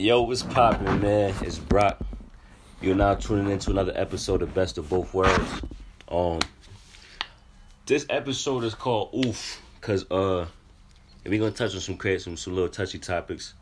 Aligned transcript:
Yo, 0.00 0.22
what's 0.22 0.42
poppin', 0.42 0.98
man? 1.02 1.34
It's 1.42 1.58
Brock. 1.58 2.00
You're 2.80 2.94
now 2.94 3.16
tuning 3.16 3.52
into 3.52 3.70
another 3.70 3.92
episode 3.94 4.40
of 4.40 4.54
Best 4.54 4.78
of 4.78 4.88
Both 4.88 5.12
Worlds. 5.12 5.60
Um, 6.08 6.38
this 7.84 8.06
episode 8.08 8.64
is 8.64 8.74
called 8.74 9.10
Oof, 9.14 9.60
cause 9.82 10.10
uh, 10.10 10.46
we're 11.26 11.38
gonna 11.38 11.50
touch 11.50 11.74
on 11.74 11.82
some 11.82 11.98
create 11.98 12.22
some 12.22 12.38
some 12.38 12.54
little 12.54 12.70
touchy 12.70 12.98
topics, 12.98 13.52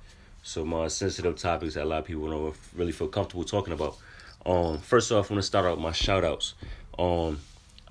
some 0.44 0.72
uh, 0.72 0.88
sensitive 0.88 1.34
topics 1.34 1.74
that 1.74 1.82
a 1.82 1.86
lot 1.86 1.98
of 1.98 2.04
people 2.04 2.30
don't 2.30 2.56
really 2.76 2.92
feel 2.92 3.08
comfortable 3.08 3.42
talking 3.42 3.72
about. 3.72 3.96
Um, 4.46 4.78
first 4.78 5.10
off, 5.10 5.30
I'm 5.30 5.34
gonna 5.34 5.42
start 5.42 5.66
out 5.66 5.78
with 5.78 5.82
my 5.82 5.90
shout 5.90 6.24
outs. 6.24 6.54
Um, 7.00 7.40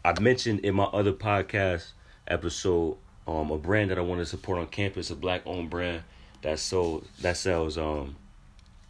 I 0.06 0.18
mentioned 0.22 0.62
in 0.62 0.74
my 0.74 0.86
other 0.86 1.12
podcast 1.12 1.92
episode, 2.30 2.96
um, 3.28 3.52
a 3.52 3.58
brand 3.58 3.92
that 3.92 3.98
I 3.98 4.02
want 4.04 4.22
to 4.22 4.26
support 4.26 4.58
on 4.58 4.68
campus, 4.68 5.10
a 5.10 5.18
black 5.18 5.42
owned 5.46 5.70
brand 5.70 6.04
that 6.44 6.60
sold 6.60 7.06
that 7.20 7.36
sells 7.36 7.78
um 7.78 8.16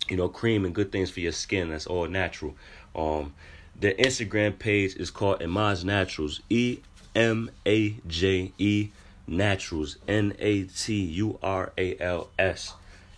you 0.10 0.18
know, 0.18 0.30
cream 0.30 0.66
and 0.66 0.74
good 0.74 0.92
things 0.92 1.10
for 1.10 1.20
your 1.20 1.32
skin. 1.32 1.70
That's 1.70 1.88
all 1.88 2.08
natural. 2.08 2.56
Um, 2.96 3.34
their 3.80 3.94
Instagram 3.94 4.58
page 4.58 4.96
is 4.96 5.12
called 5.12 5.40
Emaje 5.40 5.84
Naturals. 5.84 6.42
E 6.50 6.80
M 7.16 7.52
A 7.66 7.96
J 8.08 8.52
E 8.58 8.90
Naturals. 9.28 9.98
N 10.08 10.34
A 10.40 10.64
T 10.64 10.96
U 10.96 11.38
R 11.44 11.72
A 11.78 11.98
L 12.00 12.30
S. 12.40 12.74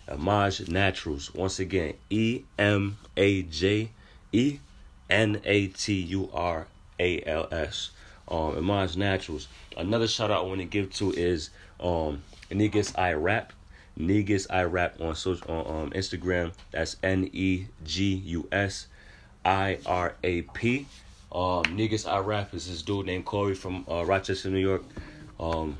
Emaje 0.08 0.68
Naturals. 0.68 1.32
Once 1.34 1.58
again, 1.58 1.94
E 2.10 2.42
M 2.58 2.98
A 3.16 3.42
J 3.42 3.90
E 4.32 4.58
N 5.08 5.40
A 5.44 5.66
T 5.68 5.94
U 5.94 6.30
R 6.32 6.66
A 6.98 7.22
L 7.24 7.48
S. 7.50 7.90
Um, 8.28 8.56
Emaje 8.56 8.96
Naturals. 8.96 9.48
Another 9.76 10.06
shout 10.06 10.30
out 10.30 10.44
I 10.44 10.46
want 10.46 10.60
to 10.60 10.66
give 10.66 10.92
to 10.94 11.10
is 11.12 11.50
um, 11.80 12.22
Negus 12.50 12.96
I 12.98 13.12
Rap. 13.14 13.52
Negus 13.96 14.46
I 14.50 14.64
rap 14.64 15.00
on 15.00 15.14
social 15.14 15.50
on 15.50 15.84
um, 15.84 15.90
Instagram. 15.90 16.52
That's 16.70 16.96
N 17.02 17.28
E 17.32 17.66
G 17.84 18.14
U 18.14 18.48
S 18.50 18.86
I 19.44 19.78
R 19.86 20.14
A 20.22 20.42
P. 20.42 20.86
Um, 21.32 21.62
Negus 21.76 22.06
I 22.06 22.18
rap 22.18 22.54
is 22.54 22.68
this 22.68 22.82
dude 22.82 23.06
named 23.06 23.24
Corey 23.24 23.54
from 23.54 23.84
uh, 23.90 24.04
Rochester, 24.04 24.50
New 24.50 24.58
York. 24.58 24.82
Um, 25.38 25.76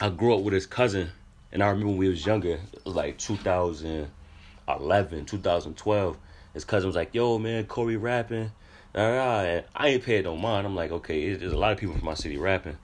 I 0.00 0.08
grew 0.08 0.34
up 0.34 0.42
with 0.42 0.54
his 0.54 0.66
cousin, 0.66 1.10
and 1.52 1.62
I 1.62 1.68
remember 1.68 1.88
when 1.88 1.98
we 1.98 2.08
was 2.08 2.24
younger, 2.24 2.58
it 2.72 2.84
was 2.84 2.94
like 2.94 3.18
2011, 3.18 5.24
2012. 5.24 6.16
His 6.54 6.64
cousin 6.64 6.86
was 6.86 6.96
like, 6.96 7.14
"Yo, 7.14 7.38
man, 7.38 7.66
Corey 7.66 7.96
rapping." 7.96 8.50
And 8.96 9.64
I 9.76 9.88
ain't 9.88 10.04
paid 10.04 10.24
no 10.24 10.36
mind. 10.36 10.66
I'm 10.66 10.74
like, 10.74 10.90
okay, 10.90 11.34
there's 11.34 11.52
a 11.52 11.58
lot 11.58 11.72
of 11.72 11.78
people 11.78 11.94
from 11.94 12.06
my 12.06 12.14
city 12.14 12.38
rapping. 12.38 12.78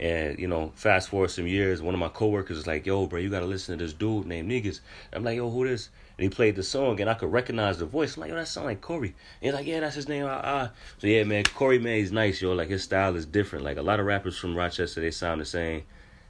And 0.00 0.38
you 0.38 0.46
know, 0.46 0.72
fast 0.76 1.08
forward 1.08 1.30
some 1.30 1.46
years, 1.46 1.82
one 1.82 1.94
of 1.94 1.98
my 1.98 2.08
coworkers 2.08 2.56
was 2.56 2.66
like, 2.66 2.86
"Yo, 2.86 3.06
bro, 3.06 3.18
you 3.18 3.30
gotta 3.30 3.46
listen 3.46 3.76
to 3.76 3.84
this 3.84 3.92
dude 3.92 4.26
named 4.26 4.46
Negus." 4.46 4.80
I'm 5.12 5.24
like, 5.24 5.36
"Yo, 5.36 5.50
who 5.50 5.66
this?" 5.66 5.88
And 6.16 6.24
he 6.24 6.28
played 6.28 6.54
the 6.54 6.62
song, 6.62 7.00
and 7.00 7.10
I 7.10 7.14
could 7.14 7.32
recognize 7.32 7.78
the 7.78 7.86
voice. 7.86 8.16
I'm 8.16 8.20
like, 8.20 8.30
"Yo, 8.30 8.36
that 8.36 8.46
sound 8.46 8.66
like 8.66 8.80
Corey." 8.80 9.08
And 9.08 9.14
he's 9.40 9.54
like, 9.54 9.66
"Yeah, 9.66 9.80
that's 9.80 9.96
his 9.96 10.08
name." 10.08 10.24
Ah, 10.26 10.40
ah. 10.44 10.70
So 10.98 11.08
yeah, 11.08 11.24
man, 11.24 11.44
Corey, 11.44 11.80
man, 11.80 11.96
he's 11.96 12.12
nice, 12.12 12.40
yo. 12.40 12.52
Like 12.52 12.68
his 12.68 12.84
style 12.84 13.16
is 13.16 13.26
different. 13.26 13.64
Like 13.64 13.76
a 13.76 13.82
lot 13.82 13.98
of 13.98 14.06
rappers 14.06 14.38
from 14.38 14.56
Rochester, 14.56 15.00
they 15.00 15.10
sound 15.10 15.40
the 15.40 15.44
same. 15.44 15.82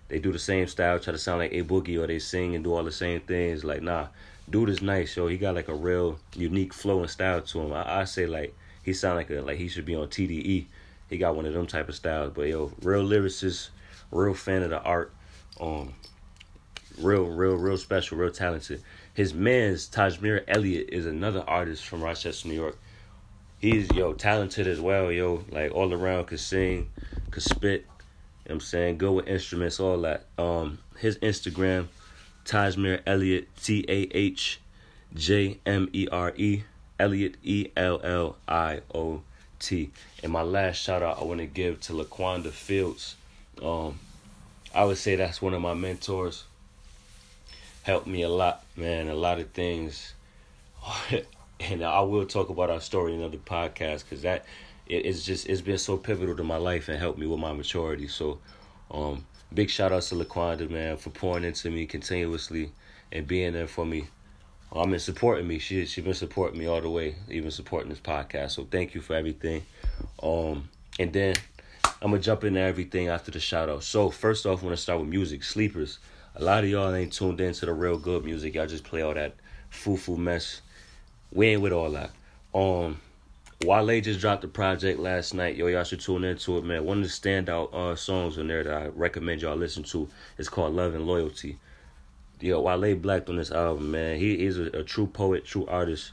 They 0.09 0.19
do 0.19 0.33
the 0.33 0.39
same 0.39 0.67
style, 0.67 0.99
try 0.99 1.13
to 1.13 1.19
sound 1.19 1.41
like 1.41 1.53
a 1.53 1.63
boogie, 1.63 2.03
or 2.03 2.07
they 2.07 2.19
sing 2.19 2.55
and 2.55 2.65
do 2.65 2.73
all 2.73 2.85
the 2.85 2.91
same 2.91 3.21
things. 3.21 3.65
Like, 3.65 3.83
nah, 3.83 4.07
dude 4.49 4.71
is 4.71 4.81
nice, 4.81 5.15
yo. 5.15 5.27
He 5.27 5.37
got 5.37 5.55
like 5.55 5.69
a 5.69 5.75
real 5.75 6.19
unique 6.35 6.73
flow 6.73 7.01
and 7.01 7.11
style 7.11 7.43
to 7.43 7.61
him. 7.61 7.73
I, 7.75 8.01
I 8.01 8.05
say 8.05 8.27
like 8.27 8.55
he 8.83 8.95
sound 8.95 9.17
like 9.17 9.31
a 9.31 9.43
like 9.43 9.59
he 9.59 9.69
should 9.69 9.85
be 9.85 9.95
on 9.95 10.09
TDE. 10.09 10.65
He 11.09 11.19
got 11.19 11.37
one 11.37 11.47
of 11.47 11.53
them 11.53 11.67
type 11.67 11.89
of 11.89 11.95
styles. 11.95 12.33
But 12.35 12.49
yo, 12.49 12.73
real 12.83 13.05
lyricist 13.05 13.71
real 14.11 14.35
fan 14.35 14.63
of 14.63 14.71
the 14.71 14.81
art. 14.81 15.13
Um, 15.61 15.95
real, 16.99 17.25
real, 17.25 17.57
real 17.57 17.77
special, 17.77 18.19
real 18.19 18.31
talented. 18.31 18.83
His 19.15 19.35
man's 19.35 19.89
Tahjmere 19.89 20.45
Elliott 20.47 20.91
is 20.91 21.07
another 21.07 21.45
artist 21.47 21.85
from 21.85 22.03
Rochester, 22.03 22.49
New 22.49 22.55
York. 22.55 22.79
He's 23.59 23.91
yo 23.93 24.13
talented 24.13 24.69
as 24.69 24.81
well, 24.81 25.11
yo. 25.11 25.45
Like 25.51 25.73
all 25.73 25.93
around, 25.93 26.27
could 26.27 26.41
sing, 26.41 26.91
could 27.31 27.43
spit. 27.43 27.85
You 28.45 28.51
know 28.51 28.55
I'm 28.55 28.61
saying 28.61 28.99
good 28.99 29.13
with 29.13 29.27
instruments, 29.27 29.81
all 29.81 30.01
that. 30.03 30.27
Um, 30.39 30.79
his 30.97 31.19
Instagram, 31.19 31.89
Tahjmere 32.45 33.03
Elliott, 33.05 33.49
T 33.57 33.85
A 33.89 34.09
H 34.17 34.61
J 35.13 35.59
M 35.67 35.89
E 35.93 36.07
R 36.11 36.33
E, 36.37 36.63
Elliott 37.01 37.37
E 37.43 37.67
L 37.77 38.01
L 38.05 38.37
I 38.47 38.83
O 38.95 39.23
T. 39.59 39.91
And 40.23 40.33
my 40.33 40.43
last 40.43 40.77
shout 40.77 41.03
out 41.03 41.21
I 41.21 41.25
want 41.25 41.41
to 41.41 41.47
give 41.47 41.81
to 41.83 41.93
Laquanda 41.93 42.51
Fields. 42.51 43.17
Um, 43.63 43.99
I 44.75 44.85
would 44.85 44.99
say 44.99 45.17
that's 45.17 45.41
one 45.43 45.55
of 45.55 45.61
my 45.61 45.75
mentors. 45.75 46.45
Helped 47.83 48.07
me 48.07 48.23
a 48.23 48.29
lot, 48.29 48.65
man. 48.77 49.09
A 49.09 49.15
lot 49.15 49.41
of 49.41 49.51
things, 49.51 50.15
and 51.61 51.83
I 51.83 52.01
will 52.03 52.27
talk 52.27 52.51
about 52.51 52.71
our 52.71 52.81
story 52.81 53.15
in 53.15 53.21
another 53.21 53.39
podcast 53.39 54.05
because 54.05 54.23
that 54.23 54.45
it, 54.87 55.07
it's 55.07 55.25
just 55.25 55.49
it's 55.49 55.61
been 55.61 55.79
so 55.79 55.97
pivotal 55.97 56.37
to 56.37 56.45
my 56.45 56.57
life 56.57 56.89
and 56.89 56.99
helped 56.99 57.19
me 57.19 57.27
with 57.27 57.41
my 57.41 57.53
maturity. 57.53 58.09
So, 58.09 58.39
um, 58.91 59.25
big 59.53 59.71
shout 59.71 59.93
out 59.93 60.03
to 60.03 60.15
Laquanda, 60.15 60.69
man, 60.69 60.97
for 60.97 61.11
pouring 61.11 61.45
into 61.45 61.71
me 61.71 61.87
continuously 61.87 62.73
and 63.11 63.27
being 63.27 63.53
there 63.55 63.67
for 63.67 63.87
me. 63.87 64.09
I 64.73 64.85
mean, 64.85 64.99
supporting 64.99 65.49
me. 65.49 65.59
She 65.59 65.87
she 65.87 66.01
been 66.01 66.15
supporting 66.15 66.59
me 66.59 66.67
all 66.67 66.81
the 66.81 66.91
way, 66.91 67.17
even 67.31 67.51
supporting 67.51 67.89
this 67.89 68.01
podcast. 68.01 68.53
So 68.53 68.67
thank 68.71 68.95
you 68.95 69.01
for 69.01 69.15
everything. 69.15 69.65
Um, 70.23 70.69
and 70.99 71.13
then 71.13 71.37
I'm 72.03 72.11
gonna 72.11 72.23
jump 72.23 72.45
into 72.45 72.61
everything 72.61 73.09
after 73.09 73.31
the 73.31 73.41
shout 73.41 73.69
out. 73.69 73.83
So 73.83 74.11
first 74.11 74.47
off, 74.47 74.63
I 74.63 74.67
want 74.67 74.77
to 74.77 74.83
start 74.83 75.01
with 75.01 75.09
music. 75.09 75.43
Sleepers. 75.43 75.99
A 76.35 76.43
lot 76.43 76.63
of 76.63 76.71
y'all 76.71 76.95
ain't 76.95 77.13
tuned 77.13 77.41
into 77.41 77.67
the 77.67 77.73
real 77.73 77.99
good 77.99 78.25
music. 78.25 78.55
Y'all 78.55 78.67
just 78.67 78.85
play 78.85 79.03
all 79.03 79.15
that 79.15 79.35
foo 79.71 79.97
foo 79.97 80.17
mess. 80.17 80.61
We 81.33 81.49
ain't 81.49 81.63
with 81.63 81.73
all 81.73 81.91
that. 81.91 82.11
Um, 82.55 83.01
Wale 83.65 84.01
just 84.01 84.21
dropped 84.21 84.43
the 84.43 84.49
project 84.49 85.01
last 85.01 85.35
night. 85.35 85.57
Yo, 85.57 85.67
y'all 85.67 85.83
should 85.83 86.01
tune 86.01 86.23
into 86.23 86.59
it, 86.59 86.65
man. 86.65 86.85
One 86.85 86.99
of 86.99 87.05
the 87.05 87.11
standout 87.11 87.75
uh, 87.75 87.97
songs 87.97 88.39
on 88.39 88.47
there 88.47 88.63
that 88.63 88.73
I 88.73 88.87
recommend 88.89 89.43
y'all 89.43 89.57
listen 89.57 89.83
to 89.85 90.09
is 90.37 90.49
called 90.49 90.75
Love 90.75 90.95
and 90.95 91.07
Loyalty. 91.07 91.59
Yo, 92.41 92.61
Wale 92.61 92.95
blacked 92.95 93.29
on 93.29 93.37
this 93.37 93.51
album, 93.51 93.91
man. 93.91 94.17
He 94.17 94.47
is 94.47 94.59
a, 94.59 94.67
a 94.67 94.85
true 94.85 95.09
poet, 95.09 95.45
true 95.45 95.67
artist. 95.67 96.13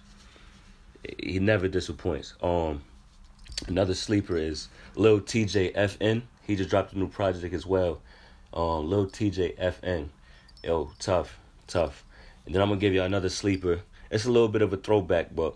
He 1.19 1.37
never 1.37 1.67
disappoints. 1.67 2.33
Um, 2.41 2.81
another 3.67 3.93
sleeper 3.93 4.35
is 4.35 4.67
Lil 4.95 5.19
TJ 5.19 5.75
FN. 5.75 6.23
He 6.47 6.55
just 6.55 6.71
dropped 6.71 6.93
a 6.93 6.97
new 6.97 7.07
project 7.07 7.53
as 7.53 7.67
well. 7.67 8.01
Um, 8.51 8.89
Lil 8.89 9.05
TJ 9.05 9.55
FN. 9.57 10.07
Yo, 10.63 10.89
tough, 10.97 11.37
tough. 11.67 12.03
And 12.47 12.55
then 12.55 12.61
I'm 12.63 12.69
gonna 12.69 12.81
give 12.81 12.93
you 12.93 13.03
another 13.03 13.29
sleeper. 13.29 13.81
It's 14.09 14.25
a 14.25 14.31
little 14.31 14.47
bit 14.47 14.63
of 14.63 14.73
a 14.73 14.77
throwback, 14.77 15.35
but 15.35 15.53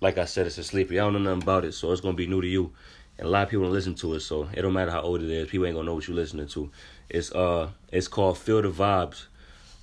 like 0.00 0.16
I 0.16 0.24
said, 0.24 0.46
it's 0.46 0.56
a 0.56 0.64
sleeper. 0.64 0.94
Y'all 0.94 1.12
don't 1.12 1.24
know 1.24 1.34
nothing 1.34 1.42
about 1.42 1.66
it, 1.66 1.72
so 1.72 1.92
it's 1.92 2.00
gonna 2.00 2.14
be 2.14 2.26
new 2.26 2.40
to 2.40 2.48
you. 2.48 2.72
And 3.18 3.26
a 3.26 3.30
lot 3.30 3.42
of 3.42 3.50
people 3.50 3.64
don't 3.64 3.74
listen 3.74 3.94
to 3.96 4.14
it, 4.14 4.20
so 4.20 4.48
it 4.54 4.62
don't 4.62 4.72
matter 4.72 4.90
how 4.90 5.02
old 5.02 5.22
it 5.22 5.28
is. 5.28 5.50
People 5.50 5.66
ain't 5.66 5.74
gonna 5.74 5.84
know 5.84 5.94
what 5.94 6.08
you're 6.08 6.16
listening 6.16 6.48
to. 6.48 6.70
It's 7.10 7.30
uh, 7.32 7.68
it's 7.90 8.08
called 8.08 8.38
Feel 8.38 8.62
the 8.62 8.70
Vibes 8.70 9.26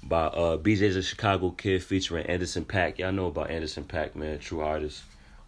by 0.03 0.23
uh 0.23 0.57
BJ 0.57 0.93
the 0.93 1.01
Chicago 1.01 1.51
Kid 1.51 1.83
featuring 1.83 2.25
Anderson 2.25 2.65
.Paak. 2.65 2.97
Y'all 2.97 3.11
know 3.11 3.27
about 3.27 3.51
Anderson 3.51 3.83
.Paak, 3.83 4.15
man, 4.15 4.39
true 4.39 4.61
artist. 4.61 5.03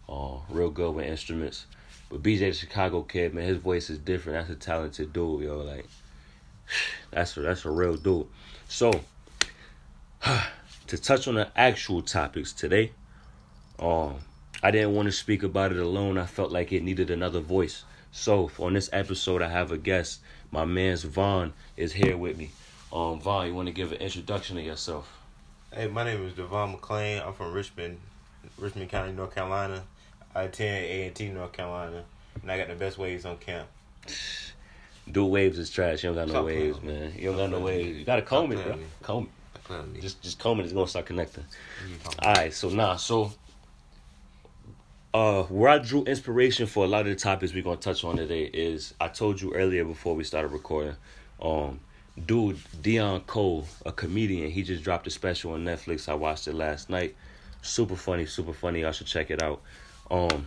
Uh, 0.08 0.38
real 0.50 0.70
good 0.70 0.94
with 0.94 1.06
instruments. 1.06 1.66
But 2.10 2.22
BJ 2.22 2.40
the 2.40 2.52
Chicago 2.52 3.02
kid, 3.02 3.32
man, 3.32 3.44
his 3.44 3.56
voice 3.56 3.88
is 3.88 3.98
different. 3.98 4.46
That's 4.46 4.62
a 4.62 4.66
talented 4.66 5.12
dude, 5.12 5.44
yo. 5.44 5.60
Like 5.60 5.86
that's 7.10 7.36
a, 7.36 7.40
that's 7.40 7.64
a 7.64 7.70
real 7.70 7.96
dude. 7.96 8.26
So 8.68 9.00
to 10.86 10.98
touch 10.98 11.26
on 11.26 11.36
the 11.36 11.50
actual 11.56 12.02
topics 12.02 12.52
today, 12.52 12.92
um, 13.78 14.16
I 14.62 14.70
didn't 14.70 14.94
want 14.94 15.06
to 15.06 15.12
speak 15.12 15.42
about 15.42 15.72
it 15.72 15.78
alone. 15.78 16.18
I 16.18 16.26
felt 16.26 16.52
like 16.52 16.72
it 16.72 16.82
needed 16.82 17.10
another 17.10 17.40
voice. 17.40 17.84
So 18.10 18.50
on 18.58 18.74
this 18.74 18.90
episode, 18.92 19.40
I 19.40 19.48
have 19.48 19.72
a 19.72 19.78
guest. 19.78 20.20
My 20.50 20.66
man's 20.66 21.02
Von 21.02 21.54
is 21.78 21.94
here 21.94 22.18
with 22.18 22.36
me. 22.36 22.50
Um, 22.92 23.20
Von, 23.20 23.46
you 23.46 23.54
want 23.54 23.68
to 23.68 23.72
give 23.72 23.92
an 23.92 23.98
introduction 23.98 24.56
to 24.56 24.62
yourself? 24.62 25.10
Hey, 25.72 25.86
my 25.86 26.04
name 26.04 26.26
is 26.26 26.34
Devon 26.34 26.76
McClain. 26.76 27.26
I'm 27.26 27.32
from 27.32 27.54
Richmond, 27.54 27.98
Richmond 28.58 28.90
County, 28.90 29.12
North 29.12 29.34
Carolina. 29.34 29.82
I 30.34 30.42
attend 30.42 30.84
A 30.84 31.06
and 31.06 31.14
T 31.14 31.28
North 31.28 31.52
Carolina, 31.52 32.04
and 32.42 32.52
I 32.52 32.58
got 32.58 32.68
the 32.68 32.74
best 32.74 32.98
waves 32.98 33.24
on 33.24 33.38
camp. 33.38 33.66
Dual 35.10 35.30
waves 35.30 35.58
is 35.58 35.70
trash. 35.70 36.04
You 36.04 36.10
don't 36.10 36.16
got 36.16 36.26
no 36.26 36.34
Stop 36.34 36.44
waves, 36.44 36.82
man. 36.82 37.14
You 37.16 37.30
don't 37.30 37.38
got 37.38 37.50
no 37.50 37.60
waves. 37.60 37.98
You 37.98 38.04
gotta 38.04 38.20
comb 38.20 38.52
it, 38.52 38.62
bro. 38.62 38.78
Comb 39.02 39.30
it. 39.70 40.02
Just 40.02 40.20
just 40.20 40.38
comb 40.38 40.60
it. 40.60 40.64
It's 40.64 40.74
gonna 40.74 40.86
start 40.86 41.06
connecting. 41.06 41.44
All 42.18 42.34
right, 42.34 42.52
so 42.52 42.68
nah, 42.68 42.96
so 42.96 43.32
uh, 45.14 45.44
where 45.44 45.70
I 45.70 45.78
drew 45.78 46.04
inspiration 46.04 46.66
for 46.66 46.84
a 46.84 46.88
lot 46.88 47.00
of 47.00 47.06
the 47.06 47.16
topics 47.16 47.54
we're 47.54 47.62
gonna 47.62 47.76
touch 47.76 48.04
on 48.04 48.18
today 48.18 48.44
is 48.44 48.92
I 49.00 49.08
told 49.08 49.40
you 49.40 49.54
earlier 49.54 49.86
before 49.86 50.14
we 50.14 50.24
started 50.24 50.48
recording. 50.48 50.96
Um, 51.40 51.80
dude, 52.26 52.58
Deon 52.82 53.26
Cole, 53.26 53.66
a 53.86 53.92
comedian, 53.92 54.50
he 54.50 54.62
just 54.62 54.84
dropped 54.84 55.06
a 55.06 55.10
special 55.10 55.52
on 55.52 55.64
Netflix. 55.64 56.08
I 56.08 56.14
watched 56.14 56.48
it 56.48 56.54
last 56.54 56.90
night. 56.90 57.16
Super 57.62 57.96
funny, 57.96 58.26
super 58.26 58.52
funny. 58.52 58.84
I 58.84 58.90
should 58.90 59.06
check 59.06 59.30
it 59.30 59.42
out. 59.42 59.62
Um, 60.10 60.46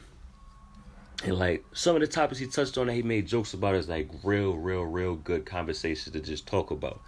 and 1.24 1.40
like 1.40 1.66
some 1.74 1.96
of 1.96 2.02
the 2.02 2.08
topics 2.08 2.40
he 2.40 2.48
touched 2.48 2.78
on 2.78 2.88
that 2.88 2.94
he 2.94 3.02
made 3.02 3.26
jokes 3.26 3.54
about 3.54 3.76
is 3.76 3.88
like 3.88 4.10
real, 4.24 4.54
real, 4.56 4.84
real 4.84 5.16
good 5.16 5.46
conversations 5.46 6.14
to 6.14 6.20
just 6.20 6.46
talk 6.46 6.72
about. 6.72 7.02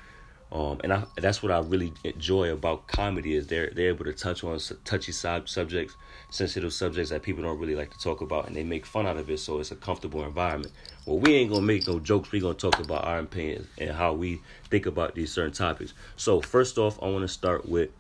Um, 0.50 0.80
and 0.84 0.94
I, 0.94 1.04
that's 1.18 1.44
what 1.44 1.52
I 1.52 1.60
really 1.60 1.92
enjoy 2.06 2.54
about 2.54 2.88
comedy 2.88 3.36
is 3.36 3.48
they're 3.48 3.70
they're 3.76 3.90
able 3.90 4.06
to 4.06 4.14
touch 4.14 4.46
on 4.46 4.58
touchy 4.86 5.12
sub 5.12 5.50
subjects, 5.50 5.96
sensitive 6.30 6.72
subjects 6.72 7.10
that 7.10 7.22
people 7.22 7.44
don't 7.44 7.60
really 7.60 7.76
like 7.76 7.92
to 7.92 8.00
talk 8.00 8.22
about, 8.22 8.48
and 8.48 8.56
they 8.56 8.64
make 8.64 8.86
fun 8.86 9.06
out 9.06 9.18
of 9.18 9.30
it. 9.30 9.40
So 9.40 9.60
it's 9.60 9.72
a 9.72 9.76
comfortable 9.76 10.24
environment. 10.24 10.72
Well, 11.08 11.20
we 11.20 11.36
ain't 11.36 11.50
gonna 11.50 11.62
make 11.62 11.88
no 11.88 12.02
jokes. 12.02 12.34
We 12.34 12.42
gonna 12.42 12.54
talk 12.54 12.80
about 12.80 13.06
our 13.06 13.20
opinions 13.20 13.66
and 13.78 13.92
how 13.92 14.12
we 14.12 14.42
think 14.70 14.88
about 14.88 15.16
these 15.16 15.32
certain 15.32 15.54
topics. 15.54 15.94
So 16.18 16.42
first 16.42 16.78
off, 16.78 17.02
I 17.02 17.08
want 17.08 17.22
to 17.22 17.30
start 17.30 17.66
with 17.68 17.92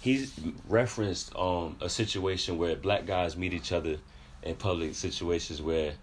he's 0.00 0.34
referenced 0.68 1.34
um 1.36 1.76
a 1.80 1.88
situation 1.88 2.58
where 2.58 2.74
black 2.74 3.06
guys 3.06 3.36
meet 3.36 3.54
each 3.54 3.70
other 3.70 3.98
in 4.42 4.56
public 4.56 4.96
situations 4.96 5.62
where 5.62 5.94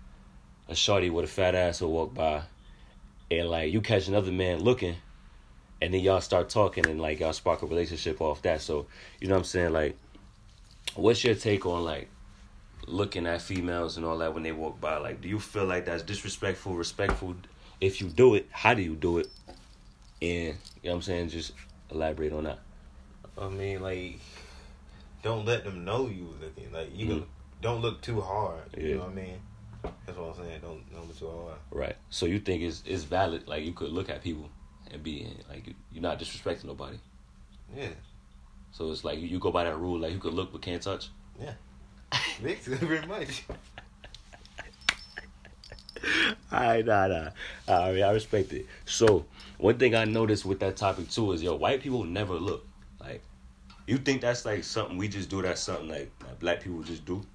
a 0.70 0.76
shorty 0.76 1.10
with 1.10 1.26
a 1.26 1.28
fat 1.28 1.56
ass 1.56 1.82
will 1.82 1.92
walk 1.92 2.14
by, 2.14 2.44
and 3.30 3.50
like 3.50 3.74
you 3.74 3.82
catch 3.82 4.08
another 4.08 4.32
man 4.32 4.60
looking 4.60 4.96
and 5.82 5.94
then 5.94 6.00
y'all 6.00 6.22
start 6.22 6.48
talking 6.48 6.88
and 6.88 7.02
like 7.02 7.20
y'all 7.20 7.34
spark 7.34 7.64
a 7.64 7.66
relationship 7.66 8.22
off 8.22 8.42
that. 8.44 8.62
So 8.62 8.86
you 9.20 9.28
know 9.28 9.34
what 9.34 9.40
I'm 9.40 9.44
saying? 9.44 9.74
Like, 9.74 9.98
what's 10.96 11.22
your 11.22 11.36
take 11.36 11.66
on 11.66 11.84
like 11.84 12.08
looking 12.88 13.26
at 13.28 13.42
females 13.42 13.98
and 13.98 14.06
all 14.06 14.18
that 14.20 14.34
when 14.34 14.44
they 14.44 14.52
walk 14.52 14.80
by? 14.80 14.98
Like, 14.98 15.22
do 15.22 15.28
you 15.28 15.40
feel 15.40 15.66
like 15.66 15.86
that's 15.86 16.04
disrespectful, 16.04 16.76
respectful? 16.76 17.36
If 17.82 18.02
you 18.02 18.08
do 18.08 18.36
it, 18.36 18.48
how 18.52 18.74
do 18.74 18.82
you 18.82 18.96
do 18.96 19.18
it? 19.20 19.28
And 20.22 20.32
you 20.32 20.50
know 20.50 20.92
what 20.92 20.94
I'm 20.96 21.02
saying? 21.02 21.30
Just 21.30 21.54
elaborate 21.92 22.34
on 22.34 22.46
that. 22.46 22.60
I 23.38 23.50
mean, 23.50 23.82
like, 23.82 24.20
don't 25.24 25.46
let 25.46 25.64
them 25.64 25.84
know 25.84 26.08
you 26.08 26.34
looking. 26.42 26.72
Like, 26.72 26.96
you 26.96 27.06
Mhm. 27.06 27.10
can, 27.10 27.26
don't 27.62 27.82
look 27.82 28.02
too 28.02 28.22
hard. 28.22 28.64
You 28.78 28.88
Yeah. 28.88 28.94
know 28.96 29.02
what 29.02 29.10
I 29.10 29.14
mean? 29.14 29.42
That's 30.06 30.18
what 30.18 30.30
I'm 30.30 30.44
saying. 30.46 30.62
Don't 30.62 30.92
don't 30.92 31.08
look 31.08 31.18
too 31.20 31.30
hard. 31.30 31.58
Right. 31.70 31.96
So 32.10 32.26
you 32.26 32.40
think 32.40 32.64
it's 32.64 32.82
it's 32.86 33.04
valid? 33.04 33.48
Like 33.48 33.64
you 33.66 33.74
could 33.74 33.92
look 33.92 34.10
at 34.10 34.24
people 34.24 34.50
and 34.92 35.04
be 35.04 35.28
like 35.50 35.68
you- 35.68 35.76
you're 35.92 36.02
not 36.02 36.18
disrespecting 36.20 36.66
nobody. 36.66 36.98
Yeah. 37.76 37.90
So 38.72 38.92
it's 38.92 39.04
like 39.04 39.20
you, 39.20 39.28
you 39.28 39.40
go 39.40 39.52
by 39.52 39.64
that 39.66 39.78
rule, 39.78 40.00
like 40.00 40.12
you 40.14 40.20
could 40.20 40.34
look 40.34 40.52
but 40.52 40.62
can't 40.64 40.82
touch. 40.82 41.10
Basically, 42.42 42.88
very 42.88 43.06
much. 43.08 43.44
Alright, 46.54 46.86
nah, 46.86 47.08
nah. 47.08 47.30
I 47.68 47.92
mean, 47.92 48.04
I 48.04 48.12
respect 48.12 48.54
it. 48.54 48.68
So, 48.86 49.26
one 49.58 49.78
thing 49.78 49.96
I 49.96 50.06
noticed 50.06 50.46
with 50.46 50.60
that 50.60 50.78
topic 50.78 51.10
too 51.10 51.32
is, 51.32 51.42
yo, 51.42 51.56
white 51.56 51.82
people 51.82 52.04
never 52.04 52.36
look. 52.36 52.66
Like, 53.00 53.24
you 53.88 53.98
think 53.98 54.22
that's 54.22 54.46
like 54.46 54.64
something 54.64 54.98
we 54.98 55.08
just 55.08 55.30
do? 55.30 55.42
That's 55.42 55.62
something 55.62 55.88
like, 55.88 56.12
like 56.22 56.40
black 56.40 56.62
people 56.62 56.84
just 56.84 57.06
do, 57.06 57.26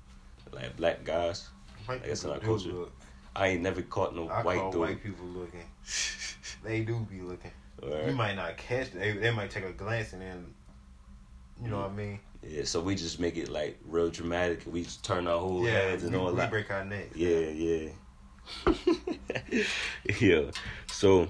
like 0.52 0.76
black 0.76 1.04
guys. 1.04 1.48
White 1.86 2.04
guess 2.04 2.20
people 2.22 2.34
in 2.34 2.40
our 2.40 2.46
culture. 2.46 2.68
look. 2.72 2.92
I 3.34 3.48
ain't 3.48 3.62
never 3.62 3.82
caught 3.82 4.14
no 4.14 4.28
I 4.28 4.42
white 4.42 4.58
call 4.58 4.72
dude. 4.72 4.80
white 4.80 5.02
people 5.02 5.26
looking. 5.26 5.64
They 6.62 6.80
do 6.82 7.06
be 7.10 7.22
looking. 7.22 7.52
Alright. 7.82 8.08
You 8.08 8.12
might 8.12 8.34
not 8.34 8.58
catch 8.58 8.88
it. 8.88 8.98
They, 8.98 9.12
they 9.12 9.30
might 9.30 9.50
take 9.50 9.64
a 9.64 9.72
glance 9.72 10.12
and 10.12 10.20
then, 10.20 10.46
you 11.62 11.68
know 11.68 11.78
what 11.78 11.90
I 11.90 11.94
mean? 11.94 12.20
Yeah, 12.46 12.64
so 12.64 12.80
we 12.80 12.94
just 12.94 13.20
make 13.20 13.36
it 13.36 13.48
like 13.48 13.78
real 13.84 14.10
dramatic. 14.10 14.62
We 14.66 14.82
just 14.84 15.04
turn 15.04 15.26
our 15.26 15.38
whole 15.38 15.64
yeah, 15.64 15.72
heads 15.72 16.04
and 16.04 16.12
we, 16.12 16.18
all 16.18 16.30
we 16.30 16.36
that. 16.36 16.50
break 16.50 16.70
our 16.70 16.84
necks. 16.84 17.16
Yeah, 17.16 17.38
yeah. 17.38 17.88
yeah. 20.20 20.50
So 20.90 21.28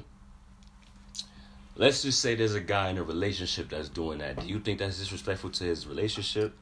let's 1.76 2.02
just 2.02 2.20
say 2.20 2.36
there's 2.36 2.54
a 2.54 2.60
guy 2.60 2.90
in 2.90 2.98
a 2.98 3.02
relationship 3.02 3.70
that's 3.70 3.88
doing 3.88 4.18
that. 4.18 4.40
Do 4.40 4.46
you 4.46 4.60
think 4.60 4.78
that's 4.78 4.98
disrespectful 4.98 5.50
to 5.50 5.64
his 5.64 5.86
relationship? 5.86 6.56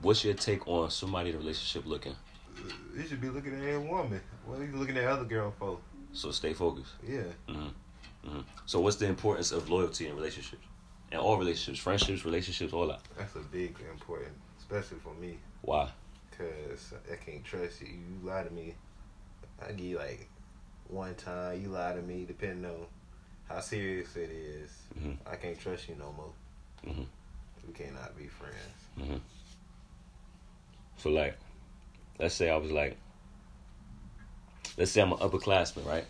What's 0.00 0.24
your 0.24 0.34
take 0.34 0.66
on 0.66 0.90
somebody 0.90 1.30
in 1.30 1.36
a 1.36 1.38
relationship 1.38 1.86
looking? 1.86 2.16
You 2.96 3.04
should 3.06 3.20
be 3.20 3.28
looking 3.28 3.54
at 3.54 3.74
a 3.74 3.80
woman. 3.80 4.20
What 4.44 4.60
are 4.60 4.64
you 4.64 4.72
looking 4.72 4.96
at 4.96 5.04
other 5.04 5.24
girl 5.24 5.54
for? 5.58 5.78
So 6.12 6.32
stay 6.32 6.52
focused. 6.52 6.92
Yeah. 7.08 7.20
Mm-hmm. 7.48 8.28
Mm-hmm. 8.28 8.40
So 8.66 8.80
what's 8.80 8.96
the 8.96 9.06
importance 9.06 9.52
of 9.52 9.70
loyalty 9.70 10.08
in 10.08 10.16
relationships? 10.16 10.66
And 11.12 11.20
all 11.20 11.36
relationships, 11.36 11.78
friendships, 11.78 12.24
relationships, 12.24 12.72
all 12.72 12.86
that. 12.88 13.00
That's 13.18 13.36
a 13.36 13.40
big 13.40 13.76
important, 13.90 14.32
especially 14.58 14.96
for 14.98 15.12
me. 15.20 15.36
Why? 15.60 15.90
Cause 16.38 16.94
I 17.12 17.16
can't 17.16 17.44
trust 17.44 17.82
you. 17.82 17.88
You 17.88 18.26
lie 18.28 18.42
to 18.44 18.50
me. 18.50 18.74
I 19.62 19.72
give 19.72 19.84
you 19.84 19.98
like 19.98 20.26
one 20.88 21.14
time. 21.14 21.60
You 21.60 21.68
lie 21.68 21.92
to 21.94 22.00
me, 22.00 22.24
depending 22.26 22.64
on 22.64 22.86
how 23.46 23.60
serious 23.60 24.16
it 24.16 24.30
is. 24.30 24.70
Mhm. 24.98 25.18
I 25.30 25.36
can't 25.36 25.60
trust 25.60 25.86
you 25.90 25.96
no 25.96 26.12
more. 26.12 26.32
Mhm. 26.94 27.06
We 27.66 27.74
cannot 27.74 28.16
be 28.16 28.26
friends. 28.28 29.20
So 30.96 31.10
like, 31.10 31.36
let's 32.18 32.34
say 32.34 32.48
I 32.48 32.56
was 32.56 32.70
like, 32.70 32.96
let's 34.78 34.90
say 34.90 35.02
I'm 35.02 35.12
an 35.12 35.18
upperclassman, 35.18 35.84
right? 35.84 36.06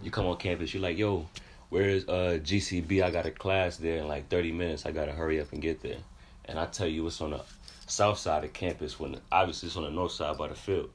You 0.00 0.12
come 0.12 0.26
on 0.26 0.36
campus, 0.36 0.72
you're 0.72 0.82
like, 0.82 0.96
yo, 0.96 1.26
where's 1.70 2.06
uh 2.08 2.38
GCB? 2.42 3.02
I 3.02 3.10
got 3.10 3.26
a 3.26 3.30
class 3.30 3.76
there 3.76 3.98
in 3.98 4.08
like 4.08 4.28
30 4.28 4.52
minutes. 4.52 4.86
I 4.86 4.92
gotta 4.92 5.12
hurry 5.12 5.40
up 5.40 5.52
and 5.52 5.60
get 5.62 5.82
there. 5.82 5.98
And 6.44 6.58
I 6.58 6.66
tell 6.66 6.86
you, 6.88 7.06
it's 7.06 7.20
on 7.20 7.30
the 7.30 7.40
south 7.86 8.18
side 8.18 8.44
of 8.44 8.52
campus 8.52 8.98
when 8.98 9.18
obviously 9.30 9.66
it's 9.68 9.76
on 9.76 9.84
the 9.84 9.90
north 9.90 10.12
side 10.12 10.38
by 10.38 10.48
the 10.48 10.54
field. 10.54 10.90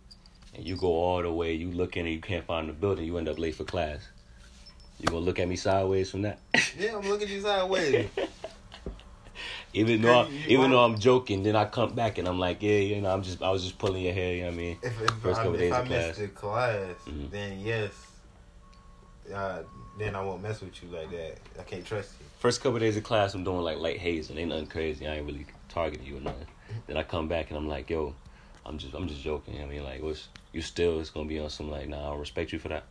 And 0.55 0.65
you 0.65 0.75
go 0.75 0.87
all 0.87 1.21
the 1.21 1.31
way, 1.31 1.53
you 1.53 1.71
look 1.71 1.97
in 1.97 2.05
and 2.05 2.13
you 2.13 2.21
can't 2.21 2.45
find 2.45 2.69
the 2.69 2.73
building, 2.73 3.05
you 3.05 3.17
end 3.17 3.27
up 3.29 3.39
late 3.39 3.55
for 3.55 3.63
class. 3.63 4.07
You 4.99 5.07
gonna 5.07 5.19
look 5.19 5.39
at 5.39 5.47
me 5.47 5.55
sideways 5.55 6.09
from 6.11 6.21
that? 6.23 6.39
Yeah, 6.79 6.95
I'm 6.97 7.07
looking 7.07 7.27
at 7.27 7.33
you 7.33 7.41
sideways. 7.41 8.09
even 9.73 10.01
though 10.01 10.21
I, 10.21 10.27
you 10.27 10.39
even 10.49 10.71
though 10.71 10.83
I'm 10.83 10.97
joking, 10.97 11.43
then 11.43 11.55
I 11.55 11.65
come 11.65 11.93
back 11.93 12.17
and 12.17 12.27
I'm 12.27 12.39
like, 12.39 12.61
yeah, 12.61 12.77
you 12.79 13.01
know, 13.01 13.11
I'm 13.11 13.23
just 13.23 13.41
I 13.41 13.49
was 13.51 13.63
just 13.63 13.77
pulling 13.77 14.03
your 14.03 14.13
hair, 14.13 14.33
you 14.33 14.41
know 14.41 14.47
what 14.47 14.53
I 14.53 14.57
mean? 14.57 14.77
If, 14.81 15.01
if, 15.01 15.09
First 15.13 15.39
I, 15.39 15.43
couple 15.43 15.53
if 15.55 15.59
days 15.59 15.71
I 15.73 15.79
of 15.79 15.89
miss 15.89 16.05
class. 16.05 16.17
the 16.17 16.27
class, 16.29 16.95
Mhm. 17.07 17.31
then 17.31 17.59
yes, 17.59 17.91
uh, 19.33 19.59
then 19.99 20.15
I 20.15 20.21
won't 20.23 20.41
mess 20.41 20.61
with 20.61 20.81
you 20.81 20.89
like 20.89 21.11
that. 21.11 21.37
I 21.59 21.63
can't 21.63 21.85
trust 21.85 22.13
you. 22.19 22.25
First 22.39 22.61
couple 22.61 22.79
days 22.79 22.97
of 22.97 23.03
class, 23.03 23.33
I'm 23.33 23.43
doing 23.43 23.61
like 23.61 23.77
light 23.77 23.99
haze 23.99 24.29
and 24.29 24.37
ain't 24.39 24.49
nothing 24.49 24.67
crazy. 24.67 25.07
I 25.07 25.15
ain't 25.15 25.25
really 25.25 25.45
targeting 25.69 26.05
you 26.05 26.17
or 26.17 26.21
nothing. 26.21 26.47
Then 26.87 26.97
I 26.97 27.03
come 27.03 27.27
back 27.27 27.49
and 27.49 27.57
I'm 27.57 27.67
like, 27.67 27.89
yo, 27.89 28.15
I'm 28.65 28.77
just 28.77 28.93
I'm 28.93 29.07
just 29.07 29.21
joking. 29.21 29.61
I 29.61 29.65
mean, 29.65 29.83
like, 29.83 30.01
what's 30.01 30.27
you 30.51 30.61
still? 30.61 30.99
It's 30.99 31.09
gonna 31.09 31.27
be 31.27 31.39
on 31.39 31.49
some 31.49 31.69
like, 31.71 31.87
nah, 31.87 32.07
I 32.07 32.09
don't 32.09 32.19
respect 32.19 32.51
you 32.51 32.59
for 32.59 32.69
that. 32.69 32.83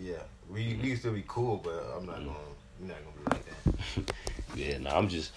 Yeah, 0.00 0.14
we 0.48 0.78
we 0.80 0.88
can 0.90 0.96
still 0.96 1.12
be 1.12 1.24
cool, 1.26 1.56
but 1.62 1.84
I'm 1.96 2.06
not 2.06 2.16
Mhm. 2.20 2.26
gonna. 2.26 2.38
You're 2.80 2.88
not 2.88 2.98
gonna 3.04 3.16
be 3.16 3.36
like 3.36 4.04
that. 4.04 4.14
Yeah, 4.54 4.78
nah, 4.78 4.96
I'm 4.98 5.08
just 5.08 5.32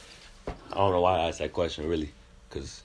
I 0.47 0.75
don't 0.75 0.91
know 0.91 1.01
why 1.01 1.19
I 1.19 1.27
asked 1.29 1.39
that 1.39 1.53
question 1.53 1.87
really, 1.87 2.11
cause 2.49 2.83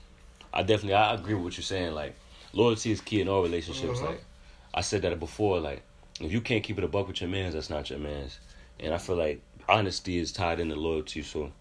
I 0.55 0.63
definitely 0.63 0.95
I 0.95 1.15
agree 1.15 1.35
with 1.35 1.43
what 1.45 1.57
you're 1.57 1.65
saying. 1.65 1.93
Like, 1.93 2.15
loyalty 2.53 2.93
is 2.93 3.01
key 3.01 3.21
in 3.21 3.29
all 3.29 3.43
relationships. 3.43 3.99
Uh-huh. 4.01 4.11
Like, 4.11 4.25
I 4.73 4.81
said 4.83 5.03
that 5.03 5.19
before. 5.19 5.59
Like, 5.61 5.83
if 6.21 6.33
you 6.33 6.41
can't 6.41 6.63
keep 6.63 6.79
it 6.79 6.85
a 6.85 6.89
buck 6.89 7.09
with 7.09 7.21
your 7.21 7.31
mans, 7.31 7.55
that's 7.55 7.71
not 7.71 7.91
your 7.91 7.99
mans. 7.99 8.39
And 8.79 8.95
I 8.95 8.99
feel 8.99 9.17
like 9.17 9.41
honesty 9.69 10.19
is 10.19 10.33
tied 10.33 10.61
into 10.61 10.77
loyalty. 10.77 11.23
So, 11.23 11.39
you 11.39 11.45
know 11.45 11.53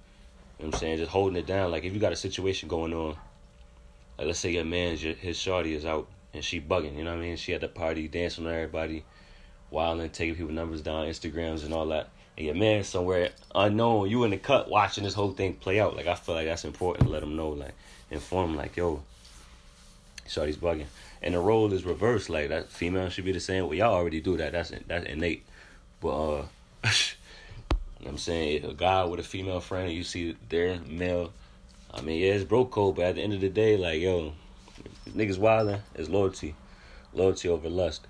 what 0.57 0.73
I'm 0.75 0.79
saying, 0.79 0.97
just 0.97 1.11
holding 1.11 1.37
it 1.37 1.45
down. 1.45 1.71
Like, 1.71 1.83
if 1.83 1.93
you 1.93 1.99
got 1.99 2.11
a 2.11 2.17
situation 2.17 2.67
going 2.67 2.93
on, 2.93 3.15
like 4.17 4.27
let's 4.27 4.39
say 4.39 4.51
your 4.51 4.65
man's 4.65 5.01
your, 5.01 5.13
his 5.13 5.37
shorty 5.37 5.73
is 5.73 5.85
out 5.85 6.09
and 6.33 6.43
she 6.43 6.59
bugging. 6.59 6.97
You 6.97 7.05
know 7.05 7.11
what 7.11 7.21
I 7.21 7.23
mean? 7.23 7.37
She 7.37 7.53
at 7.53 7.61
the 7.61 7.69
party 7.69 8.09
dancing 8.09 8.45
on 8.45 8.53
everybody, 8.53 9.05
wilding, 9.71 10.09
taking 10.09 10.35
people 10.35 10.51
numbers 10.51 10.81
down, 10.81 11.07
Instagrams 11.07 11.63
and 11.63 11.73
all 11.73 11.85
that. 11.87 12.09
And 12.37 12.45
your 12.45 12.55
man 12.55 12.83
somewhere 12.83 13.29
unknown, 13.55 14.09
you 14.09 14.25
in 14.25 14.31
the 14.31 14.37
cut 14.37 14.69
watching 14.69 15.05
this 15.05 15.13
whole 15.13 15.31
thing 15.31 15.53
play 15.53 15.79
out. 15.79 15.95
Like 15.95 16.07
I 16.07 16.15
feel 16.15 16.35
like 16.35 16.47
that's 16.47 16.65
important 16.65 17.07
to 17.07 17.11
let 17.11 17.21
them 17.21 17.37
know, 17.37 17.49
like 17.49 17.73
inform, 18.11 18.57
like 18.57 18.75
yo, 18.75 19.03
shorty's 20.27 20.57
bugging. 20.57 20.87
And 21.21 21.33
the 21.33 21.39
role 21.39 21.71
is 21.73 21.83
reversed. 21.83 22.29
Like 22.29 22.49
that 22.49 22.69
female 22.69 23.09
should 23.09 23.25
be 23.25 23.31
the 23.31 23.39
same. 23.39 23.65
Well, 23.65 23.75
y'all 23.75 23.93
already 23.93 24.21
do 24.21 24.37
that. 24.37 24.53
That's 24.53 24.71
that's 24.87 25.05
innate. 25.05 25.45
But 25.99 26.09
uh, 26.09 26.45
I'm 28.05 28.17
saying 28.17 28.63
if 28.63 28.69
a 28.69 28.73
guy 28.73 29.03
with 29.05 29.19
a 29.19 29.23
female 29.23 29.59
friend 29.59 29.91
you 29.91 30.03
see 30.03 30.37
their 30.47 30.79
male, 30.87 31.33
I 31.93 32.01
mean 32.01 32.19
yeah, 32.19 32.33
it's 32.33 32.45
bro 32.45 32.65
code. 32.65 32.95
But 32.95 33.05
at 33.05 33.15
the 33.15 33.21
end 33.21 33.33
of 33.33 33.41
the 33.41 33.49
day, 33.49 33.75
like 33.75 33.99
yo, 33.99 34.33
niggas 35.09 35.37
wilding 35.37 35.81
is 35.95 36.09
loyalty, 36.09 36.55
loyalty 37.13 37.49
over 37.49 37.69
lust. 37.69 38.07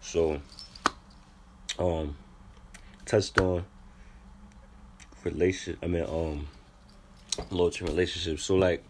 So, 0.00 0.40
um, 1.78 2.16
touched 3.06 3.38
on 3.40 3.64
relation. 5.24 5.78
I 5.82 5.86
mean, 5.86 6.04
um, 6.04 6.48
loyalty 7.50 7.84
relationships. 7.84 8.42
So, 8.42 8.56
like, 8.56 8.84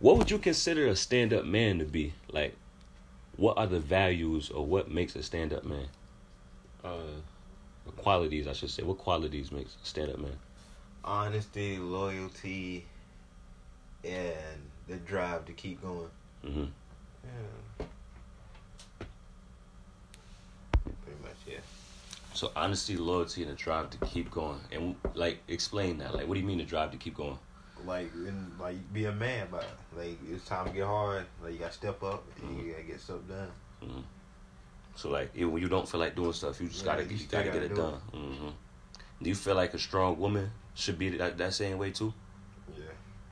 what 0.00 0.16
would 0.18 0.30
you 0.30 0.38
consider 0.38 0.86
a 0.86 0.96
stand-up 0.96 1.44
man 1.44 1.78
to 1.78 1.84
be? 1.84 2.14
Like, 2.30 2.54
what 3.36 3.58
are 3.58 3.66
the 3.66 3.80
values 3.80 4.50
or 4.50 4.64
what 4.64 4.90
makes 4.90 5.14
a 5.16 5.22
stand-up 5.22 5.64
man? 5.64 5.88
Uh, 6.84 7.20
qualities, 7.96 8.46
I 8.46 8.52
should 8.52 8.70
say. 8.70 8.82
What 8.82 8.98
qualities 8.98 9.50
makes 9.52 9.76
a 9.82 9.86
stand-up 9.86 10.18
man? 10.18 10.36
honesty, 11.04 11.78
loyalty, 11.78 12.84
and 14.04 14.60
the 14.86 14.96
drive 14.96 15.44
to 15.46 15.52
keep 15.52 15.80
going. 15.82 16.10
hmm 16.42 16.64
Yeah. 17.24 17.86
Pretty 20.84 21.22
much, 21.22 21.36
yeah. 21.46 21.60
So, 22.34 22.52
honesty, 22.54 22.96
loyalty, 22.96 23.42
and 23.42 23.50
a 23.50 23.54
drive 23.54 23.90
to 23.90 23.98
keep 24.06 24.30
going. 24.30 24.60
And 24.70 24.94
like, 25.14 25.38
explain 25.48 25.98
that. 25.98 26.14
Like, 26.14 26.28
what 26.28 26.34
do 26.34 26.40
you 26.40 26.46
mean 26.46 26.58
the 26.58 26.64
drive 26.64 26.90
to 26.92 26.98
keep 26.98 27.16
going? 27.16 27.38
Like, 27.88 28.10
and, 28.14 28.52
like 28.60 28.76
be 28.92 29.06
a 29.06 29.12
man, 29.12 29.46
but 29.50 29.66
like 29.96 30.18
it's 30.30 30.44
time 30.44 30.66
to 30.66 30.72
get 30.72 30.84
hard. 30.84 31.24
Like 31.42 31.54
you 31.54 31.58
gotta 31.58 31.72
step 31.72 32.02
up 32.02 32.22
and 32.42 32.60
you 32.60 32.70
gotta 32.72 32.82
get 32.84 33.00
stuff 33.00 33.20
done. 33.26 34.04
So, 34.94 35.08
like, 35.10 35.30
even 35.34 35.52
when 35.52 35.62
you 35.62 35.68
don't 35.68 35.88
feel 35.88 36.00
like 36.00 36.14
doing 36.16 36.32
stuff, 36.32 36.60
you 36.60 36.68
just 36.68 36.84
Yeah, 36.84 36.96
gotta, 36.96 37.04
you 37.04 37.10
you 37.10 37.18
still 37.18 37.30
gotta 37.30 37.44
get 37.44 37.52
gotta 37.54 37.64
it 37.66 37.68
do 37.68 37.74
done. 37.76 38.00
hmm 38.12 38.48
Do 39.22 39.28
you 39.30 39.36
feel 39.36 39.54
like 39.54 39.72
a 39.72 39.78
strong 39.78 40.18
woman 40.18 40.50
should 40.74 40.98
be 40.98 41.08
that, 41.16 41.38
that 41.38 41.54
same 41.54 41.78
way 41.78 41.92
too? 41.92 42.12
Yeah. 42.76 42.84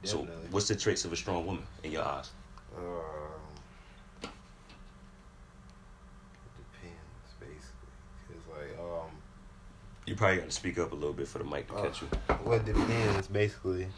So, 0.05 0.19
what's 0.51 0.69
the 0.69 0.77
traits 0.77 1.05
of 1.05 1.13
a 1.13 1.17
strong 1.17 1.45
woman 1.45 1.65
in 1.83 1.91
your 1.93 2.05
eyes? 2.05 2.31
Um, 2.79 4.31
depends 6.57 7.33
basically, 7.41 7.93
cause 8.29 8.45
like 8.57 8.79
um, 8.79 9.11
You 10.07 10.15
probably 10.15 10.37
got 10.37 10.47
to 10.47 10.53
speak 10.53 10.79
up 10.79 10.93
a 10.93 10.95
little 10.95 11.13
bit 11.13 11.27
for 11.27 11.39
the 11.39 11.45
mic 11.45 11.67
to 11.69 11.75
catch 11.75 12.01
you. 12.03 12.09
what 12.45 12.65
depends 12.65 13.27
basically, 13.27 13.89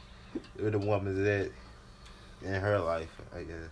where 0.58 0.70
the 0.70 0.78
woman's 0.78 1.26
at 1.26 1.50
in 2.46 2.60
her 2.60 2.78
life, 2.78 3.20
I 3.34 3.42
guess. 3.42 3.68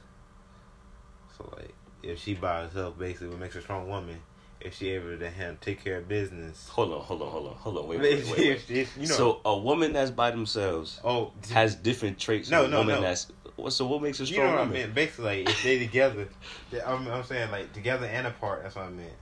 So 1.37 1.51
like, 1.57 1.75
if 2.03 2.19
she 2.21 2.35
by 2.35 2.63
herself, 2.63 2.99
basically, 2.99 3.29
what 3.29 3.39
makes 3.41 3.57
a 3.57 3.61
strong 3.63 3.89
woman. 3.89 4.21
If 4.59 4.75
she 4.75 4.89
able 4.91 5.17
to 5.19 5.31
hand, 5.31 5.61
take 5.61 5.85
care 5.85 5.99
of 5.99 6.09
business. 6.09 6.69
Hold 6.71 6.93
on, 6.93 7.01
hold 7.03 7.21
on, 7.23 7.29
hold 7.29 7.47
on, 7.49 7.55
hold 7.57 7.79
on. 7.79 7.89
Wait, 7.89 8.01
wait, 8.01 8.25
wait. 8.25 8.31
wait. 8.39 8.47
If- 8.49 8.71
if- 8.71 8.97
you 8.97 9.07
know. 9.07 9.15
So 9.15 9.41
a 9.45 9.57
woman 9.57 9.93
that's 9.93 10.11
by 10.11 10.31
themselves 10.31 10.99
oh, 11.05 11.33
has 11.53 11.75
different 11.75 12.19
traits. 12.19 12.51
No, 12.51 12.63
than 12.63 12.71
a 12.71 12.75
no, 12.75 12.79
woman 12.81 12.95
no. 12.97 13.01
that's. 13.03 13.31
What, 13.57 13.73
so 13.75 13.87
what 13.87 14.03
makes 14.03 14.19
a 14.21 14.25
You 14.25 14.33
strong 14.35 14.47
know 14.47 14.53
what 14.53 14.61
I 14.61 14.65
woman? 14.65 14.83
mean? 14.83 14.93
Basically, 14.93 15.25
like, 15.45 15.49
if 15.51 15.63
they 15.63 15.79
together, 15.79 16.29
they- 16.71 16.81
I'm, 16.81 17.07
I'm 17.09 17.23
saying 17.25 17.51
like 17.51 17.73
together 17.75 18.07
and 18.07 18.27
apart. 18.27 18.63
That's 18.63 18.75
what 18.77 18.87
I 18.87 18.91
meant. 18.91 19.13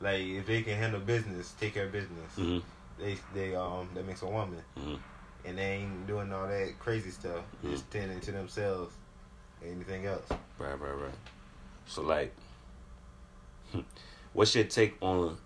Like 0.00 0.20
if 0.22 0.46
they 0.46 0.62
can 0.62 0.76
handle 0.78 1.00
business, 1.00 1.52
take 1.60 1.74
care 1.74 1.84
of 1.86 1.92
business, 1.92 2.34
hmm 2.36 2.58
they 2.98 3.18
they 3.34 3.54
um 3.54 3.88
that 3.94 4.06
makes 4.06 4.22
a 4.22 4.26
woman, 4.26 4.62
hmm 4.76 4.94
and 5.48 5.56
they 5.58 5.62
ain't 5.76 6.06
doing 6.06 6.32
all 6.32 6.46
that 6.46 6.78
crazy 6.78 7.10
stuff, 7.10 7.42
Mhm. 7.64 7.70
just 7.70 7.90
tending 7.90 8.20
to 8.20 8.32
themselves. 8.32 8.94
Anything 9.64 10.06
else? 10.06 10.28
Right, 10.58 10.78
right, 10.78 10.92
right. 10.92 11.14
So 11.86 12.02
like, 12.02 12.34
what's 14.34 14.54
your 14.54 14.64
take 14.64 14.96
on, 15.00 15.38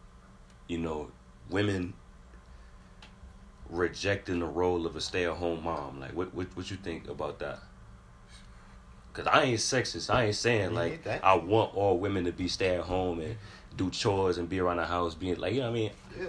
you 0.67 0.79
know, 0.79 1.11
women 1.49 1.95
rejecting 3.71 4.41
the 4.41 4.47
role 4.47 4.87
of 4.87 4.97
a 4.97 5.01
stay-at-home 5.01 5.63
mom? 5.65 6.01
Like, 6.01 6.13
what 6.15 6.35
what 6.35 6.49
what 6.57 6.71
you 6.71 6.77
think 6.77 7.09
about 7.09 7.39
that? 7.39 7.61
Cause 9.15 9.27
I 9.27 9.43
ain't 9.45 9.59
sexist. 9.61 10.13
I 10.13 10.25
ain't 10.25 10.35
saying 10.37 10.75
like. 10.75 11.07
I 11.07 11.35
want 11.35 11.75
all 11.75 11.99
women 11.99 12.25
to 12.25 12.33
be 12.33 12.49
stay 12.49 12.77
at 12.77 12.85
home 12.85 13.21
and 13.21 13.37
do 13.77 13.91
chores 13.91 14.39
and 14.39 14.49
be 14.49 14.59
around 14.59 14.79
the 14.79 14.87
house, 14.87 15.15
being 15.15 15.37
like 15.39 15.53
you 15.55 15.61
know 15.61 15.71
what 15.71 15.77
I 15.77 15.81
mean. 15.81 15.91
Yeah. 16.19 16.27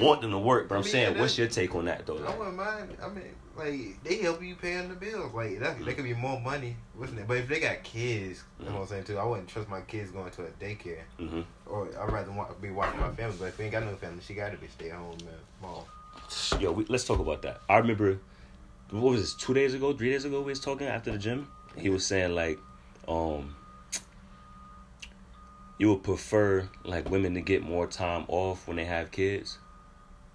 Want 0.00 0.20
them 0.20 0.32
to 0.32 0.38
work, 0.38 0.68
but 0.68 0.74
I'm 0.74 0.80
I 0.80 0.84
mean, 0.84 0.92
saying, 0.92 1.14
yeah, 1.14 1.20
what's 1.20 1.38
your 1.38 1.46
take 1.46 1.74
on 1.74 1.84
that 1.84 2.06
though? 2.06 2.18
I 2.18 2.36
wouldn't 2.36 2.56
mind. 2.56 2.96
I 3.02 3.08
mean, 3.08 3.34
like 3.56 4.02
they 4.02 4.16
help 4.16 4.42
you 4.42 4.56
paying 4.56 4.88
the 4.88 4.94
bills. 4.96 5.32
Like 5.32 5.60
that, 5.60 5.84
that 5.84 5.94
could 5.94 6.04
be 6.04 6.12
more 6.12 6.40
money, 6.40 6.76
wasn't 6.98 7.20
it? 7.20 7.28
But 7.28 7.38
if 7.38 7.48
they 7.48 7.60
got 7.60 7.82
kids, 7.84 8.42
that's 8.58 8.72
what 8.72 8.82
I'm 8.82 8.86
saying 8.88 9.04
too. 9.04 9.16
I 9.18 9.24
wouldn't 9.24 9.48
trust 9.48 9.68
my 9.68 9.80
kids 9.82 10.10
going 10.10 10.30
to 10.32 10.42
a 10.42 10.48
daycare, 10.60 11.02
hmm 11.18 11.42
or 11.66 11.88
I'd 11.98 12.12
rather 12.12 12.32
want, 12.32 12.60
be 12.60 12.70
watching 12.70 13.00
my 13.00 13.10
family. 13.12 13.36
But 13.38 13.46
if 13.46 13.58
we 13.58 13.64
ain't 13.66 13.72
got 13.72 13.84
no 13.84 13.94
family, 13.94 14.20
she 14.26 14.34
got 14.34 14.50
to 14.52 14.58
be 14.58 14.66
stay 14.66 14.90
at 14.90 14.96
home 14.98 15.16
man. 15.24 15.34
mom. 15.62 16.60
Yo, 16.60 16.72
we, 16.72 16.84
let's 16.86 17.04
talk 17.04 17.20
about 17.20 17.42
that. 17.42 17.60
I 17.68 17.78
remember, 17.78 18.18
what 18.90 19.12
was 19.12 19.20
this? 19.20 19.34
Two 19.34 19.54
days 19.54 19.74
ago, 19.74 19.92
three 19.92 20.10
days 20.10 20.24
ago, 20.24 20.40
we 20.40 20.50
was 20.50 20.60
talking 20.60 20.88
after 20.88 21.12
the 21.12 21.18
gym. 21.18 21.48
He 21.76 21.90
was 21.90 22.04
saying 22.04 22.34
like, 22.34 22.58
um, 23.06 23.54
you 25.78 25.90
would 25.90 26.02
prefer 26.02 26.68
like 26.84 27.08
women 27.10 27.34
to 27.34 27.40
get 27.40 27.62
more 27.62 27.86
time 27.86 28.24
off 28.28 28.66
when 28.66 28.76
they 28.76 28.84
have 28.84 29.10
kids. 29.12 29.58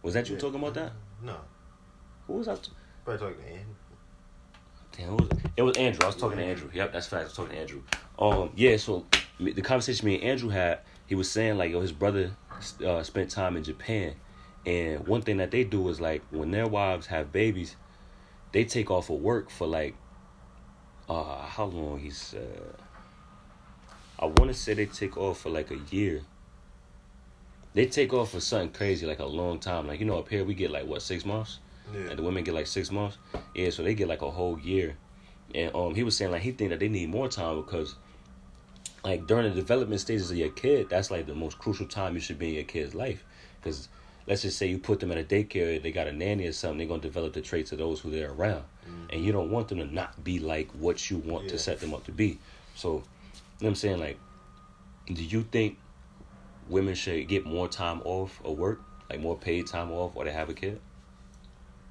Was 0.04 0.14
that 0.16 0.28
you 0.30 0.36
Yeah. 0.36 0.42
talking 0.42 0.60
about 0.60 0.74
that? 0.76 0.94
No, 1.22 1.38
Who 2.28 2.34
was 2.34 2.48
I? 2.48 2.56
T- 2.56 2.72
probably 3.04 3.20
talking 3.28 3.44
to 3.44 3.50
Andy. 3.52 3.66
Damn, 4.98 5.08
who 5.10 5.16
was 5.16 5.30
it? 5.30 5.52
it 5.58 5.62
was 5.64 5.78
Andrew. 5.78 6.00
I 6.04 6.08
was 6.08 6.16
talking 6.16 6.38
to 6.38 6.44
Andrew. 6.44 6.70
Yep, 6.74 6.94
that's 6.94 7.08
fact. 7.08 7.22
I 7.22 7.24
was 7.26 7.34
talking 7.34 7.54
to 7.54 7.60
Andrew. 7.60 7.82
Um, 8.20 8.52
yeah. 8.56 8.78
So 8.78 9.06
the 9.40 9.62
conversation 9.62 10.06
me 10.06 10.16
and 10.16 10.24
Andrew 10.24 10.50
had, 10.50 10.80
he 11.08 11.16
was 11.16 11.30
saying 11.30 11.58
like, 11.58 11.72
yo, 11.72 11.82
his 11.82 11.92
brother 11.92 12.32
uh, 12.86 13.04
spent 13.04 13.30
time 13.32 13.58
in 13.58 13.64
Japan, 13.64 14.16
and 14.66 15.08
one 15.08 15.22
thing 15.22 15.38
that 15.38 15.52
they 15.52 15.64
do 15.64 15.88
is 15.90 16.00
like 16.02 16.22
when 16.32 16.52
their 16.52 16.68
wives 16.68 17.08
have 17.08 17.32
babies, 17.32 17.76
they 18.52 18.64
take 18.66 18.90
off 18.92 19.10
of 19.10 19.20
work 19.20 19.50
for 19.50 19.68
like, 19.68 19.96
uh, 21.10 21.42
how 21.42 21.66
long? 21.66 22.00
He's, 22.00 22.34
uh, 22.34 22.76
I 24.20 24.26
want 24.26 24.48
to 24.48 24.54
say 24.54 24.74
they 24.74 24.86
take 24.86 25.18
off 25.18 25.42
for 25.42 25.50
like 25.50 25.72
a 25.72 25.78
year. 25.90 26.22
They 27.74 27.86
take 27.86 28.14
off 28.14 28.32
for 28.32 28.40
something 28.42 28.72
crazy, 28.72 29.06
like 29.06 29.20
a 29.20 29.26
long 29.26 29.60
time. 29.60 29.88
Like 29.88 30.00
you 30.00 30.06
know, 30.06 30.20
up 30.20 30.28
here 30.30 30.44
we 30.44 30.54
get 30.54 30.72
like 30.72 30.86
what 30.86 31.02
six 31.02 31.26
months 31.26 31.60
Yeah. 31.94 32.10
and 32.10 32.20
the 32.20 32.24
women 32.24 32.44
get 32.44 32.54
like 32.54 32.68
six 32.68 32.92
months. 32.92 33.18
Yeah, 33.56 33.70
so 33.70 33.84
they 33.84 33.94
get 33.94 34.08
like 34.08 34.22
a 34.22 34.30
whole 34.32 34.60
year. 34.60 34.96
And 35.56 35.74
um, 35.76 35.96
he 35.96 36.04
was 36.04 36.16
saying 36.18 36.32
like 36.32 36.42
he 36.42 36.52
think 36.52 36.70
that 36.72 36.80
they 36.80 36.90
need 36.90 37.10
more 37.10 37.28
time 37.28 37.62
because, 37.62 37.96
like 39.04 39.26
during 39.28 39.50
the 39.50 39.56
development 39.56 40.02
stages 40.02 40.32
of 40.32 40.38
your 40.38 40.50
kid, 40.50 40.90
that's 40.90 41.12
like 41.12 41.26
the 41.28 41.36
most 41.36 41.58
crucial 41.60 41.86
time 41.88 42.14
you 42.14 42.20
should 42.20 42.40
be 42.40 42.50
in 42.50 42.56
your 42.56 42.64
kid's 42.64 42.94
life. 42.94 43.24
Because 43.62 43.88
let's 44.28 44.42
just 44.44 44.58
say 44.58 44.68
you 44.68 44.78
put 44.78 45.00
them 45.00 45.12
at 45.12 45.18
a 45.18 45.24
daycare, 45.24 45.82
they 45.82 45.92
got 45.92 46.08
a 46.08 46.12
nanny 46.12 46.48
or 46.48 46.52
something, 46.54 46.78
they're 46.80 46.88
gonna 46.88 47.02
develop 47.02 47.34
the 47.34 47.42
traits 47.42 47.72
of 47.72 47.78
those 47.78 48.00
who 48.00 48.12
they're 48.12 48.32
around, 48.32 48.64
and 49.12 49.24
you 49.24 49.32
don't 49.32 49.50
want 49.52 49.68
them 49.70 49.80
to 49.80 49.86
not 49.86 50.24
be 50.24 50.40
like 50.40 50.70
what 50.72 51.10
you 51.10 51.18
want 51.18 51.48
to 51.50 51.58
set 51.58 51.80
them 51.80 51.94
up 51.94 52.04
to 52.06 52.12
be. 52.12 52.38
So, 52.76 52.90
you 52.90 52.96
know 52.96 53.02
what 53.60 53.68
I'm 53.70 53.76
saying 53.76 54.00
like, 54.00 54.18
do 55.08 55.24
you 55.24 55.44
think 55.44 55.78
women 56.70 56.96
should 56.96 57.28
get 57.28 57.46
more 57.46 57.68
time 57.68 58.02
off 58.04 58.40
of 58.46 58.58
work, 58.58 58.82
like 59.10 59.20
more 59.20 59.38
paid 59.38 59.68
time 59.68 59.92
off, 59.92 60.12
or 60.16 60.26
they 60.26 60.32
have 60.32 60.50
a 60.50 60.54
kid? 60.54 60.80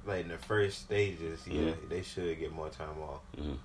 Like 0.05 0.21
in 0.21 0.29
the 0.29 0.37
first 0.37 0.79
stages, 0.81 1.45
yeah, 1.47 1.61
Mhm. 1.61 1.89
they 1.89 2.01
should 2.01 2.39
get 2.39 2.51
more 2.51 2.69
time 2.69 2.99
off. 3.01 3.21
Mhm. 3.37 3.57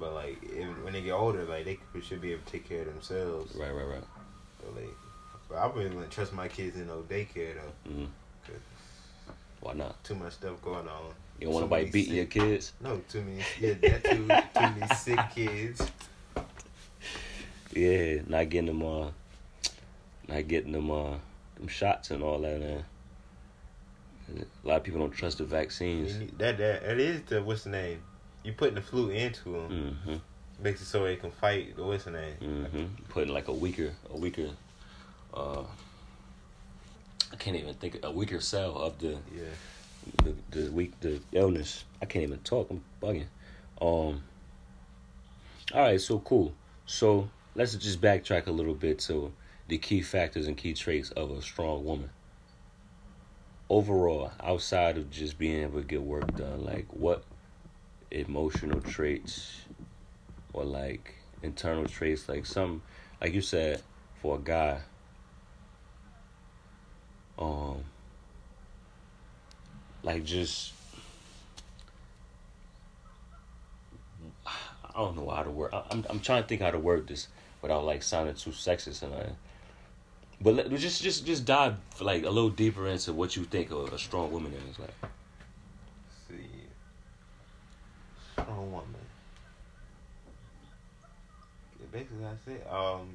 But 0.00 0.12
like 0.14 0.38
if, 0.42 0.66
when 0.84 0.92
they 0.92 1.02
get 1.02 1.12
older, 1.12 1.44
like 1.44 1.64
they 1.64 2.00
should 2.00 2.20
be 2.20 2.32
able 2.32 2.42
to 2.44 2.52
take 2.52 2.68
care 2.68 2.82
of 2.82 2.86
themselves. 2.86 3.54
Right, 3.54 3.70
right, 3.72 3.86
right. 3.86 4.04
So, 4.60 4.70
like, 4.74 4.94
but 5.48 5.56
I 5.56 5.66
wouldn't 5.66 6.10
trust 6.10 6.32
my 6.32 6.48
kids 6.48 6.76
in 6.76 6.86
no 6.88 7.02
daycare 7.08 7.54
though. 7.54 7.90
hmm 7.90 8.04
'cause 8.44 8.56
Why 9.60 9.72
not? 9.74 10.02
too 10.04 10.14
much 10.14 10.34
stuff 10.34 10.60
going 10.62 10.88
on. 10.88 11.14
You 11.38 11.46
don't 11.46 11.54
want 11.54 11.64
nobody 11.66 11.90
beating 11.90 12.14
your 12.16 12.26
kids? 12.26 12.72
No, 12.80 13.00
too 13.08 13.22
many. 13.22 13.42
Yeah, 13.60 13.74
that 13.74 14.04
too. 14.04 14.26
too 14.54 14.70
many 14.74 14.86
sick 14.94 15.20
kids. 15.34 15.80
Yeah, 17.74 18.22
not 18.26 18.48
getting 18.48 18.66
them 18.66 18.82
uh 18.82 19.10
not 20.28 20.46
getting 20.48 20.72
them 20.72 20.90
uh 20.90 21.14
them 21.56 21.68
shots 21.68 22.10
and 22.10 22.22
all 22.22 22.38
that 22.40 22.60
man. 22.60 22.84
A 24.64 24.68
lot 24.68 24.76
of 24.76 24.84
people 24.84 25.00
don't 25.00 25.10
trust 25.10 25.38
the 25.38 25.44
vaccines. 25.44 26.18
That 26.38 26.58
that 26.58 26.82
that 26.82 26.98
is 26.98 27.22
the 27.22 27.42
what's 27.42 27.64
the 27.64 27.70
name? 27.70 28.02
You 28.44 28.52
putting 28.52 28.74
the 28.74 28.82
flu 28.82 29.10
into 29.10 29.52
them, 29.52 29.96
hmm 30.04 30.16
makes 30.60 30.80
it 30.80 30.86
so 30.86 31.04
they 31.04 31.14
can 31.14 31.30
fight 31.30 31.76
the 31.76 31.84
what's 31.84 32.04
the 32.04 32.10
name. 32.10 32.34
hmm 32.34 32.84
Putting 33.08 33.32
like 33.32 33.48
a 33.48 33.52
weaker 33.52 33.92
a 34.10 34.16
weaker 34.16 34.50
uh 35.34 35.62
I 37.32 37.36
can't 37.36 37.56
even 37.56 37.74
think 37.74 38.00
a 38.02 38.10
weaker 38.10 38.40
cell 38.40 38.76
of 38.76 38.98
the 38.98 39.18
Yeah. 39.34 39.44
the 40.24 40.34
the 40.50 40.70
weak 40.70 40.98
the 41.00 41.20
illness. 41.32 41.84
I 42.02 42.06
can't 42.06 42.22
even 42.24 42.38
talk. 42.40 42.70
I'm 42.70 42.82
bugging. 43.02 43.26
Um. 43.80 44.22
All 45.74 45.82
right, 45.82 46.00
so 46.00 46.18
cool. 46.20 46.54
So 46.86 47.28
let's 47.54 47.74
just 47.74 48.00
backtrack 48.00 48.46
a 48.46 48.50
little 48.50 48.74
bit 48.74 48.98
to 49.00 49.30
the 49.68 49.78
key 49.78 50.00
factors 50.02 50.46
and 50.46 50.56
key 50.56 50.74
traits 50.74 51.10
of 51.12 51.30
a 51.30 51.42
strong 51.42 51.84
woman. 51.84 52.10
Overall, 53.70 54.32
outside 54.42 54.96
of 54.96 55.10
just 55.10 55.38
being 55.38 55.62
able 55.62 55.80
to 55.80 55.86
get 55.86 56.02
work 56.02 56.34
done, 56.36 56.64
like 56.64 56.86
what 56.90 57.22
emotional 58.10 58.80
traits 58.80 59.60
or 60.54 60.64
like 60.64 61.16
internal 61.42 61.86
traits, 61.86 62.28
like 62.28 62.46
some, 62.46 62.82
like 63.20 63.34
you 63.34 63.42
said, 63.42 63.82
for 64.22 64.36
a 64.36 64.38
guy, 64.38 64.80
um, 67.38 67.84
like 70.02 70.24
just 70.24 70.72
I 74.46 74.92
don't 74.96 75.16
know 75.16 75.28
how 75.30 75.42
to 75.42 75.50
word. 75.50 75.72
I- 75.72 75.84
I'm 75.90 76.04
I'm 76.10 76.20
trying 76.20 76.42
to 76.42 76.48
think 76.48 76.60
how 76.62 76.70
to 76.70 76.78
word 76.78 77.06
this 77.06 77.28
without 77.62 77.84
like 77.84 78.02
sounding 78.02 78.34
too 78.34 78.50
sexist 78.50 79.02
and 79.02 79.14
I. 79.14 79.30
But 80.40 80.54
let, 80.54 80.70
just 80.76 81.02
just 81.02 81.26
just 81.26 81.44
dive 81.44 81.76
like 82.00 82.22
a 82.24 82.30
little 82.30 82.50
deeper 82.50 82.86
into 82.86 83.12
what 83.12 83.34
you 83.36 83.44
think 83.44 83.70
a, 83.70 83.76
a 83.86 83.98
strong 83.98 84.30
woman 84.30 84.52
is 84.70 84.78
like. 84.78 84.94
see. 86.28 86.36
Strong 88.32 88.70
woman. 88.72 88.94
Yeah, 91.80 91.86
basically, 91.90 92.18
that's 92.22 92.46
it. 92.46 92.66
Um, 92.72 93.10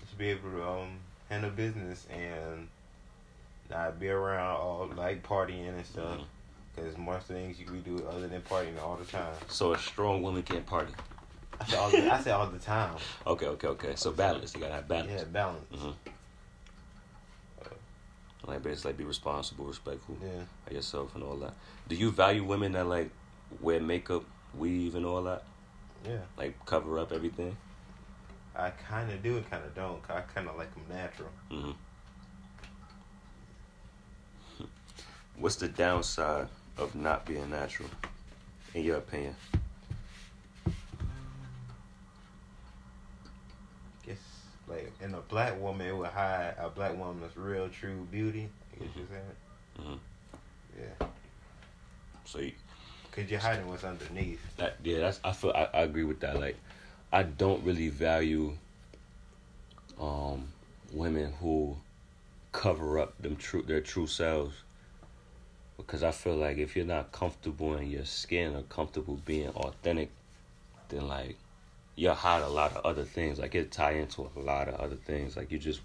just 0.00 0.18
be 0.18 0.28
able 0.28 0.50
to 0.50 0.68
um 0.68 0.98
handle 1.30 1.50
business 1.50 2.06
and 2.10 2.68
not 3.70 3.98
be 3.98 4.08
around 4.08 4.56
all 4.56 4.90
like 4.96 5.26
partying 5.26 5.68
and 5.68 5.86
stuff. 5.86 6.18
Mhm. 6.18 6.24
Cause 6.76 6.96
more 6.96 7.18
things 7.18 7.58
you 7.58 7.64
can 7.66 7.80
do 7.80 8.06
other 8.06 8.28
than 8.28 8.40
partying 8.42 8.80
all 8.80 8.96
the 8.96 9.04
time. 9.04 9.34
So 9.48 9.72
a 9.72 9.78
strong 9.78 10.22
woman 10.22 10.42
can't 10.44 10.64
party. 10.64 10.92
I 11.60 11.64
say 11.66 11.76
all 11.76 11.90
the, 11.90 12.12
I 12.14 12.20
say 12.20 12.30
all 12.30 12.46
the 12.46 12.58
time. 12.58 12.94
Okay, 13.26 13.46
okay, 13.46 13.66
okay. 13.68 13.92
So 13.96 14.12
balance. 14.12 14.54
You 14.54 14.60
gotta 14.60 14.74
have 14.74 14.86
balance. 14.86 15.10
Yeah, 15.10 15.24
balance. 15.24 15.96
Like 18.48 18.62
basically, 18.62 18.90
like 18.92 18.98
be 18.98 19.04
responsible, 19.04 19.66
respectful 19.66 20.16
Yeah. 20.22 20.72
yourself 20.74 21.14
and 21.14 21.22
all 21.22 21.36
that. 21.36 21.54
Do 21.88 21.94
you 21.94 22.10
value 22.10 22.44
women 22.44 22.72
that 22.72 22.86
like 22.86 23.10
wear 23.60 23.80
makeup, 23.80 24.24
weave, 24.56 24.94
and 24.94 25.04
all 25.04 25.22
that? 25.24 25.44
Yeah. 26.04 26.20
Like 26.36 26.54
cover 26.64 26.98
up 26.98 27.12
everything. 27.12 27.56
I 28.56 28.70
kind 28.70 29.10
of 29.12 29.22
do 29.22 29.36
and 29.36 29.48
kind 29.50 29.64
of 29.64 29.74
don't. 29.74 30.00
I 30.10 30.20
kind 30.22 30.48
of 30.48 30.56
like 30.56 30.72
them 30.74 30.84
natural. 30.88 31.30
hmm 31.50 31.72
what's 35.38 35.56
the 35.56 35.68
downside 35.68 36.48
of 36.76 36.94
not 36.94 37.24
being 37.24 37.48
natural, 37.50 37.88
in 38.74 38.82
your 38.82 38.96
opinion? 38.96 39.34
Guess 44.04 44.16
like 44.68 44.92
in 45.02 45.14
a 45.14 45.20
black 45.20 45.60
woman, 45.60 45.86
it 45.86 45.96
would 45.96 46.08
hide 46.08 46.54
a 46.58 46.68
black 46.68 46.96
woman's 46.96 47.36
real 47.36 47.68
true 47.68 48.06
beauty. 48.10 48.48
I 48.72 48.84
guess 48.84 48.96
you 48.96 49.06
said. 49.10 49.84
Mhm. 49.84 49.98
Yeah, 50.78 51.06
See. 52.24 52.54
cause 53.10 53.30
you're 53.30 53.40
hiding 53.40 53.66
what's 53.66 53.84
underneath. 53.84 54.40
that 54.58 54.76
yeah, 54.84 54.98
that's 54.98 55.20
I 55.24 55.32
feel 55.32 55.50
I, 55.54 55.68
I 55.74 55.82
agree 55.82 56.04
with 56.04 56.20
that. 56.20 56.38
Like, 56.38 56.56
I 57.12 57.22
don't 57.22 57.64
really 57.64 57.88
value 57.88 58.56
um 60.00 60.48
women 60.92 61.32
who 61.40 61.76
cover 62.52 62.98
up 62.98 63.20
them 63.20 63.36
true 63.36 63.62
their 63.62 63.80
true 63.80 64.06
selves 64.06 64.54
because 65.76 66.02
I 66.02 66.10
feel 66.10 66.36
like 66.36 66.58
if 66.58 66.76
you're 66.76 66.84
not 66.84 67.12
comfortable 67.12 67.76
in 67.76 67.90
your 67.90 68.04
skin 68.04 68.54
or 68.54 68.62
comfortable 68.62 69.18
being 69.24 69.48
authentic, 69.50 70.10
then 70.88 71.08
like 71.08 71.36
you'll 71.98 72.14
hide 72.14 72.42
a 72.42 72.48
lot 72.48 72.76
of 72.76 72.86
other 72.86 73.04
things. 73.04 73.38
Like 73.38 73.54
it 73.54 73.72
tie 73.72 73.92
into 73.92 74.30
a 74.36 74.40
lot 74.40 74.68
of 74.68 74.76
other 74.76 74.96
things. 74.96 75.36
Like 75.36 75.50
you 75.50 75.58
just 75.58 75.80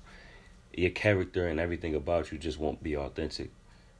your 0.75 0.91
character 0.91 1.47
and 1.47 1.59
everything 1.59 1.95
about 1.95 2.31
you 2.31 2.37
just 2.37 2.59
won't 2.59 2.81
be 2.83 2.95
authentic. 2.95 3.49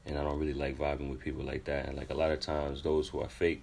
And 0.06 0.16
I 0.18 0.22
don't 0.22 0.38
really 0.38 0.54
like 0.54 0.78
vibing 0.78 1.10
with 1.10 1.20
people 1.20 1.44
like 1.44 1.64
that. 1.64 1.86
And 1.86 1.96
like 1.96 2.10
a 2.10 2.14
lot 2.14 2.30
of 2.30 2.40
times 2.40 2.82
those 2.82 3.08
who 3.08 3.20
are 3.20 3.28
fake, 3.28 3.62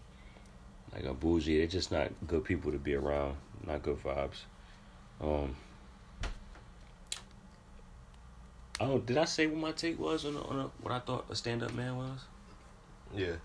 like 0.93 1.05
a 1.05 1.13
bougie, 1.13 1.60
they're 1.60 1.67
just 1.67 1.91
not 1.91 2.12
good 2.27 2.43
people 2.43 2.72
to 2.72 2.77
be 2.77 2.93
around. 2.93 3.38
Not 3.65 3.84
good 3.84 4.03
vibes. 4.03 4.41
Um 5.22 5.55
Oh, 8.81 8.98
did 8.98 9.15
I 9.17 9.25
say 9.25 9.46
what 9.46 9.60
my 9.60 9.72
take 9.74 10.00
was 10.00 10.25
on, 10.25 10.36
a, 10.36 10.41
on 10.41 10.60
a, 10.60 10.63
what 10.81 10.91
I 10.91 10.98
thought 11.00 11.25
a 11.29 11.36
stand 11.36 11.62
up 11.62 11.72
man 11.75 11.98
was? 11.98 12.20
Yeah, 13.15 13.36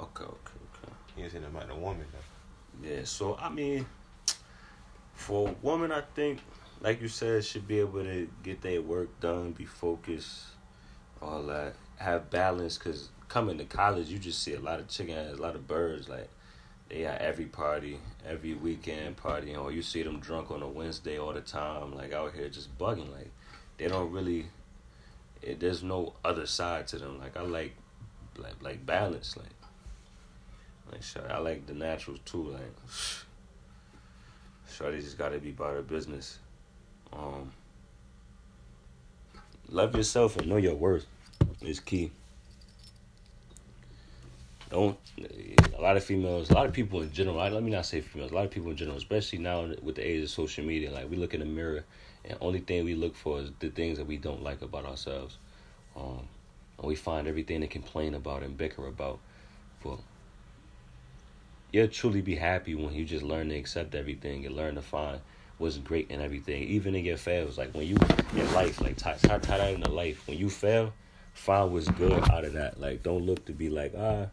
Okay, 0.00 0.22
okay, 0.22 0.52
okay. 0.84 0.92
you 1.16 1.24
ain't 1.24 1.32
saying 1.32 1.44
about 1.44 1.68
a 1.68 1.74
woman 1.74 2.06
though. 2.12 2.88
Yeah, 2.88 3.00
so 3.02 3.36
I 3.36 3.48
mean, 3.48 3.84
for 5.18 5.48
a 5.48 5.52
woman, 5.62 5.90
I 5.90 6.02
think, 6.14 6.38
like 6.80 7.02
you 7.02 7.08
said, 7.08 7.44
should 7.44 7.66
be 7.66 7.80
able 7.80 8.04
to 8.04 8.28
get 8.44 8.62
their 8.62 8.80
work 8.80 9.18
done, 9.18 9.50
be 9.50 9.64
focused, 9.64 10.44
all 11.20 11.42
that, 11.42 11.74
have 11.96 12.30
balance. 12.30 12.78
Cause 12.78 13.08
coming 13.28 13.58
to 13.58 13.64
college, 13.64 14.08
you 14.08 14.18
just 14.20 14.42
see 14.42 14.54
a 14.54 14.60
lot 14.60 14.78
of 14.78 14.88
chicken 14.88 15.18
ass, 15.18 15.36
a 15.36 15.42
lot 15.42 15.56
of 15.56 15.66
birds. 15.66 16.08
Like 16.08 16.30
they 16.88 17.04
at 17.04 17.20
every 17.20 17.46
party, 17.46 17.98
every 18.26 18.54
weekend 18.54 19.16
party, 19.16 19.56
or 19.56 19.72
you 19.72 19.82
see 19.82 20.04
them 20.04 20.20
drunk 20.20 20.52
on 20.52 20.62
a 20.62 20.68
Wednesday 20.68 21.18
all 21.18 21.32
the 21.32 21.40
time, 21.40 21.96
like 21.96 22.12
out 22.12 22.32
here 22.32 22.48
just 22.48 22.78
bugging. 22.78 23.12
Like 23.12 23.30
they 23.76 23.88
don't 23.88 24.12
really. 24.12 24.46
It, 25.42 25.58
there's 25.58 25.82
no 25.82 26.14
other 26.24 26.46
side 26.46 26.86
to 26.88 26.98
them. 26.98 27.18
Like 27.18 27.36
I 27.36 27.42
like, 27.42 27.74
like 28.36 28.62
like 28.62 28.86
balance. 28.86 29.36
Like 29.36 29.50
like 30.92 31.02
I 31.28 31.38
like 31.38 31.66
the 31.66 31.74
naturals 31.74 32.20
too. 32.24 32.50
Like 32.50 32.72
Shorty 34.70 35.00
just 35.00 35.18
gotta 35.18 35.38
be 35.38 35.50
about 35.50 35.74
her 35.74 35.82
business. 35.82 36.38
Um 37.12 37.52
Love 39.70 39.94
yourself 39.94 40.36
and 40.38 40.48
know 40.48 40.56
your 40.56 40.74
worth 40.74 41.06
is 41.60 41.78
key. 41.78 42.10
Don't 44.70 44.98
a 45.76 45.80
lot 45.80 45.96
of 45.96 46.04
females, 46.04 46.50
a 46.50 46.54
lot 46.54 46.66
of 46.66 46.72
people 46.72 47.02
in 47.02 47.12
general. 47.12 47.36
Let 47.36 47.62
me 47.62 47.70
not 47.70 47.86
say 47.86 48.00
females. 48.00 48.32
A 48.32 48.34
lot 48.34 48.44
of 48.44 48.50
people 48.50 48.70
in 48.70 48.76
general, 48.76 48.96
especially 48.96 49.38
now 49.38 49.68
with 49.82 49.96
the 49.96 50.06
age 50.06 50.22
of 50.22 50.30
social 50.30 50.64
media, 50.64 50.90
like 50.90 51.10
we 51.10 51.16
look 51.16 51.34
in 51.34 51.40
the 51.40 51.46
mirror, 51.46 51.84
and 52.24 52.36
only 52.40 52.60
thing 52.60 52.84
we 52.84 52.94
look 52.94 53.14
for 53.14 53.40
is 53.40 53.50
the 53.60 53.68
things 53.70 53.98
that 53.98 54.06
we 54.06 54.16
don't 54.16 54.42
like 54.42 54.62
about 54.62 54.84
ourselves. 54.84 55.38
Um, 55.96 56.28
and 56.78 56.86
we 56.86 56.94
find 56.94 57.26
everything 57.26 57.60
to 57.60 57.66
complain 57.66 58.14
about 58.14 58.42
and 58.42 58.56
bicker 58.56 58.86
about. 58.86 59.18
But 59.82 59.98
you'll 61.72 61.88
truly 61.88 62.20
be 62.20 62.34
happy 62.34 62.74
when 62.74 62.94
you 62.94 63.04
just 63.04 63.24
learn 63.24 63.48
to 63.50 63.56
accept 63.56 63.94
everything 63.94 64.46
and 64.46 64.56
learn 64.56 64.74
to 64.76 64.82
find 64.82 65.20
what's 65.58 65.76
great 65.76 66.10
in 66.10 66.20
everything, 66.20 66.62
even 66.62 66.94
in 66.94 67.04
your 67.04 67.16
fails. 67.16 67.58
Like 67.58 67.74
when 67.74 67.86
you 67.86 67.96
in 68.34 68.52
life, 68.54 68.80
like 68.80 68.96
tie, 68.96 69.14
tie, 69.14 69.38
tie 69.38 69.58
that 69.58 69.74
into 69.74 69.90
life. 69.90 70.26
When 70.26 70.38
you 70.38 70.48
fail, 70.48 70.92
find 71.34 71.72
what's 71.72 71.88
good 71.88 72.30
out 72.30 72.44
of 72.44 72.54
that. 72.54 72.80
Like 72.80 73.02
don't 73.02 73.26
look 73.26 73.44
to 73.46 73.52
be 73.52 73.68
like 73.68 73.92
ah, 73.96 74.26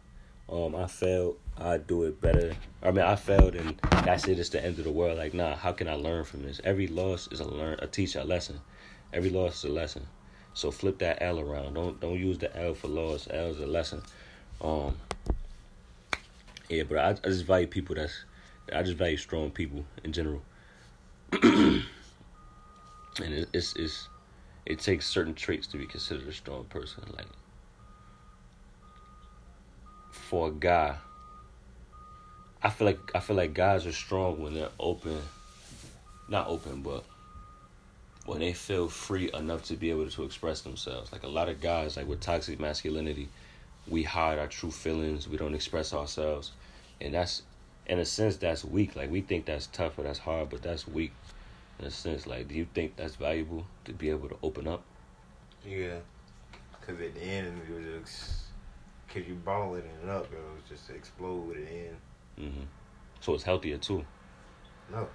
um, 0.49 0.75
I 0.75 0.87
failed. 0.87 1.37
I 1.57 1.77
do 1.77 2.03
it 2.03 2.19
better. 2.21 2.53
I 2.83 2.91
mean, 2.91 3.05
I 3.05 3.15
failed, 3.15 3.55
and 3.55 3.79
that's 4.03 4.27
it. 4.27 4.39
It's 4.39 4.49
the 4.49 4.63
end 4.63 4.77
of 4.77 4.83
the 4.83 4.91
world. 4.91 5.17
Like 5.17 5.33
nah, 5.33 5.55
how 5.55 5.71
can 5.71 5.87
I 5.87 5.95
learn 5.95 6.23
from 6.23 6.43
this? 6.43 6.61
Every 6.63 6.87
loss 6.87 7.27
is 7.31 7.39
a 7.39 7.47
learn, 7.47 7.79
a 7.81 7.87
teacher, 7.87 8.19
a 8.19 8.23
lesson. 8.23 8.59
Every 9.13 9.29
loss 9.29 9.59
is 9.59 9.71
a 9.71 9.73
lesson. 9.73 10.05
So 10.53 10.71
flip 10.71 10.99
that 10.99 11.21
L 11.21 11.39
around. 11.39 11.73
Don't 11.73 11.99
don't 11.99 12.19
use 12.19 12.37
the 12.37 12.55
L 12.57 12.73
for 12.73 12.87
loss. 12.87 13.27
L 13.29 13.47
is 13.47 13.59
a 13.59 13.67
lesson. 13.67 14.01
Um, 14.61 14.95
yeah, 16.69 16.83
but 16.83 16.97
I, 16.97 17.09
I 17.09 17.29
just 17.29 17.45
value 17.45 17.67
people 17.67 17.95
that's 17.95 18.25
I 18.73 18.81
just 18.83 18.97
value 18.97 19.17
strong 19.17 19.51
people 19.51 19.85
in 20.03 20.11
general. 20.11 20.41
and 21.43 21.83
it, 23.19 23.49
it's 23.53 23.75
it's 23.75 24.09
it 24.65 24.79
takes 24.79 25.07
certain 25.07 25.33
traits 25.33 25.67
to 25.67 25.77
be 25.77 25.85
considered 25.85 26.27
a 26.27 26.33
strong 26.33 26.65
person. 26.65 27.03
Like 27.15 27.27
for 30.11 30.47
a 30.47 30.51
guy, 30.51 30.95
I 32.63 32.69
feel 32.69 32.87
like 32.87 32.99
I 33.13 33.19
feel 33.19 33.35
like 33.35 33.53
guys 33.53 33.85
are 33.85 33.91
strong 33.91 34.41
when 34.41 34.55
they're 34.55 34.69
open, 34.79 35.21
not 36.27 36.47
open, 36.47 36.81
but 36.81 37.03
when 38.25 38.39
they 38.39 38.53
feel 38.53 38.87
free 38.87 39.29
enough 39.33 39.65
to 39.65 39.75
be 39.75 39.91
able 39.91 40.09
to 40.09 40.23
express 40.23 40.61
themselves. 40.61 41.11
Like 41.11 41.23
a 41.23 41.27
lot 41.27 41.47
of 41.47 41.61
guys, 41.61 41.95
like 41.95 42.07
with 42.07 42.21
toxic 42.21 42.59
masculinity, 42.59 43.29
we 43.87 44.03
hide 44.03 44.39
our 44.39 44.47
true 44.47 44.71
feelings. 44.71 45.27
We 45.27 45.37
don't 45.37 45.53
express 45.55 45.93
ourselves, 45.93 46.51
and 46.99 47.13
that's 47.13 47.43
in 47.85 47.99
a 47.99 48.05
sense 48.05 48.37
that's 48.37 48.65
weak. 48.65 48.95
Like 48.95 49.11
we 49.11 49.21
think 49.21 49.45
that's 49.45 49.67
tough 49.67 49.97
or 49.99 50.03
that's 50.03 50.19
hard, 50.19 50.49
but 50.49 50.61
that's 50.61 50.87
weak 50.87 51.13
in 51.79 51.85
a 51.85 51.91
sense. 51.91 52.25
Like, 52.27 52.47
do 52.47 52.55
you 52.55 52.67
think 52.73 52.95
that's 52.95 53.15
valuable 53.15 53.65
to 53.85 53.93
be 53.93 54.09
able 54.09 54.29
to 54.29 54.37
open 54.41 54.67
up? 54.67 54.81
Yeah, 55.67 55.97
cause 56.81 56.99
at 57.01 57.15
the 57.15 57.21
end 57.21 57.61
it 57.67 57.73
was 57.73 58.03
just 58.03 58.41
cause 59.13 59.23
you 59.27 59.35
balling 59.35 59.83
it 60.03 60.09
up, 60.09 60.31
it 60.31 60.37
was 60.37 60.63
just 60.69 60.89
explode 60.89 61.57
at 61.57 61.65
the 61.65 61.71
end. 61.71 61.97
hmm 62.37 62.63
So 63.19 63.33
it's 63.33 63.43
healthier 63.43 63.77
too. 63.77 64.05
No. 64.91 65.07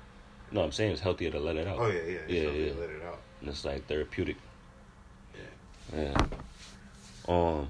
No, 0.53 0.63
I'm 0.63 0.73
saying 0.73 0.93
it's 0.93 1.01
healthier 1.01 1.31
to 1.31 1.39
let 1.39 1.57
it 1.57 1.69
out. 1.69 1.79
Oh 1.79 1.87
yeah, 1.87 1.93
yeah, 1.95 2.19
it's 2.27 2.33
Yeah, 2.33 2.51
yeah. 2.51 2.73
to 2.73 2.81
Let 2.81 2.91
it 2.91 3.03
out. 3.03 3.19
And 3.41 3.49
it's 3.49 3.65
like 3.65 3.87
therapeutic. 3.87 4.37
Yeah. 5.95 6.01
Yeah. 6.01 6.27
Um. 7.29 7.69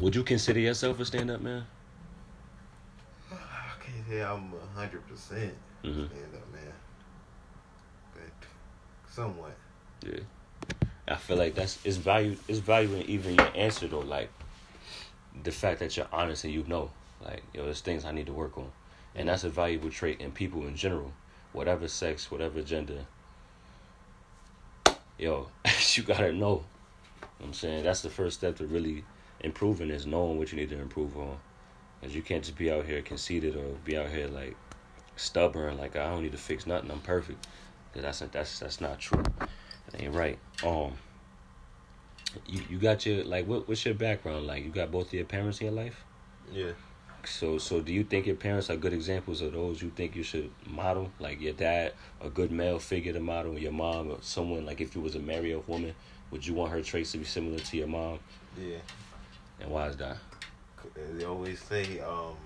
Would 0.00 0.14
you 0.16 0.22
consider 0.24 0.60
yourself 0.60 0.98
a 1.00 1.04
stand-up 1.04 1.40
man? 1.40 1.64
I 3.30 3.36
can't 3.84 4.06
say 4.08 4.22
I'm 4.22 4.52
a 4.54 4.78
hundred 4.78 5.06
percent 5.08 5.54
Mhm. 5.82 6.08
stand 6.08 6.34
up 6.34 6.52
man, 6.52 6.72
but 8.14 9.12
somewhat. 9.12 9.56
Yeah. 10.02 10.20
I 11.06 11.16
feel 11.16 11.36
like 11.36 11.54
that's 11.54 11.84
it's 11.84 11.96
value 11.96 12.36
it's 12.48 12.58
value 12.58 12.94
in 12.94 13.02
even 13.02 13.34
your 13.34 13.50
answer 13.54 13.86
though, 13.86 14.00
like 14.00 14.30
the 15.42 15.52
fact 15.52 15.80
that 15.80 15.96
you're 15.96 16.08
honest 16.12 16.44
and 16.44 16.52
you 16.52 16.64
know. 16.66 16.90
Like, 17.20 17.42
yo, 17.54 17.64
there's 17.64 17.80
things 17.80 18.04
I 18.04 18.12
need 18.12 18.26
to 18.26 18.32
work 18.32 18.58
on. 18.58 18.70
And 19.14 19.28
that's 19.28 19.44
a 19.44 19.48
valuable 19.48 19.90
trait 19.90 20.20
in 20.20 20.32
people 20.32 20.66
in 20.66 20.76
general. 20.76 21.12
Whatever 21.52 21.88
sex, 21.88 22.30
whatever 22.30 22.60
gender. 22.62 23.06
Yo, 25.18 25.48
you 25.94 26.02
gotta 26.02 26.32
know. 26.32 26.32
You 26.32 26.40
know 26.40 26.64
what 27.38 27.46
I'm 27.46 27.52
saying 27.54 27.84
that's 27.84 28.02
the 28.02 28.10
first 28.10 28.38
step 28.38 28.56
to 28.56 28.66
really 28.66 29.04
improving 29.44 29.90
is 29.90 30.06
knowing 30.06 30.38
what 30.38 30.50
you 30.50 30.58
need 30.58 30.70
to 30.70 30.80
improve 30.80 31.16
on. 31.16 31.36
Cause 32.02 32.14
you 32.14 32.22
can't 32.22 32.42
just 32.42 32.56
be 32.58 32.70
out 32.70 32.84
here 32.84 33.00
conceited 33.02 33.56
or 33.56 33.64
be 33.84 33.96
out 33.96 34.10
here 34.10 34.26
like 34.28 34.56
stubborn, 35.16 35.78
like 35.78 35.96
I 35.96 36.10
don't 36.10 36.22
need 36.22 36.32
to 36.32 36.38
fix 36.38 36.66
nothing, 36.66 36.90
I'm 36.90 37.00
perfect. 37.00 37.46
Cause 37.92 38.02
that's 38.02 38.18
that's 38.32 38.58
that's 38.58 38.80
not 38.80 38.98
true. 38.98 39.22
That 39.38 40.02
ain't 40.02 40.14
right. 40.14 40.38
Um, 40.64 40.94
you 42.46 42.62
you 42.68 42.78
got 42.78 43.06
your 43.06 43.24
like 43.24 43.46
what 43.46 43.68
what's 43.68 43.84
your 43.84 43.94
background 43.94 44.46
like? 44.46 44.64
You 44.64 44.70
got 44.70 44.90
both 44.90 45.08
of 45.08 45.14
your 45.14 45.24
parents 45.24 45.60
in 45.60 45.66
your 45.66 45.74
life. 45.74 46.04
Yeah. 46.52 46.72
So 47.24 47.56
so 47.58 47.80
do 47.80 47.92
you 47.92 48.04
think 48.04 48.26
your 48.26 48.36
parents 48.36 48.68
are 48.68 48.76
good 48.76 48.92
examples 48.92 49.40
of 49.40 49.52
those 49.52 49.80
you 49.80 49.90
think 49.90 50.14
you 50.14 50.22
should 50.22 50.50
model? 50.66 51.10
Like 51.18 51.40
your 51.40 51.54
dad, 51.54 51.94
a 52.20 52.28
good 52.28 52.50
male 52.50 52.78
figure 52.78 53.12
to 53.12 53.20
model, 53.20 53.58
your 53.58 53.72
mom, 53.72 54.10
or 54.10 54.18
someone 54.20 54.66
like 54.66 54.80
if 54.80 54.94
you 54.94 55.00
was 55.00 55.14
a 55.14 55.20
married 55.20 55.66
woman, 55.66 55.94
would 56.30 56.46
you 56.46 56.54
want 56.54 56.72
her 56.72 56.82
traits 56.82 57.12
to 57.12 57.18
be 57.18 57.24
similar 57.24 57.58
to 57.58 57.76
your 57.76 57.86
mom? 57.86 58.18
Yeah. 58.60 58.78
And 59.60 59.70
why 59.70 59.88
is 59.88 59.96
that? 59.96 60.16
They 61.14 61.24
always 61.24 61.60
say, 61.60 62.00
um, 62.00 62.36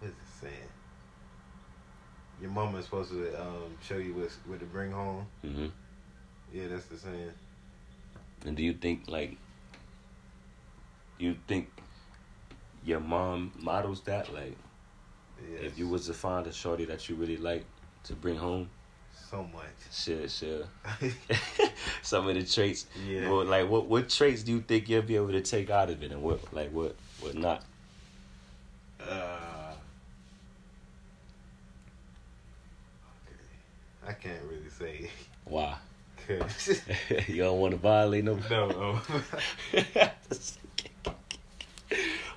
what 0.00 0.08
is 0.08 0.10
it 0.10 0.16
saying? 0.40 0.68
Your 2.40 2.50
mama 2.50 2.78
is 2.78 2.84
supposed 2.86 3.10
to 3.12 3.40
um, 3.40 3.76
show 3.80 3.96
you 3.96 4.14
what 4.14 4.30
what 4.46 4.60
to 4.60 4.66
bring 4.66 4.90
home. 4.90 5.26
Mm-hmm. 5.44 5.66
Yeah, 6.52 6.68
that's 6.68 6.86
the 6.86 6.96
saying. 6.98 7.32
And 8.44 8.56
do 8.56 8.62
you 8.62 8.72
think 8.72 9.04
like 9.08 9.36
you 11.18 11.36
think 11.46 11.70
your 12.84 13.00
mom 13.00 13.52
models 13.60 14.02
that? 14.02 14.32
Like 14.34 14.56
Yes. 15.50 15.60
if 15.64 15.78
you 15.78 15.88
was 15.88 16.06
to 16.06 16.14
find 16.14 16.46
a 16.46 16.52
shorty 16.52 16.84
that 16.84 17.08
you 17.08 17.16
really 17.16 17.36
like 17.36 17.64
to 18.04 18.14
bring 18.14 18.36
home, 18.36 18.68
so 19.30 19.44
much. 19.44 19.64
Sure, 19.90 20.28
sure. 20.28 20.64
Some 22.02 22.28
of 22.28 22.34
the 22.34 22.44
traits. 22.44 22.86
Yeah. 23.06 23.30
Well, 23.30 23.44
like 23.44 23.68
what 23.68 23.86
what 23.86 24.08
traits 24.08 24.42
do 24.42 24.52
you 24.52 24.60
think 24.60 24.88
you'll 24.88 25.02
be 25.02 25.16
able 25.16 25.32
to 25.32 25.42
take 25.42 25.70
out 25.70 25.90
of 25.90 26.02
it, 26.02 26.12
and 26.12 26.22
what 26.22 26.40
like 26.52 26.70
what 26.70 26.96
what 27.20 27.34
not? 27.34 27.62
Uh, 29.00 29.74
okay. 33.26 34.08
I 34.08 34.12
can't 34.12 34.42
really 34.48 34.70
say. 34.70 35.10
Why? 35.44 35.76
Cause 36.26 36.80
you 37.28 37.42
don't 37.42 37.58
want 37.58 37.72
to 37.72 37.78
violate 37.78 38.24
no. 38.24 38.38
no, 38.48 38.68
no. 38.68 39.00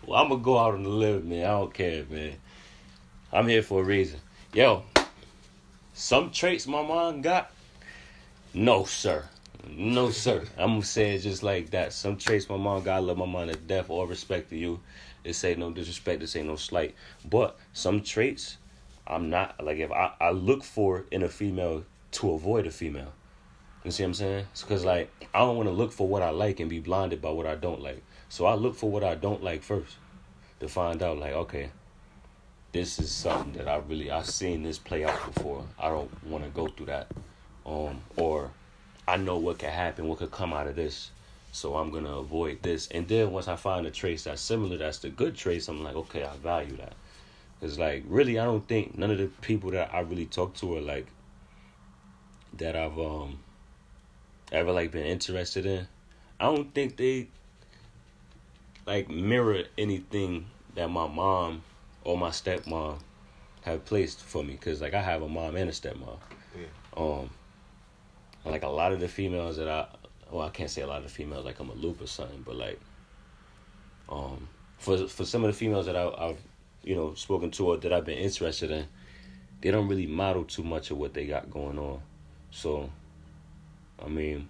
well, 0.08 0.20
I'm 0.20 0.30
gonna 0.30 0.38
go 0.38 0.58
out 0.58 0.74
on 0.74 0.84
the 0.84 0.90
limb, 0.90 1.30
man. 1.30 1.46
I 1.46 1.50
don't 1.50 1.74
care, 1.74 2.04
man. 2.10 2.34
I'm 3.32 3.48
here 3.48 3.62
for 3.62 3.82
a 3.82 3.84
reason. 3.84 4.20
Yo, 4.54 4.84
some 5.96 6.30
traits 6.30 6.68
my 6.68 6.82
mom 6.82 7.22
got. 7.22 7.52
No, 8.54 8.84
sir. 8.84 9.24
No, 9.70 10.12
sir. 10.12 10.44
I'm 10.58 10.74
gonna 10.74 10.84
say 10.84 11.16
it 11.16 11.20
just 11.20 11.42
like 11.42 11.70
that. 11.70 11.94
Some 11.94 12.18
traits 12.18 12.50
my 12.50 12.58
mom 12.58 12.84
got. 12.84 12.98
I 12.98 13.00
love 13.00 13.18
my 13.18 13.26
mom 13.26 13.48
to 13.48 13.56
death. 13.56 13.90
All 13.90 14.06
respect 14.06 14.50
to 14.50 14.58
you. 14.58 14.82
This 15.24 15.42
ain't 15.46 15.60
no 15.60 15.72
disrespect. 15.72 16.20
This 16.20 16.36
ain't 16.36 16.48
no 16.48 16.58
slight. 16.58 16.96
But 17.24 17.58
some 17.72 18.04
traits, 18.04 18.58
I'm 19.08 19.30
not 19.30 19.64
like 19.64 19.78
if 19.78 19.90
I, 19.90 20.12
I 20.20 20.32
look 20.32 20.66
for 20.66 21.06
in 21.12 21.24
a 21.24 21.30
female 21.30 21.86
to 22.12 22.32
avoid 22.32 22.68
a 22.68 22.72
female. 22.72 23.14
You 23.86 23.92
see 23.92 24.04
what 24.04 24.08
I'm 24.08 24.14
saying? 24.16 24.46
It's 24.52 24.64
because 24.64 24.84
like 24.84 25.10
I 25.34 25.40
don't 25.40 25.56
want 25.56 25.70
to 25.70 25.74
look 25.74 25.94
for 25.94 26.10
what 26.10 26.24
I 26.24 26.32
like 26.32 26.60
and 26.60 26.70
be 26.70 26.80
blinded 26.80 27.22
by 27.22 27.32
what 27.32 27.46
I 27.46 27.56
don't 27.56 27.82
like. 27.82 28.04
So 28.28 28.46
I 28.46 28.56
look 28.56 28.76
for 28.76 28.92
what 28.92 29.06
I 29.06 29.16
don't 29.16 29.42
like 29.42 29.64
first 29.64 29.96
to 30.60 30.68
find 30.68 31.02
out 31.02 31.20
like 31.20 31.32
okay, 31.32 31.70
this 32.76 33.00
is 33.00 33.10
something 33.10 33.54
that 33.54 33.70
I 33.70 33.78
really 33.78 34.12
I've 34.12 34.26
seen 34.26 34.64
this 34.64 34.78
play 34.78 35.06
out 35.06 35.34
before. 35.34 35.64
I 35.80 35.88
don't 35.88 36.12
want 36.26 36.44
to 36.44 36.50
go 36.50 36.68
through 36.68 36.88
that, 36.88 37.08
um, 37.66 38.02
or 38.18 38.52
I 39.08 39.16
know 39.16 39.38
what 39.38 39.60
could 39.60 39.70
happen, 39.70 40.10
what 40.10 40.18
could 40.18 40.32
come 40.32 40.52
out 40.52 40.68
of 40.68 40.76
this. 40.76 41.12
So 41.54 41.78
I'm 41.78 41.90
gonna 41.90 42.18
avoid 42.18 42.62
this, 42.64 42.90
and 42.90 43.08
then 43.08 43.32
once 43.32 43.48
I 43.48 43.56
find 43.56 43.88
a 43.88 43.92
trace 43.92 44.26
that's 44.26 44.42
similar, 44.42 44.76
that's 44.76 45.00
the 45.00 45.10
good 45.10 45.36
trace. 45.36 45.70
I'm 45.70 45.86
like, 45.86 45.96
okay, 45.96 46.26
I 46.26 46.36
value 46.36 46.76
that. 46.76 46.92
Cause 47.62 47.80
like 47.80 48.04
really, 48.10 48.38
I 48.38 48.44
don't 48.44 48.68
think 48.68 48.98
none 48.98 49.10
of 49.10 49.20
the 49.20 49.28
people 49.40 49.72
that 49.72 49.94
I 49.94 50.02
really 50.02 50.26
talk 50.26 50.54
to 50.56 50.76
are 50.76 50.82
like 50.82 51.08
that 52.58 52.76
I've 52.76 53.00
um 53.00 53.40
ever 54.52 54.74
like 54.74 54.92
been 54.92 55.06
interested 55.06 55.66
in. 55.66 55.88
I 56.42 56.54
don't 56.54 56.74
think 56.74 56.98
they 56.98 57.30
like 58.86 59.10
mirror 59.10 59.64
anything 59.78 60.48
that 60.76 60.90
my 60.90 61.08
mom 61.08 61.64
or 62.06 62.18
my 62.18 62.30
stepmom 62.30 63.00
have 63.64 63.84
placed 63.84 64.22
for 64.22 64.44
me. 64.44 64.56
Cause 64.56 64.82
like 64.82 64.94
I 64.94 65.02
have 65.02 65.22
a 65.22 65.28
mom 65.28 65.58
and 65.58 65.70
a 65.70 65.74
stepmom. 65.74 66.18
Yeah. 66.58 66.68
Um, 66.96 67.30
like 68.46 68.64
a 68.64 68.70
lot 68.70 68.94
of 68.94 69.00
the 69.00 69.08
females 69.08 69.58
that 69.58 69.68
I, 69.68 69.88
well, 70.32 70.48
I 70.48 70.50
can't 70.50 70.70
say 70.70 70.84
a 70.84 70.88
lot 70.88 71.00
of 71.00 71.04
the 71.04 71.10
females 71.10 71.44
like 71.44 71.60
I'm 71.60 71.70
a 71.70 71.74
loop 71.74 72.02
or 72.02 72.08
something, 72.08 72.44
but 72.46 72.56
like, 72.56 72.80
um, 74.08 74.48
for 74.78 75.08
for 75.08 75.26
some 75.26 75.44
of 75.44 75.48
the 75.52 75.58
females 75.58 75.88
that 75.88 75.96
I, 75.96 76.08
I've, 76.18 76.38
you 76.84 76.96
know, 76.96 77.16
spoken 77.16 77.52
to 77.52 77.68
or 77.70 77.78
that 77.78 77.92
I've 77.92 78.06
been 78.06 78.20
interested 78.20 78.70
in, 78.70 78.88
they 79.62 79.72
don't 79.72 79.88
really 79.88 80.08
model 80.08 80.44
too 80.44 80.64
much 80.64 80.92
of 80.92 80.98
what 80.98 81.14
they 81.14 81.26
got 81.26 81.50
going 81.50 81.80
on. 81.80 82.02
So, 82.52 82.90
I 84.04 84.08
mean, 84.08 84.48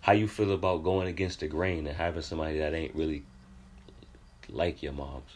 how 0.00 0.12
you 0.12 0.28
feel 0.28 0.52
about 0.52 0.84
going 0.84 1.08
against 1.08 1.40
the 1.40 1.48
grain 1.48 1.86
and 1.86 1.96
having 1.96 2.22
somebody 2.22 2.58
that 2.58 2.74
ain't 2.74 2.94
really 2.94 3.24
like 4.52 4.82
your 4.82 4.92
mom's? 4.92 5.30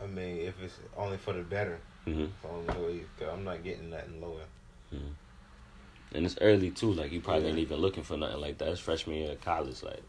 I 0.00 0.06
mean, 0.06 0.38
if 0.38 0.62
it's 0.62 0.78
only 0.96 1.16
for 1.16 1.32
the 1.32 1.42
better, 1.42 1.78
hmm 2.04 2.24
it's 2.24 2.44
only 2.44 2.86
way. 2.86 3.00
I'm 3.30 3.44
not 3.44 3.62
getting 3.64 3.90
nothing 3.90 4.20
lower. 4.20 4.42
And 6.14 6.24
it's 6.24 6.38
early 6.40 6.70
too. 6.70 6.92
Like 6.92 7.12
you 7.12 7.20
probably 7.20 7.48
ain't 7.48 7.58
even 7.58 7.78
looking 7.78 8.02
for 8.02 8.16
nothing 8.16 8.40
like 8.40 8.58
that. 8.58 8.68
It's 8.68 8.80
freshman 8.80 9.16
year 9.16 9.32
of 9.32 9.40
college. 9.40 9.82
Like 9.82 10.02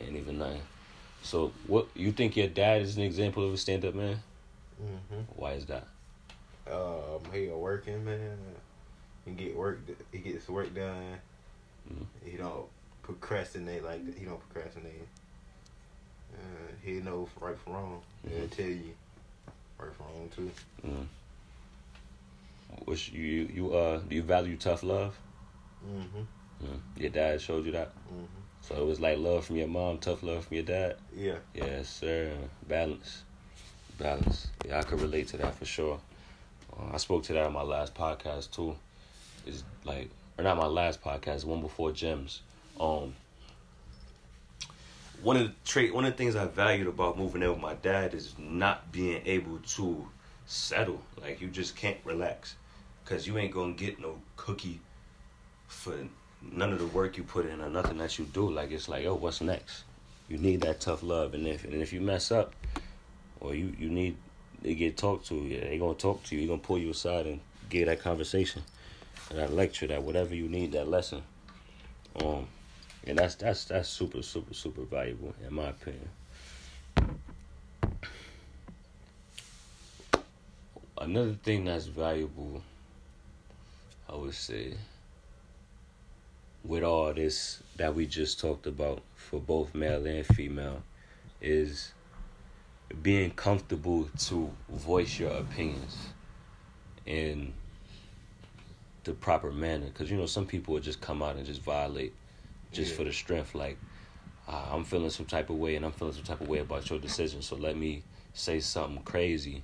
ain't 0.00 0.16
even 0.16 0.38
nothing. 0.38 0.62
So 1.22 1.52
what 1.66 1.86
you 1.94 2.10
think 2.10 2.36
your 2.36 2.48
dad 2.48 2.82
is 2.82 2.96
an 2.96 3.04
example 3.04 3.46
of 3.46 3.52
a 3.54 3.56
stand 3.56 3.84
up 3.84 3.94
man? 3.94 4.18
hmm 4.78 5.20
Why 5.36 5.52
is 5.52 5.66
that? 5.66 5.86
Um, 6.70 7.20
he 7.32 7.48
a 7.48 7.56
working 7.56 8.04
man. 8.04 8.38
He 9.24 9.32
get 9.32 9.56
work. 9.56 9.80
He 10.10 10.18
gets 10.18 10.48
work 10.48 10.74
done. 10.74 11.18
Mhm. 11.88 12.06
He 12.24 12.36
don't 12.36 12.66
procrastinate 13.02 13.84
like. 13.84 14.00
He 14.18 14.24
don't 14.24 14.40
procrastinate. 14.48 15.06
Uh, 16.34 16.72
he 16.82 16.92
know 16.92 17.28
right 17.40 17.56
from 17.58 17.74
wrong. 17.74 18.02
He'll 18.28 18.46
Mhm. 18.46 18.50
tell 18.50 18.66
you 18.66 18.94
right 19.78 19.92
from 19.94 20.06
wrong 20.06 20.30
too. 20.34 20.50
Mm. 20.86 21.06
Which 22.86 23.10
you 23.12 23.48
you 23.52 23.74
uh 23.74 23.98
do 23.98 24.14
you 24.16 24.22
value 24.22 24.56
tough 24.56 24.82
love? 24.82 25.18
Mm-hmm. 25.86 26.66
Mm. 26.66 26.80
Your 26.96 27.10
dad 27.10 27.40
showed 27.40 27.66
you 27.66 27.72
that. 27.72 27.88
hmm 28.08 28.24
So 28.62 28.76
it 28.76 28.86
was 28.86 29.00
like 29.00 29.18
love 29.18 29.44
from 29.44 29.56
your 29.56 29.68
mom, 29.68 29.98
tough 29.98 30.22
love 30.22 30.46
from 30.46 30.54
your 30.54 30.64
dad. 30.64 30.96
Yeah. 31.14 31.38
Yes, 31.54 31.88
sir. 31.88 32.32
Balance. 32.66 33.24
Balance. 33.98 34.48
Yeah, 34.66 34.78
I 34.78 34.82
could 34.82 35.00
relate 35.00 35.28
to 35.28 35.36
that 35.38 35.54
for 35.56 35.64
sure. 35.64 36.00
Uh, 36.72 36.94
I 36.94 36.96
spoke 36.96 37.24
to 37.24 37.32
that 37.34 37.44
on 37.46 37.52
my 37.52 37.62
last 37.62 37.94
podcast 37.94 38.50
too. 38.52 38.76
Is 39.46 39.64
like, 39.84 40.08
or 40.38 40.44
not 40.44 40.56
my 40.56 40.66
last 40.66 41.02
podcast, 41.02 41.44
one 41.44 41.60
before 41.60 41.92
Gems. 41.92 42.40
Um, 42.80 43.14
one 45.22 45.36
of 45.36 45.44
the 45.44 45.52
trait, 45.64 45.94
one 45.94 46.04
of 46.04 46.12
the 46.12 46.16
things 46.16 46.34
I 46.34 46.46
valued 46.46 46.88
about 46.88 47.16
moving 47.16 47.42
in 47.42 47.50
with 47.50 47.60
my 47.60 47.74
dad 47.74 48.12
is 48.12 48.34
not 48.38 48.90
being 48.90 49.22
able 49.24 49.58
to 49.58 50.08
settle. 50.46 51.00
Like 51.20 51.40
you 51.40 51.48
just 51.48 51.76
can't 51.76 51.98
relax, 52.04 52.56
cause 53.04 53.26
you 53.26 53.38
ain't 53.38 53.52
gonna 53.52 53.72
get 53.72 54.00
no 54.00 54.18
cookie 54.36 54.80
for 55.68 55.94
none 56.40 56.72
of 56.72 56.78
the 56.78 56.86
work 56.86 57.16
you 57.16 57.22
put 57.22 57.46
in 57.46 57.60
or 57.60 57.70
nothing 57.70 57.98
that 57.98 58.18
you 58.18 58.24
do. 58.24 58.50
Like 58.50 58.72
it's 58.72 58.88
like, 58.88 59.06
oh, 59.06 59.14
what's 59.14 59.40
next? 59.40 59.84
You 60.28 60.38
need 60.38 60.62
that 60.62 60.80
tough 60.80 61.02
love, 61.02 61.34
and 61.34 61.46
if 61.46 61.64
and 61.64 61.74
if 61.74 61.92
you 61.92 62.00
mess 62.00 62.32
up, 62.32 62.54
or 63.40 63.54
you 63.54 63.72
you 63.78 63.88
need 63.88 64.16
to 64.62 64.74
get 64.74 64.96
talked 64.96 65.26
to, 65.28 65.34
yeah, 65.34 65.60
they 65.60 65.78
gonna 65.78 65.94
talk 65.94 66.22
to 66.24 66.34
you. 66.34 66.42
They 66.42 66.46
gonna 66.48 66.58
pull 66.58 66.78
you 66.78 66.90
aside 66.90 67.26
and 67.26 67.40
get 67.68 67.86
that 67.86 68.00
conversation, 68.00 68.62
that 69.30 69.52
lecture, 69.52 69.86
that 69.86 70.02
whatever 70.02 70.34
you 70.34 70.48
need, 70.48 70.72
that 70.72 70.88
lesson. 70.88 71.22
Um, 72.20 72.46
and 73.06 73.18
that's 73.18 73.34
that's 73.34 73.64
that's 73.64 73.88
super 73.88 74.22
super 74.22 74.54
super 74.54 74.82
valuable 74.82 75.34
in 75.46 75.54
my 75.54 75.68
opinion. 75.68 76.08
Another 80.98 81.34
thing 81.42 81.64
that's 81.64 81.86
valuable, 81.86 82.62
I 84.08 84.14
would 84.14 84.34
say, 84.34 84.74
with 86.64 86.84
all 86.84 87.12
this 87.12 87.60
that 87.76 87.94
we 87.94 88.06
just 88.06 88.38
talked 88.38 88.66
about 88.66 89.02
for 89.16 89.40
both 89.40 89.74
male 89.74 90.06
and 90.06 90.24
female, 90.24 90.82
is 91.40 91.92
being 93.02 93.32
comfortable 93.32 94.08
to 94.16 94.50
voice 94.68 95.18
your 95.18 95.32
opinions 95.32 95.96
in 97.04 97.52
the 99.02 99.12
proper 99.12 99.50
manner. 99.50 99.86
Because 99.86 100.08
you 100.08 100.16
know 100.16 100.26
some 100.26 100.46
people 100.46 100.74
would 100.74 100.84
just 100.84 101.00
come 101.00 101.20
out 101.20 101.34
and 101.34 101.44
just 101.44 101.62
violate 101.62 102.14
just 102.72 102.90
Yeah. 102.92 102.96
for 102.98 103.04
the 103.04 103.12
strength. 103.12 103.54
Like 103.54 103.78
uh, 104.48 104.68
I'm 104.72 104.84
feeling 104.84 105.10
some 105.10 105.26
type 105.26 105.50
of 105.50 105.56
way, 105.56 105.76
and 105.76 105.84
I'm 105.84 105.92
feeling 105.92 106.14
some 106.14 106.24
type 106.24 106.40
of 106.40 106.48
way 106.48 106.58
about 106.58 106.88
your 106.90 106.98
decision. 106.98 107.42
So 107.42 107.56
let 107.56 107.76
me 107.76 108.02
say 108.34 108.60
something 108.60 109.02
crazy 109.04 109.62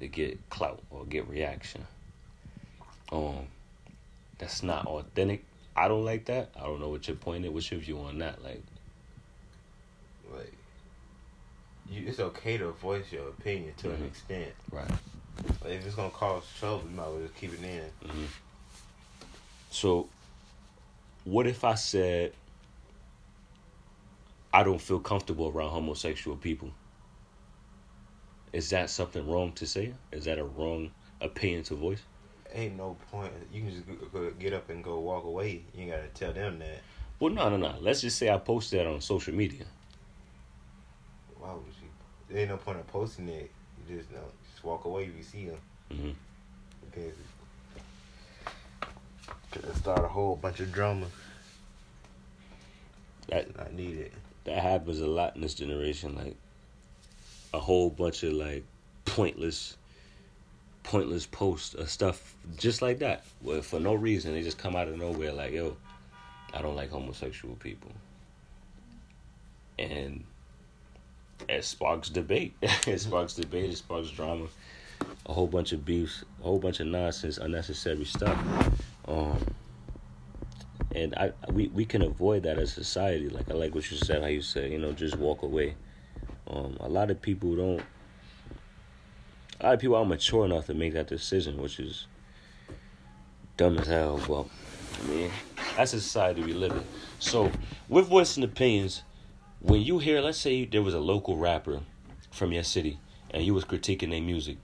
to 0.00 0.08
get 0.08 0.38
clout 0.50 0.82
or 0.90 1.04
get 1.04 1.28
reaction. 1.28 1.86
Um, 3.12 3.46
that's 4.38 4.62
not 4.62 4.86
authentic. 4.86 5.44
I 5.76 5.88
don't 5.88 6.04
like 6.04 6.26
that. 6.26 6.50
I 6.56 6.64
don't 6.64 6.80
know 6.80 6.88
what 6.88 7.06
your 7.08 7.16
point 7.16 7.44
is. 7.44 7.50
What's 7.50 7.70
your 7.70 7.80
view 7.80 7.98
on 8.00 8.18
that? 8.18 8.42
Like, 8.42 8.62
Like, 10.32 10.52
you, 11.90 12.04
it's 12.08 12.18
okay 12.20 12.56
to 12.58 12.70
voice 12.72 13.12
your 13.12 13.28
opinion 13.28 13.74
to 13.78 13.88
Mhm. 13.88 13.94
an 13.94 14.04
extent. 14.04 14.52
right. 14.70 14.90
Like, 15.62 15.72
if 15.74 15.86
it's 15.86 15.94
gonna 15.94 16.10
cause 16.10 16.44
trouble, 16.58 16.84
you 16.90 16.96
might 16.96 17.04
as 17.06 17.12
well 17.12 17.22
just 17.22 17.36
keep 17.36 17.52
it 17.54 17.62
in. 17.62 18.08
hmm 18.08 18.24
So, 19.70 20.08
what 21.24 21.46
if 21.46 21.64
I 21.64 21.74
said 21.74 22.32
I 24.52 24.62
don't 24.62 24.80
feel 24.80 25.00
comfortable 25.00 25.48
around 25.48 25.70
homosexual 25.70 26.36
people? 26.36 26.70
Is 28.52 28.70
that 28.70 28.88
something 28.88 29.28
wrong 29.28 29.52
to 29.54 29.66
say? 29.66 29.94
Is 30.12 30.26
that 30.26 30.38
a 30.38 30.44
wrong 30.44 30.92
opinion 31.20 31.64
to 31.64 31.74
voice? 31.74 32.02
Ain't 32.52 32.76
no 32.76 32.96
point. 33.10 33.32
You 33.52 33.62
can 33.62 33.70
just 33.70 34.38
get 34.38 34.52
up 34.52 34.70
and 34.70 34.84
go 34.84 35.00
walk 35.00 35.24
away. 35.24 35.64
You 35.74 35.82
ain't 35.82 35.90
gotta 35.90 36.06
tell 36.14 36.32
them 36.32 36.60
that. 36.60 36.82
Well, 37.18 37.32
no, 37.32 37.48
no, 37.48 37.56
no. 37.56 37.74
Let's 37.80 38.00
just 38.00 38.16
say 38.16 38.30
I 38.30 38.38
posted 38.38 38.78
that 38.78 38.86
on 38.86 39.00
social 39.00 39.34
media. 39.34 39.64
Why 41.38 41.52
would 41.52 41.64
you? 41.66 41.88
There 42.28 42.38
ain't 42.42 42.50
no 42.50 42.56
point 42.56 42.78
in 42.78 42.84
posting 42.84 43.28
it. 43.28 43.50
You 43.88 43.96
just 43.96 44.10
know, 44.12 44.22
just 44.52 44.62
walk 44.62 44.84
away 44.84 45.04
if 45.06 45.16
you 45.16 45.22
see 45.24 45.46
them. 45.46 45.58
hmm 45.90 46.10
Because 46.90 47.12
could 49.62 49.76
start 49.76 50.04
a 50.04 50.08
whole 50.08 50.36
bunch 50.36 50.60
of 50.60 50.72
drama. 50.72 51.06
That 53.28 53.56
Not 53.56 53.72
needed. 53.72 54.12
that 54.44 54.58
happens 54.58 55.00
a 55.00 55.06
lot 55.06 55.36
in 55.36 55.42
this 55.42 55.54
generation. 55.54 56.16
Like 56.16 56.36
a 57.52 57.60
whole 57.60 57.88
bunch 57.88 58.22
of 58.24 58.32
like 58.32 58.64
pointless 59.04 59.76
pointless 60.82 61.24
posts 61.24 61.74
or 61.74 61.86
stuff 61.86 62.34
just 62.58 62.82
like 62.82 62.98
that. 62.98 63.24
Well, 63.42 63.62
for 63.62 63.80
no 63.80 63.94
reason, 63.94 64.34
they 64.34 64.42
just 64.42 64.58
come 64.58 64.76
out 64.76 64.88
of 64.88 64.98
nowhere 64.98 65.32
like, 65.32 65.52
yo, 65.52 65.76
I 66.52 66.60
don't 66.60 66.76
like 66.76 66.90
homosexual 66.90 67.54
people. 67.56 67.92
And 69.78 70.24
it 71.48 71.64
sparks 71.64 72.10
debate. 72.10 72.54
it 72.62 73.00
sparks 73.00 73.34
debate, 73.34 73.70
it 73.70 73.76
sparks 73.76 74.10
drama, 74.10 74.46
a 75.26 75.32
whole 75.32 75.46
bunch 75.46 75.72
of 75.72 75.84
beefs, 75.84 76.24
a 76.40 76.42
whole 76.42 76.58
bunch 76.58 76.80
of 76.80 76.88
nonsense, 76.88 77.38
unnecessary 77.38 78.04
stuff. 78.04 78.38
Um 79.06 79.38
and 80.94 81.14
I 81.16 81.32
we, 81.50 81.68
we 81.68 81.84
can 81.84 82.02
avoid 82.02 82.44
that 82.44 82.58
as 82.58 82.72
society. 82.72 83.28
Like 83.28 83.50
I 83.50 83.54
like 83.54 83.74
what 83.74 83.90
you 83.90 83.96
said, 83.96 84.22
how 84.22 84.28
you 84.28 84.42
said, 84.42 84.70
you 84.70 84.78
know, 84.78 84.92
just 84.92 85.16
walk 85.16 85.42
away. 85.42 85.74
Um, 86.46 86.76
a 86.80 86.88
lot 86.88 87.10
of 87.10 87.20
people 87.20 87.56
don't 87.56 87.82
a 89.60 89.64
lot 89.64 89.74
of 89.74 89.80
people 89.80 89.96
aren't 89.96 90.08
mature 90.08 90.44
enough 90.44 90.66
to 90.66 90.74
make 90.74 90.92
that 90.94 91.06
decision, 91.06 91.56
which 91.56 91.80
is 91.80 92.06
dumb 93.56 93.78
as 93.78 93.86
hell. 93.86 94.20
Well, 94.28 94.48
I 95.02 95.06
mean, 95.06 95.30
that's 95.76 95.92
the 95.92 96.00
society 96.00 96.42
we 96.42 96.52
live 96.52 96.72
in. 96.72 96.84
So, 97.18 97.50
with 97.88 98.06
voice 98.06 98.36
and 98.36 98.44
opinions, 98.44 99.02
when 99.60 99.80
you 99.80 99.98
hear, 99.98 100.20
let's 100.20 100.38
say 100.38 100.64
there 100.64 100.82
was 100.82 100.94
a 100.94 101.00
local 101.00 101.36
rapper 101.36 101.80
from 102.30 102.52
your 102.52 102.64
city 102.64 102.98
and 103.30 103.42
you 103.42 103.54
was 103.54 103.64
critiquing 103.64 104.10
their 104.10 104.20
music, 104.20 104.58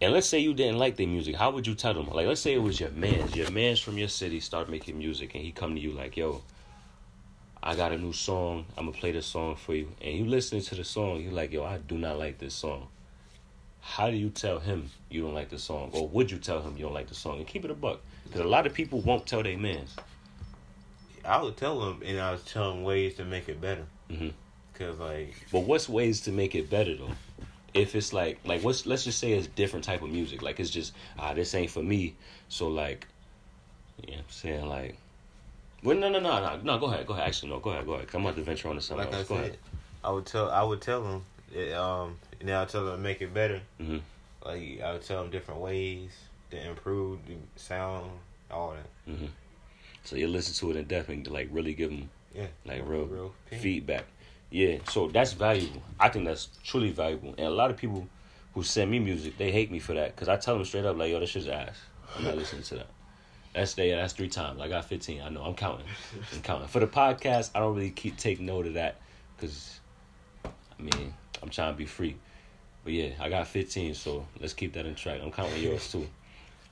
and 0.00 0.12
let's 0.12 0.28
say 0.28 0.38
you 0.38 0.54
didn't 0.54 0.78
like 0.78 0.96
their 0.96 1.06
music, 1.06 1.36
how 1.36 1.50
would 1.50 1.66
you 1.66 1.74
tell 1.74 1.94
them? 1.94 2.08
Like, 2.08 2.26
let's 2.26 2.40
say 2.40 2.54
it 2.54 2.62
was 2.62 2.78
your 2.80 2.90
man's, 2.90 3.34
your 3.34 3.50
man's 3.50 3.80
from 3.80 3.98
your 3.98 4.08
city 4.08 4.40
start 4.40 4.68
making 4.68 4.98
music, 4.98 5.34
and 5.34 5.44
he 5.44 5.52
come 5.52 5.74
to 5.74 5.80
you 5.80 5.92
like, 5.92 6.16
yo, 6.16 6.42
I 7.62 7.74
got 7.74 7.92
a 7.92 7.98
new 7.98 8.12
song, 8.12 8.66
I'm 8.76 8.86
gonna 8.86 8.96
play 8.96 9.12
this 9.12 9.26
song 9.26 9.56
for 9.56 9.74
you, 9.74 9.88
and 10.00 10.14
you 10.14 10.24
listening 10.24 10.62
to 10.62 10.74
the 10.74 10.84
song, 10.84 11.22
you're 11.22 11.32
like, 11.32 11.52
yo, 11.52 11.64
I 11.64 11.78
do 11.78 11.98
not 11.98 12.18
like 12.18 12.38
this 12.38 12.54
song 12.54 12.88
how 13.88 14.10
do 14.10 14.16
you 14.16 14.28
tell 14.28 14.58
him 14.58 14.90
you 15.08 15.22
don't 15.22 15.34
like 15.34 15.48
the 15.48 15.58
song, 15.58 15.90
or 15.92 16.06
would 16.08 16.30
you 16.30 16.38
tell 16.38 16.60
him 16.60 16.76
you 16.76 16.84
don't 16.84 16.94
like 16.94 17.08
the 17.08 17.14
song? 17.14 17.38
And 17.38 17.46
keep 17.46 17.64
it 17.64 17.70
a 17.70 17.74
buck, 17.74 18.00
because 18.24 18.40
a 18.40 18.48
lot 18.48 18.66
of 18.66 18.74
people 18.74 19.00
won't 19.00 19.26
tell 19.26 19.42
their 19.42 19.56
mans. 19.56 19.96
I 21.24 21.42
would 21.42 21.56
tell 21.56 21.80
them, 21.80 22.02
and 22.04 22.20
I 22.20 22.32
was 22.32 22.44
telling 22.44 22.84
ways 22.84 23.14
to 23.16 23.24
make 23.24 23.48
it 23.48 23.60
better. 23.60 23.86
Mm-hmm. 24.10 24.28
Cause 24.74 24.98
like, 24.98 25.34
but 25.50 25.60
what's 25.60 25.88
ways 25.88 26.20
to 26.22 26.32
make 26.32 26.54
it 26.54 26.70
better 26.70 26.96
though? 26.96 27.10
If 27.74 27.94
it's 27.94 28.12
like, 28.12 28.38
like 28.44 28.62
what's 28.62 28.86
let's 28.86 29.04
just 29.04 29.18
say 29.18 29.32
it's 29.32 29.46
different 29.48 29.84
type 29.84 30.02
of 30.02 30.10
music. 30.10 30.42
Like 30.42 30.58
it's 30.60 30.70
just 30.70 30.94
ah, 31.18 31.34
this 31.34 31.54
ain't 31.54 31.70
for 31.70 31.82
me. 31.82 32.14
So 32.48 32.68
like, 32.68 33.06
you 34.02 34.12
yeah, 34.12 34.18
I'm 34.18 34.24
saying 34.28 34.66
like, 34.66 34.96
well, 35.82 35.96
no, 35.96 36.08
no, 36.08 36.18
no, 36.18 36.40
no, 36.40 36.60
no. 36.62 36.78
Go 36.78 36.86
ahead, 36.86 37.06
go 37.06 37.14
ahead. 37.14 37.26
Actually, 37.28 37.50
no, 37.50 37.58
go 37.60 37.70
ahead, 37.70 37.86
go 37.86 37.94
ahead. 37.94 38.08
Come 38.08 38.26
on 38.26 38.34
to 38.34 38.42
venture 38.42 38.68
on 38.68 38.76
to 38.76 38.80
something 38.80 39.06
like 39.06 39.14
else. 39.14 39.26
I 39.26 39.28
go 39.28 39.40
said, 39.40 39.44
ahead. 39.44 39.58
I 40.02 40.10
would 40.10 40.26
tell, 40.26 40.50
I 40.50 40.62
would 40.62 40.80
tell 40.80 41.02
them, 41.02 41.24
it, 41.54 41.72
um, 41.74 42.16
and 42.40 42.48
then 42.48 42.56
I 42.56 42.64
tell 42.64 42.84
them 42.84 42.96
to 42.96 43.02
make 43.02 43.20
it 43.20 43.34
better. 43.34 43.60
Mm-hmm. 43.80 43.98
Like 44.44 44.80
I 44.80 44.92
would 44.92 45.02
tell 45.02 45.22
them 45.22 45.30
different 45.30 45.60
ways 45.60 46.10
to 46.50 46.68
improve 46.68 47.18
the 47.26 47.34
sound, 47.56 48.10
all 48.50 48.72
that. 48.72 49.12
Mm-hmm. 49.12 49.26
So 50.04 50.16
you 50.16 50.26
listen 50.28 50.54
to 50.54 50.70
it 50.70 50.80
in 50.80 50.86
depth 50.86 51.10
and 51.10 51.26
like 51.28 51.48
really 51.52 51.74
give 51.74 51.90
them 51.90 52.08
Yeah, 52.34 52.46
like 52.64 52.82
real, 52.86 53.04
real 53.04 53.34
feedback. 53.60 54.04
Yeah, 54.50 54.78
so 54.88 55.08
that's 55.08 55.32
valuable. 55.34 55.82
I 56.00 56.08
think 56.08 56.24
that's 56.24 56.48
truly 56.64 56.90
valuable. 56.90 57.34
And 57.36 57.46
a 57.46 57.50
lot 57.50 57.70
of 57.70 57.76
people 57.76 58.08
who 58.54 58.62
send 58.62 58.90
me 58.90 58.98
music, 58.98 59.36
they 59.36 59.50
hate 59.50 59.70
me 59.70 59.78
for 59.78 59.94
that 59.94 60.14
because 60.14 60.28
I 60.28 60.36
tell 60.36 60.54
them 60.54 60.64
straight 60.64 60.84
up 60.84 60.96
like, 60.96 61.10
yo, 61.10 61.20
this 61.20 61.30
shit's 61.30 61.48
ass. 61.48 61.76
I'm 62.16 62.24
not 62.24 62.36
listening 62.36 62.62
to 62.62 62.74
that. 62.76 62.86
That's 63.54 63.76
yeah, 63.76 63.96
that's 63.96 64.12
three 64.12 64.28
times. 64.28 64.60
I 64.60 64.68
got 64.68 64.84
15. 64.84 65.20
I 65.20 65.28
know. 65.30 65.42
I'm 65.42 65.54
counting. 65.54 65.86
I'm 66.32 66.42
counting. 66.42 66.68
For 66.68 66.80
the 66.80 66.86
podcast, 66.86 67.50
I 67.54 67.60
don't 67.60 67.74
really 67.74 67.90
keep 67.90 68.16
take 68.16 68.40
note 68.40 68.66
of 68.66 68.74
that 68.74 69.00
because, 69.36 69.80
I 70.44 70.82
mean, 70.82 71.14
I'm 71.42 71.48
trying 71.48 71.72
to 71.72 71.76
be 71.76 71.86
free. 71.86 72.16
But 72.84 72.92
yeah, 72.92 73.10
I 73.20 73.28
got 73.28 73.46
15, 73.48 73.94
so 73.94 74.26
let's 74.40 74.54
keep 74.54 74.74
that 74.74 74.86
in 74.86 74.94
track. 74.94 75.20
I'm 75.22 75.32
counting 75.32 75.62
yours 75.62 75.90
too. 75.90 76.06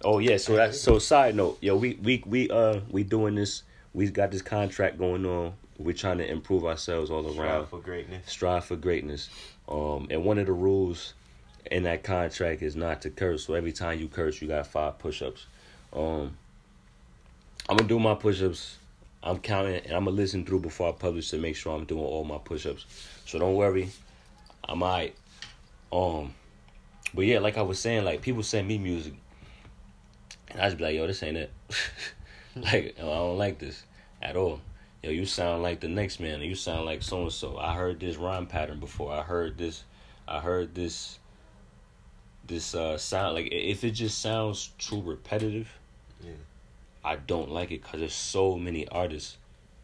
Oh 0.05 0.19
yeah, 0.19 0.37
so 0.37 0.55
that's 0.55 0.81
so 0.81 0.99
side 0.99 1.35
note, 1.35 1.59
yo, 1.61 1.77
we 1.77 1.95
we 2.03 2.23
we 2.27 2.51
uh 2.51 2.81
we 2.91 3.03
doing 3.03 3.35
this. 3.35 3.63
We 3.95 4.09
got 4.11 4.31
this 4.31 4.43
contract 4.43 4.99
going 4.99 5.25
on. 5.25 5.55
We're 5.79 5.95
trying 5.95 6.19
to 6.19 6.31
improve 6.31 6.65
ourselves 6.65 7.11
all 7.11 7.27
around. 7.27 7.35
Strive 7.35 7.69
for 7.69 7.81
greatness. 7.81 8.31
Strive 8.31 8.65
for 8.65 8.77
greatness. 8.77 9.29
Um, 9.69 10.07
and 10.11 10.25
one 10.25 10.39
of 10.39 10.47
the 10.47 10.53
rules 10.53 11.15
in 11.71 11.83
that 11.85 12.03
contract 12.03 12.63
is 12.63 12.77
not 12.77 13.03
to 13.03 13.11
curse. 13.11 13.47
So 13.47 13.55
every 13.55 13.73
time 13.73 13.99
you 13.99 14.09
curse, 14.09 14.41
you 14.41 14.49
got 14.49 14.67
five 14.67 14.99
push-ups. 14.99 15.47
Um, 15.93 16.37
I'm 17.69 17.77
gonna 17.77 17.89
do 17.89 17.99
my 17.99 18.15
push-ups. 18.15 18.79
I'm 19.23 19.39
counting, 19.39 19.77
and 19.85 19.93
I'm 19.93 20.05
gonna 20.05 20.17
listen 20.17 20.45
through 20.45 20.61
before 20.61 20.89
I 20.89 20.93
publish 20.93 21.31
to 21.31 21.39
make 21.39 21.57
sure 21.57 21.75
I'm 21.75 21.85
doing 21.85 22.05
all 22.05 22.25
my 22.25 22.39
push-ups. 22.39 22.87
So 23.27 23.39
don't 23.39 23.55
worry, 23.57 23.91
I 24.69 24.75
might. 24.75 25.17
Um, 25.93 26.35
but 27.13 27.25
yeah, 27.25 27.41
like 27.41 27.59
I 27.59 27.63
was 27.63 27.79
saying, 27.79 28.05
like 28.05 28.23
people 28.23 28.43
send 28.43 28.69
me 28.69 28.79
music, 28.79 29.15
and 30.51 30.61
I 30.61 30.67
just 30.67 30.79
be 30.79 30.85
like, 30.85 30.95
yo, 30.95 31.07
this 31.07 31.23
ain't 31.23 31.37
it. 31.37 31.53
like 32.57 32.97
I 32.99 33.03
don't 33.03 33.39
like 33.39 33.59
this 33.59 33.83
at 34.23 34.37
all. 34.37 34.61
Yo, 35.07 35.13
you 35.13 35.25
sound 35.25 35.63
like 35.63 35.79
the 35.79 35.87
next 35.87 36.19
man. 36.19 36.41
You 36.41 36.57
sound 36.57 36.85
like 36.85 37.01
so 37.01 37.23
and 37.23 37.33
so. 37.33 37.59
I 37.59 37.75
heard 37.75 38.01
this 38.01 38.17
rhyme 38.17 38.49
pattern 38.49 38.81
before. 38.81 39.13
I 39.13 39.23
heard 39.23 39.57
this. 39.57 39.85
I 40.27 40.41
heard 40.41 40.75
this. 40.75 41.21
This 42.45 42.75
uh 42.75 42.99
sound 42.99 43.37
like 43.37 43.47
if 43.53 43.85
it 43.85 43.93
just 43.93 44.21
sounds 44.21 44.73
too 44.79 45.01
repetitive, 45.01 45.73
Yeah. 46.21 46.33
I 47.05 47.15
don't 47.15 47.53
like 47.53 47.71
it 47.71 47.83
because 47.83 48.01
there's 48.01 48.15
so 48.15 48.57
many 48.57 48.89
artists 48.89 49.37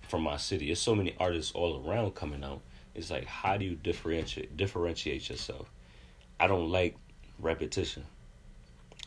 from 0.09 0.23
my 0.23 0.39
city. 0.39 0.67
There's 0.67 0.81
so 0.81 0.97
many 0.97 1.15
artists 1.21 1.53
all 1.53 1.89
around 1.89 2.17
coming 2.17 2.43
out. 2.43 2.61
It's 2.97 3.13
like 3.13 3.27
how 3.27 3.57
do 3.57 3.65
you 3.65 3.77
differentiate 3.77 4.57
differentiate 4.57 5.31
yourself? 5.31 5.71
I 6.41 6.49
don't 6.49 6.69
like 6.69 6.97
repetition. 7.39 8.07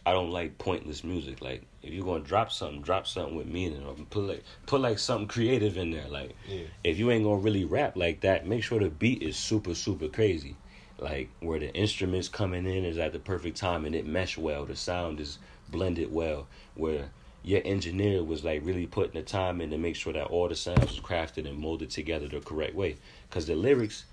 I 0.05 0.11
don't 0.11 0.29
like 0.29 0.57
pointless 0.57 1.03
music. 1.03 1.41
Like 1.41 1.63
if 1.81 1.91
you're 1.93 2.05
gonna 2.05 2.23
drop 2.23 2.51
something, 2.51 2.81
drop 2.81 3.07
something 3.07 3.35
with 3.35 3.47
meaning, 3.47 3.83
or 3.85 3.95
put 4.09 4.23
like 4.23 4.43
put 4.67 4.81
like 4.81 4.99
something 4.99 5.27
creative 5.27 5.77
in 5.77 5.91
there. 5.91 6.07
Like 6.07 6.35
Yeah. 6.47 6.63
if 6.83 6.99
you 6.99 7.09
ain't 7.11 7.23
gonna 7.23 7.37
really 7.37 7.65
rap 7.65 7.95
like 7.95 8.21
that, 8.21 8.45
make 8.45 8.63
sure 8.63 8.79
the 8.79 8.89
beat 8.89 9.23
is 9.23 9.35
super 9.35 9.73
super 9.73 10.07
crazy. 10.07 10.55
Like 10.99 11.29
where 11.39 11.59
the 11.59 11.73
instruments 11.73 12.29
coming 12.29 12.65
in 12.65 12.85
is 12.85 12.97
at 12.97 13.13
the 13.13 13.19
perfect 13.19 13.57
time 13.57 13.85
and 13.85 13.95
it 13.95 14.05
mesh 14.05 14.37
well. 14.37 14.65
The 14.65 14.75
sound 14.75 15.19
is 15.19 15.39
blended 15.69 16.11
well. 16.13 16.47
Where 16.75 17.09
your 17.43 17.61
engineer 17.65 18.23
was 18.23 18.43
like 18.43 18.65
really 18.65 18.87
putting 18.87 19.13
the 19.13 19.21
time 19.21 19.59
in 19.61 19.69
to 19.71 19.77
make 19.77 19.95
sure 19.95 20.13
that 20.13 20.25
all 20.27 20.47
the 20.47 20.55
sounds 20.55 20.87
was 20.87 20.99
crafted 20.99 21.47
and 21.47 21.57
molded 21.57 21.89
together 21.89 22.27
the 22.27 22.39
correct 22.39 22.75
way. 22.75 22.97
Because 23.29 23.45
the 23.45 23.55
lyrics, 23.55 24.05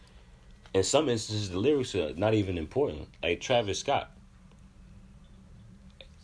in 0.75 0.83
some 0.83 1.09
instances, 1.09 1.51
the 1.51 1.59
lyrics 1.59 1.95
are 1.95 2.13
not 2.15 2.35
even 2.35 2.59
important. 2.59 3.09
Like 3.23 3.41
Travis 3.41 3.79
Scott, 3.79 4.11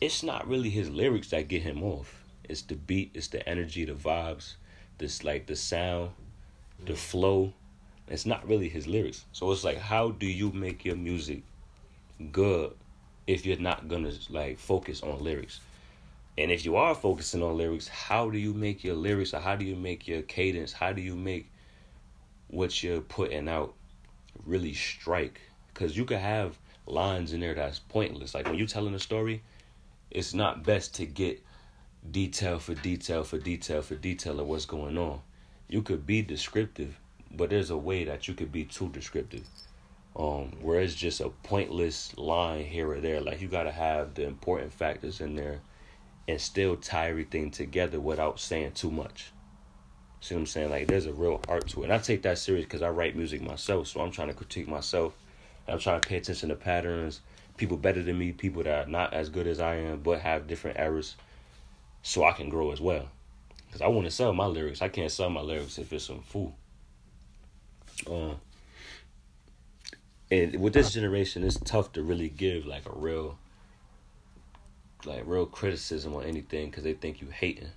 it's 0.00 0.22
not 0.22 0.46
really 0.46 0.70
his 0.70 0.90
lyrics 0.90 1.30
that 1.30 1.48
get 1.48 1.62
him 1.62 1.82
off. 1.82 2.22
It's 2.48 2.62
the 2.62 2.76
beat, 2.76 3.10
it's 3.14 3.28
the 3.28 3.46
energy, 3.48 3.84
the 3.84 3.92
vibes, 3.92 4.54
this 4.98 5.24
like 5.24 5.46
the 5.46 5.56
sound, 5.56 6.10
the 6.84 6.92
mm. 6.92 6.96
flow. 6.96 7.52
It's 8.08 8.24
not 8.24 8.46
really 8.48 8.68
his 8.68 8.86
lyrics. 8.86 9.24
So 9.32 9.50
it's 9.52 9.64
like, 9.64 9.78
how 9.78 10.10
do 10.10 10.26
you 10.26 10.50
make 10.52 10.84
your 10.84 10.96
music 10.96 11.42
good 12.32 12.74
if 13.26 13.44
you're 13.44 13.58
not 13.58 13.88
gonna 13.88 14.12
like 14.30 14.58
focus 14.58 15.02
on 15.02 15.22
lyrics? 15.22 15.60
And 16.38 16.52
if 16.52 16.64
you 16.64 16.76
are 16.76 16.94
focusing 16.94 17.42
on 17.42 17.56
lyrics, 17.56 17.88
how 17.88 18.30
do 18.30 18.38
you 18.38 18.54
make 18.54 18.84
your 18.84 18.94
lyrics 18.94 19.34
or 19.34 19.40
how 19.40 19.56
do 19.56 19.64
you 19.64 19.74
make 19.74 20.06
your 20.06 20.22
cadence? 20.22 20.72
How 20.72 20.92
do 20.92 21.02
you 21.02 21.16
make 21.16 21.50
what 22.46 22.82
you're 22.82 23.00
putting 23.00 23.48
out 23.48 23.74
really 24.46 24.72
strike? 24.72 25.40
Because 25.74 25.96
you 25.96 26.04
could 26.04 26.18
have 26.18 26.56
lines 26.86 27.32
in 27.32 27.40
there 27.40 27.54
that's 27.54 27.80
pointless. 27.80 28.34
Like 28.34 28.46
when 28.46 28.54
you're 28.54 28.68
telling 28.68 28.94
a 28.94 29.00
story, 29.00 29.42
it's 30.10 30.34
not 30.34 30.64
best 30.64 30.94
to 30.96 31.06
get 31.06 31.42
detail 32.10 32.58
for 32.58 32.74
detail 32.74 33.24
for 33.24 33.38
detail 33.38 33.82
for 33.82 33.94
detail 33.94 34.40
of 34.40 34.46
what's 34.46 34.66
going 34.66 34.96
on. 34.96 35.20
You 35.68 35.82
could 35.82 36.06
be 36.06 36.22
descriptive, 36.22 36.98
but 37.30 37.50
there's 37.50 37.70
a 37.70 37.76
way 37.76 38.04
that 38.04 38.28
you 38.28 38.34
could 38.34 38.52
be 38.52 38.64
too 38.64 38.88
descriptive. 38.88 39.46
Um, 40.16 40.52
where 40.62 40.80
it's 40.80 40.94
just 40.94 41.20
a 41.20 41.28
pointless 41.28 42.16
line 42.16 42.64
here 42.64 42.90
or 42.90 43.00
there. 43.00 43.20
Like 43.20 43.40
you 43.40 43.48
gotta 43.48 43.70
have 43.70 44.14
the 44.14 44.26
important 44.26 44.72
factors 44.72 45.20
in 45.20 45.36
there 45.36 45.60
and 46.26 46.40
still 46.40 46.76
tie 46.76 47.10
everything 47.10 47.50
together 47.50 48.00
without 48.00 48.40
saying 48.40 48.72
too 48.72 48.90
much. 48.90 49.32
See 50.20 50.34
what 50.34 50.40
I'm 50.40 50.46
saying? 50.46 50.70
Like 50.70 50.88
there's 50.88 51.06
a 51.06 51.12
real 51.12 51.40
art 51.48 51.68
to 51.68 51.82
it. 51.82 51.84
And 51.84 51.92
I 51.92 51.98
take 51.98 52.22
that 52.22 52.38
serious 52.38 52.64
because 52.64 52.82
I 52.82 52.88
write 52.90 53.16
music 53.16 53.42
myself, 53.42 53.88
so 53.88 54.00
I'm 54.00 54.10
trying 54.10 54.28
to 54.28 54.34
critique 54.34 54.68
myself. 54.68 55.14
I'm 55.68 55.78
trying 55.78 56.00
to 56.00 56.08
pay 56.08 56.16
attention 56.16 56.48
to 56.48 56.56
patterns, 56.56 57.20
people 57.58 57.76
better 57.76 58.02
than 58.02 58.18
me, 58.18 58.32
people 58.32 58.62
that 58.62 58.86
are 58.86 58.90
not 58.90 59.12
as 59.12 59.28
good 59.28 59.46
as 59.46 59.60
I 59.60 59.76
am, 59.76 60.00
but 60.00 60.20
have 60.20 60.46
different 60.46 60.78
errors, 60.78 61.16
so 62.02 62.24
I 62.24 62.32
can 62.32 62.48
grow 62.48 62.70
as 62.72 62.80
well. 62.80 63.08
Because 63.66 63.82
I 63.82 63.88
want 63.88 64.06
to 64.06 64.10
sell 64.10 64.32
my 64.32 64.46
lyrics. 64.46 64.80
I 64.80 64.88
can't 64.88 65.10
sell 65.10 65.28
my 65.28 65.42
lyrics 65.42 65.78
if 65.78 65.92
it's 65.92 66.06
some 66.06 66.22
fool. 66.22 66.56
Um, 68.08 68.36
and 70.30 70.60
with 70.60 70.72
this 70.72 70.92
generation, 70.92 71.44
it's 71.44 71.58
tough 71.58 71.92
to 71.92 72.02
really 72.02 72.28
give 72.28 72.64
like 72.64 72.86
a 72.86 72.92
real, 72.94 73.38
like 75.04 75.22
real 75.26 75.46
criticism 75.46 76.14
on 76.14 76.24
anything 76.24 76.70
because 76.70 76.84
they 76.84 76.94
think 76.94 77.20
you 77.20 77.28
hating. 77.28 77.68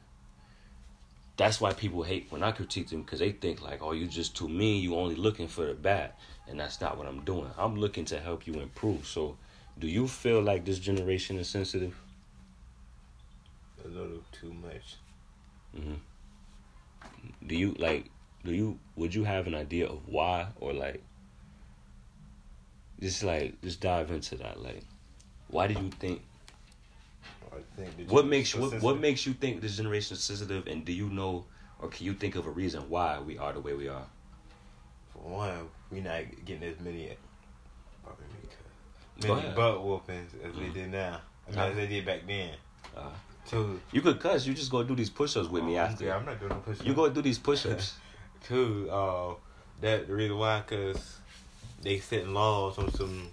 That's 1.38 1.60
why 1.60 1.74
people 1.74 2.04
hate 2.04 2.28
when 2.30 2.44
I 2.44 2.52
critique 2.52 2.90
them 2.90 3.02
because 3.02 3.20
they 3.20 3.32
think 3.32 3.62
like, 3.62 3.82
oh, 3.82 3.94
you 3.94 4.06
just 4.06 4.36
too 4.36 4.48
mean. 4.48 4.84
You 4.84 4.96
only 4.96 5.16
looking 5.16 5.48
for 5.48 5.66
the 5.66 5.74
bad, 5.74 6.12
and 6.48 6.60
that's 6.60 6.80
not 6.80 6.98
what 6.98 7.08
I'm 7.08 7.22
doing. 7.22 7.50
I'm 7.58 7.76
looking 7.76 8.06
to 8.06 8.20
help 8.20 8.46
you 8.46 8.54
improve. 8.56 9.08
So 9.08 9.38
Do 9.78 9.88
you 9.88 10.08
feel 10.08 10.42
like 10.42 10.66
this 10.66 10.80
generation 10.80 11.38
is 11.38 11.50
sensitive? 11.50 11.96
A 13.84 13.88
little 13.88 14.24
too 14.32 14.54
much. 14.54 14.98
hmm 15.76 15.96
Do 17.46 17.56
you 17.56 17.74
like? 17.80 18.10
Do 18.44 18.54
you? 18.54 18.80
Would 18.96 19.14
you 19.16 19.24
have 19.24 19.48
an 19.48 19.56
idea 19.56 19.88
of 19.88 20.08
why, 20.08 20.48
or 20.60 20.74
like? 20.74 21.02
Just 23.00 23.24
like, 23.24 23.60
just 23.62 23.82
dive 23.82 24.12
into 24.12 24.36
that. 24.38 24.62
Like, 24.62 24.84
why 25.48 25.66
do 25.68 25.74
you 25.74 25.90
think? 25.90 26.22
I 27.52 27.58
think 27.76 28.10
What 28.10 28.28
makes 28.28 28.56
what, 28.56 28.82
what 28.82 29.00
makes 29.00 29.26
you 29.26 29.34
think 29.34 29.62
this 29.62 29.76
generation 29.78 30.16
is 30.16 30.24
sensitive? 30.24 30.68
And 30.68 30.86
do 30.86 30.94
you 30.94 31.10
know, 31.10 31.46
or 31.80 31.90
can 31.90 32.06
you 32.06 32.14
think 32.14 32.36
of 32.36 32.46
a 32.46 32.50
reason 32.52 32.88
why 32.90 33.20
we 33.20 33.38
are 33.38 33.52
the 33.52 33.60
way 33.60 33.74
we 33.74 33.88
are? 33.88 34.06
For 35.12 35.20
one, 35.20 35.68
we 35.92 36.00
not 36.00 36.24
getting 36.46 36.64
as 36.70 36.80
many. 36.80 37.18
Pardon 38.04 38.26
me, 38.28 38.48
cuz, 38.48 38.58
Go 39.11 39.11
Many 39.22 39.56
butt 39.56 39.84
whoopings 39.84 40.34
as 40.44 40.54
they 40.56 40.62
Mhm. 40.62 40.74
did 40.74 40.92
now. 40.92 41.22
I 41.48 41.52
mean, 41.52 41.60
as 41.60 41.76
they 41.76 41.88
did 41.88 42.06
back 42.06 42.26
then. 42.28 42.56
Uh, 42.96 43.10
Two. 43.46 43.80
you 43.92 44.02
could 44.02 44.20
cuss. 44.20 44.46
You 44.46 44.54
just 44.54 44.72
go 44.72 44.84
do 44.84 44.96
these 44.96 45.10
push-ups 45.10 45.50
with 45.50 45.64
me 45.64 45.78
Oh, 45.78 45.82
after. 45.84 46.06
Yeah, 46.06 46.16
I'm 46.18 46.26
not 46.26 46.40
doing 46.40 46.50
no 46.52 46.60
push 46.60 46.82
You 46.82 46.94
go 46.94 47.10
do 47.10 47.22
these 47.22 47.40
push-ups. 47.40 47.96
Two, 48.44 48.90
uh, 48.90 49.34
that 49.82 50.08
the 50.08 50.16
reason 50.16 50.38
why, 50.38 50.64
cause 50.66 51.18
they 51.82 52.00
setting 52.00 52.34
laws 52.34 52.78
on 52.78 52.92
some, 52.94 53.28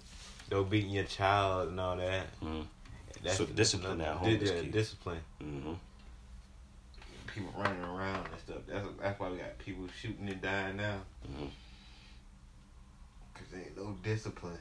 they 0.49 0.61
beating 0.63 0.91
your 0.91 1.03
child 1.05 1.69
and 1.69 1.79
all 1.79 1.95
that. 1.97 2.39
Mhm. 2.41 2.65
That's, 3.23 3.37
So 3.37 3.45
discipline 3.45 3.99
at 4.01 4.15
home 4.15 4.29
is 4.29 4.49
yeah, 4.51 4.61
key. 4.61 4.67
discipline. 4.69 5.21
hmm 5.39 5.73
People 7.27 7.53
running 7.57 7.83
around 7.83 8.25
and 8.27 8.39
stuff. 8.39 8.57
That's 8.67 8.87
that's 8.99 9.19
why 9.19 9.29
we 9.29 9.37
got 9.37 9.57
people 9.59 9.87
shooting 9.99 10.27
and 10.29 10.41
dying 10.41 10.77
now. 10.77 10.99
Mhm. 11.27 11.49
Cause 13.35 13.43
there 13.51 13.61
ain't 13.61 13.77
no 13.77 13.91
discipline. 14.03 14.57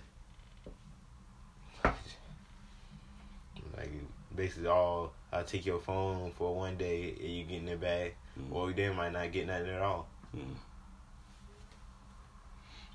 Like 3.76 3.90
basically 4.34 4.68
all 4.68 5.12
I 5.32 5.42
take 5.42 5.66
your 5.66 5.78
phone 5.80 6.32
for 6.32 6.54
one 6.54 6.76
day 6.76 7.14
and 7.20 7.28
you 7.28 7.44
getting 7.44 7.68
it 7.68 7.80
back, 7.80 8.14
Mhm. 8.38 8.52
or 8.52 8.72
they 8.72 8.88
might 8.90 9.12
not 9.12 9.30
get 9.32 9.46
nothing 9.46 9.68
at 9.70 9.82
all. 9.82 10.06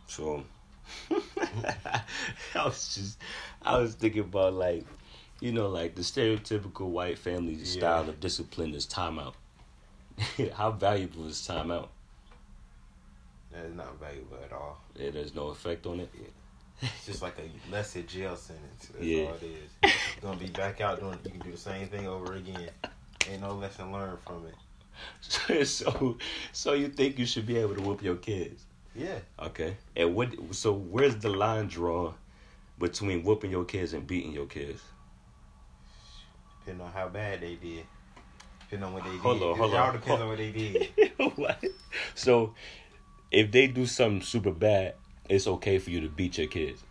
So 0.08 0.43
I 1.12 2.65
was 2.65 2.93
just 2.95 3.17
I 3.62 3.77
was 3.77 3.95
thinking 3.95 4.21
about 4.21 4.53
like 4.53 4.86
you 5.39 5.51
know 5.51 5.67
like 5.69 5.95
the 5.95 6.01
stereotypical 6.01 6.88
white 6.88 7.17
family 7.17 7.53
Yeah. 7.56 7.63
style 7.63 8.10
of 8.10 8.19
discipline 8.19 8.73
is 8.73 8.86
timeout. 8.86 9.34
How 10.53 10.71
valuable 10.71 11.27
is 11.27 11.45
timeout? 11.47 11.88
That 13.51 13.65
is 13.65 13.75
not 13.75 13.99
valuable 13.99 14.38
at 14.43 14.51
all. 14.51 14.77
It 14.95 15.15
has 15.15 15.34
no 15.34 15.47
effect 15.47 15.86
on 15.86 15.99
it. 16.01 16.10
It's 16.98 17.06
just 17.06 17.22
like 17.22 17.38
a 17.39 17.72
lesser 17.72 18.02
jail 18.02 18.36
sentence. 18.36 18.88
That's 18.93 19.04
Yeah. 19.06 19.24
all 19.26 19.34
it 19.36 19.43
is. 19.43 19.72
You're 19.84 20.32
gonna 20.34 20.38
be 20.39 20.50
back 20.52 20.82
out 20.82 21.00
doing. 21.00 21.17
You 21.24 21.32
can 21.32 21.39
do 21.41 21.52
the 21.52 21.58
same 21.58 21.88
thing 21.88 22.08
over 22.08 22.34
again. 22.34 22.69
Ain't 23.30 23.41
no 23.41 23.54
lesson 23.54 23.91
learned 23.91 24.19
from 24.26 24.46
it. 24.48 25.65
so 25.67 26.17
so 26.52 26.74
you 26.74 26.88
think 26.89 27.17
you 27.17 27.26
should 27.26 27.46
be 27.46 27.58
able 27.58 27.76
to 27.76 27.82
whoop 27.82 28.02
your 28.04 28.15
kids? 28.17 28.63
Yeah. 28.96 29.19
Okay. 29.39 29.78
And 29.96 30.13
what 30.15 30.30
so 30.52 30.74
where's 30.74 31.15
the 31.17 31.30
line 31.30 31.67
drawn 31.67 32.13
between 32.80 33.24
whooping 33.24 33.50
your 33.52 33.65
kids 33.65 33.93
and 33.93 34.06
beating 34.06 34.34
your 34.34 34.46
kids? 34.46 34.82
Depending 36.60 36.86
on 36.86 36.91
how 36.93 37.08
bad 37.10 37.41
they 37.41 37.56
did. 37.56 37.86
Depending 38.62 38.88
on 38.88 38.93
what 38.93 39.04
they 39.04 39.12
did. 39.12 39.19
Hold 39.19 39.41
on, 39.43 39.52
it 39.52 39.58
hold 39.58 39.74
all 39.74 39.88
on. 39.88 39.93
depends 39.93 40.22
on 40.22 40.28
what 40.30 40.38
they 40.38 40.52
did. 40.52 40.91
what? 41.36 41.63
So 42.15 42.54
if 43.32 43.52
they 43.52 43.67
do 43.67 43.86
something 43.86 44.22
super 44.22 44.52
bad, 44.52 44.96
it's 45.29 45.47
okay 45.47 45.79
for 45.79 45.89
you 45.89 46.01
to 46.01 46.09
beat 46.09 46.38
your 46.38 46.47
kids. 46.47 46.83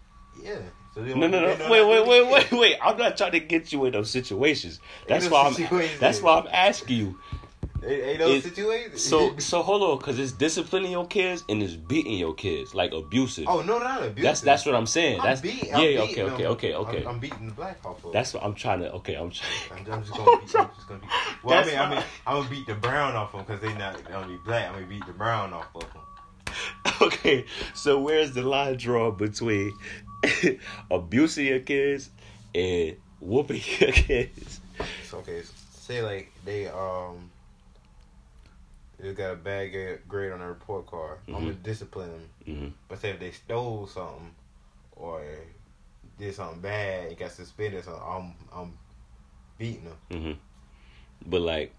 Yeah. 0.43 0.57
So 0.95 1.03
No, 1.03 1.27
no, 1.27 1.57
no. 1.57 1.71
Wait, 1.71 1.87
wait, 1.87 2.07
wait, 2.07 2.31
wait, 2.31 2.53
wait. 2.53 2.77
I'm 2.83 2.99
not 2.99 3.17
trying 3.17 3.33
to 3.33 3.41
get 3.41 3.73
you 3.73 3.85
in 3.87 3.93
those 3.93 4.11
situations. 4.11 4.81
That's 5.09 5.29
why 5.29 5.47
I'm. 5.47 5.89
That's 5.99 6.21
why 6.21 6.39
I'm 6.39 6.49
asking 6.53 6.97
you. 6.97 7.19
Ain't, 7.85 8.21
no 8.21 8.29
It- 8.29 8.45
situation. 8.45 8.97
So, 8.97 9.37
so 9.39 9.63
hold 9.63 9.83
on, 9.83 9.99
cause 9.99 10.19
it's 10.19 10.31
disciplining 10.31 10.93
your 10.93 11.07
kids 11.07 11.43
and 11.49 11.61
it's 11.63 11.75
beating 11.75 12.17
your 12.17 12.35
kids, 12.35 12.75
like 12.75 12.93
abusive. 12.93 13.47
oh 13.49 13.63
no, 13.63 13.79
not 13.79 14.05
abuse. 14.05 14.23
that's 14.23 14.41
that's 14.41 14.67
what 14.67 14.77
I'm 14.77 14.87
saying. 14.87 15.21
I'm 15.21 15.27
That's 15.27 15.41
beating. 15.41 15.69
yeah. 15.69 15.77
Okay, 15.77 16.23
okay, 16.23 16.47
okay, 16.47 16.75
okay. 16.75 17.05
I'm, 17.05 17.19
beating 17.19 17.49
the 17.49 17.55
black 17.55 17.85
off 17.85 18.05
of. 18.05 18.13
That's 18.13 18.35
what 18.35 18.45
I'm 18.45 18.55
trying 18.55 18.81
to. 18.81 18.93
Okay, 18.93 19.15
I'm. 19.15 19.31
Trying, 19.31 19.87
I'm, 19.87 19.93
I'm 19.93 20.05
just 20.05 20.17
gonna 20.17 20.39
beat. 20.39 20.55
I'm 20.55 20.71
just 20.77 20.89
gonna 20.89 21.01
beat. 21.01 21.11
Well, 21.43 21.59
I 21.59 21.67
mean, 21.67 21.79
I 21.79 21.91
mean, 21.91 22.05
I'm 22.27 22.37
gonna 22.37 22.51
beat 22.51 22.67
the 22.67 22.75
brown 22.75 23.17
off 23.17 23.33
them 23.33 23.41
because 23.45 23.61
they 23.61 23.75
not 23.75 24.05
gonna 24.09 24.29
be 24.29 24.37
black. 24.45 24.69
I'm 24.69 24.75
gonna 24.75 24.87
beat 24.87 25.05
the 25.07 25.13
brown 25.13 25.53
off 25.53 25.67
of 25.75 25.93
them. 25.93 26.03
okay, 27.07 27.45
so 27.75 28.01
where's 28.01 28.33
the 28.33 28.43
line 28.43 28.77
drawn 28.77 29.17
between 29.17 29.73
abusing 30.91 31.47
your 31.47 31.61
kids 31.61 32.11
and 32.55 32.97
whooping 33.21 33.61
your 33.81 33.93
kids? 33.93 34.61
So 35.09 35.19
okay, 35.19 35.43
say 35.71 36.03
like 36.03 36.33
they 36.45 36.69
um 36.69 37.31
they 38.99 39.13
got 39.15 39.33
a 39.33 39.37
bad 39.37 39.73
grade 40.09 40.33
on 40.33 40.39
their 40.39 40.49
report 40.49 40.87
card. 40.87 41.19
I'm 41.29 41.35
gonna 41.35 41.53
discipline 41.55 42.11
them. 42.11 42.31
hmm 42.57 42.69
But 42.89 43.01
say 43.01 43.11
if 43.11 43.21
they 43.21 43.33
stole 43.33 43.87
something 43.87 44.35
or 44.97 45.23
did 46.19 46.35
something 46.35 46.61
bad 46.61 47.09
and 47.09 47.19
got 47.19 47.33
suspended, 47.33 47.85
something, 47.85 48.03
I'm 48.07 48.35
I'm 48.53 48.79
beating 49.59 49.85
them. 49.85 49.97
hmm 50.11 51.29
But 51.29 51.41
like, 51.41 51.75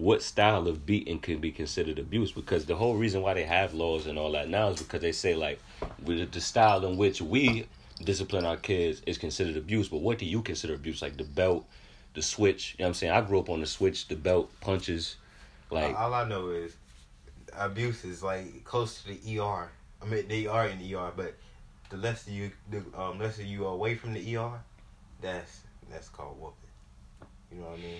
what 0.00 0.22
style 0.22 0.66
of 0.66 0.86
beating 0.86 1.18
can 1.18 1.38
be 1.38 1.52
considered 1.52 1.98
abuse? 1.98 2.32
Because 2.32 2.64
the 2.64 2.74
whole 2.74 2.96
reason 2.96 3.20
why 3.20 3.34
they 3.34 3.44
have 3.44 3.74
laws 3.74 4.06
and 4.06 4.18
all 4.18 4.32
that 4.32 4.48
now 4.48 4.68
is 4.68 4.80
because 4.80 5.02
they 5.02 5.12
say 5.12 5.34
like, 5.34 5.60
with 6.02 6.32
the 6.32 6.40
style 6.40 6.84
in 6.86 6.96
which 6.96 7.20
we 7.20 7.66
discipline 8.02 8.46
our 8.46 8.56
kids 8.56 9.02
is 9.06 9.18
considered 9.18 9.58
abuse. 9.58 9.88
But 9.88 9.98
what 9.98 10.18
do 10.18 10.24
you 10.24 10.40
consider 10.40 10.74
abuse? 10.74 11.02
Like 11.02 11.18
the 11.18 11.24
belt, 11.24 11.66
the 12.14 12.22
switch. 12.22 12.76
You 12.78 12.82
know 12.82 12.86
what 12.86 12.88
I'm 12.88 12.94
saying? 12.94 13.12
I 13.12 13.20
grew 13.20 13.40
up 13.40 13.50
on 13.50 13.60
the 13.60 13.66
switch, 13.66 14.08
the 14.08 14.16
belt, 14.16 14.50
punches. 14.62 15.16
Like, 15.70 15.94
all 15.94 16.14
I 16.14 16.26
know 16.26 16.48
is 16.48 16.76
abuse 17.56 18.04
is 18.04 18.22
like 18.22 18.64
close 18.64 19.02
to 19.02 19.08
the 19.08 19.38
ER. 19.38 19.70
I 20.02 20.06
mean 20.06 20.28
they 20.28 20.46
are 20.46 20.66
in 20.66 20.78
the 20.78 20.94
ER, 20.94 21.12
but 21.14 21.34
the 21.90 21.98
less 21.98 22.26
you 22.26 22.50
the 22.70 22.82
um 22.98 23.18
less 23.18 23.38
you 23.38 23.66
are 23.66 23.74
away 23.74 23.96
from 23.96 24.14
the 24.14 24.36
ER, 24.36 24.52
that's 25.20 25.60
that's 25.90 26.08
called 26.08 26.40
whooping. 26.40 26.56
You 27.52 27.58
know 27.58 27.66
what 27.66 27.78
I 27.78 27.82
mean? 27.82 27.98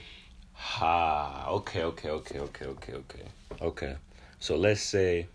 Ha. 0.61 1.47
Okay. 1.49 1.83
Okay. 1.83 2.11
Okay. 2.11 2.39
Okay. 2.39 2.67
Okay. 2.67 2.93
Okay. 2.93 3.25
Okay. 3.61 3.97
So 4.39 4.57
let's 4.57 4.83
say. 4.83 5.27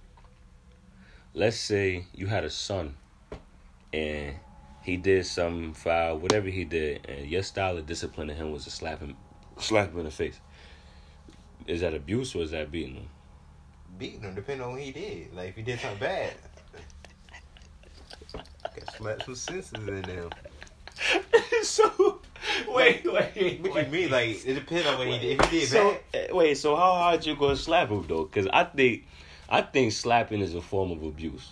Let's 1.33 1.57
say 1.57 2.05
you 2.13 2.27
had 2.27 2.45
a 2.45 2.49
son, 2.49 2.95
and 3.91 4.35
he 4.83 4.95
did 4.95 5.25
some 5.25 5.73
foul, 5.73 6.17
whatever 6.17 6.47
he 6.47 6.63
did, 6.63 7.05
and 7.09 7.27
your 7.27 7.43
style 7.43 7.77
of 7.77 7.85
disciplining 7.85 8.37
him 8.37 8.53
was 8.53 8.63
to 8.63 8.69
slap 8.69 9.01
him, 9.01 9.17
slap 9.59 9.91
him 9.91 9.99
in 9.99 10.05
the 10.05 10.11
face. 10.11 10.39
Is 11.67 11.81
that 11.81 11.93
abuse 11.93 12.33
or 12.35 12.43
is 12.43 12.51
that 12.51 12.71
beating 12.71 12.95
him? 12.95 13.09
beating 13.97 14.21
him 14.21 14.35
depending 14.35 14.65
on 14.65 14.73
what 14.73 14.81
he 14.81 14.91
did. 14.91 15.33
Like 15.33 15.49
if 15.49 15.55
he 15.55 15.61
did 15.61 15.79
something 15.79 15.99
bad. 15.99 16.33
Got 18.33 18.95
slap 18.95 19.23
some 19.23 19.35
senses 19.35 19.73
in 19.73 20.01
them. 20.01 20.29
so, 21.63 22.21
wait, 22.67 23.03
wait, 23.05 23.61
What 23.61 23.73
do 23.73 23.79
you 23.81 23.87
mean? 23.87 24.11
Like 24.11 24.45
it 24.45 24.53
depends 24.53 24.87
on 24.87 24.97
what 24.97 25.07
he 25.07 25.19
did. 25.19 25.39
If 25.39 25.49
he 25.49 25.59
did 25.59 25.69
so, 25.69 25.91
bad, 25.91 26.01
eh, 26.13 26.33
wait, 26.33 26.55
so 26.57 26.75
how 26.75 26.93
hard 26.93 27.25
you 27.25 27.35
gonna 27.35 27.55
slap 27.55 27.89
him 27.89 28.05
though? 28.07 28.25
Because 28.25 28.47
I 28.47 28.63
think, 28.63 29.05
I 29.49 29.61
think 29.61 29.91
slapping 29.91 30.41
is 30.41 30.53
a 30.55 30.61
form 30.61 30.91
of 30.91 31.03
abuse. 31.03 31.51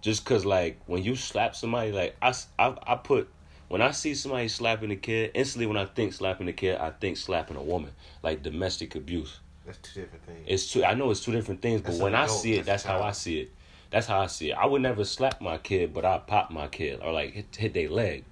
Just 0.00 0.24
cause 0.24 0.44
like 0.44 0.80
when 0.86 1.02
you 1.02 1.16
slap 1.16 1.56
somebody, 1.56 1.92
like 1.92 2.16
I, 2.20 2.34
I, 2.58 2.76
I 2.86 2.94
put 2.96 3.28
when 3.68 3.82
I 3.82 3.90
see 3.90 4.14
somebody 4.14 4.48
slapping 4.48 4.90
a 4.90 4.96
kid, 4.96 5.30
instantly 5.34 5.66
when 5.66 5.76
I 5.76 5.86
think 5.86 6.12
slapping 6.12 6.48
a 6.48 6.52
kid, 6.52 6.76
I 6.78 6.90
think 6.90 7.16
slapping 7.16 7.56
a 7.56 7.62
woman, 7.62 7.90
like 8.22 8.42
domestic 8.42 8.94
abuse. 8.94 9.40
that's 9.64 9.78
two 9.78 10.02
different 10.02 10.24
things. 10.26 10.44
It's 10.46 10.70
two. 10.70 10.84
I 10.84 10.94
know 10.94 11.10
it's 11.10 11.24
two 11.24 11.32
different 11.32 11.62
things, 11.62 11.80
but 11.80 11.94
when 11.94 12.14
an 12.14 12.20
I 12.20 12.26
see 12.26 12.54
it, 12.54 12.66
that's 12.66 12.82
that's 12.82 12.84
how 12.84 13.02
I 13.02 13.12
see 13.12 13.40
it. 13.40 13.52
That's 13.90 14.06
how 14.06 14.20
I 14.20 14.26
see 14.26 14.50
it. 14.50 14.54
I 14.54 14.66
would 14.66 14.82
never 14.82 15.04
slap 15.04 15.40
my 15.40 15.58
kid, 15.58 15.94
but 15.94 16.04
I 16.04 16.18
pop 16.18 16.50
my 16.50 16.68
kid 16.68 17.00
or 17.02 17.12
like 17.12 17.32
hit, 17.32 17.56
hit 17.56 17.74
their 17.74 17.88
leg. 17.88 18.24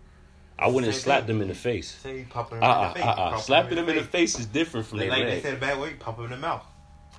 I 0.62 0.68
wouldn't 0.68 0.94
slap 0.94 1.26
them 1.26 1.40
in 1.42 1.48
the 1.48 1.54
face. 1.54 1.90
Say 2.02 2.18
you 2.20 2.26
pop 2.28 2.50
him 2.52 2.62
Uh 2.62 2.82
in 2.82 2.88
the 2.88 2.94
face. 2.94 3.02
uh 3.04 3.08
uh. 3.08 3.30
pop 3.30 3.40
Slapping 3.40 3.76
them 3.76 3.88
in 3.88 3.96
the 3.96 4.02
face 4.04 4.38
is 4.38 4.46
different 4.46 4.86
from 4.86 4.98
Like, 4.98 5.08
their 5.10 5.18
like 5.18 5.26
they 5.26 5.32
leg. 5.34 5.42
said 5.42 5.54
a 5.54 5.60
bad 5.60 5.78
word, 5.78 5.98
pop 6.00 6.16
them 6.16 6.26
in 6.26 6.30
the 6.32 6.36
mouth. 6.36 6.64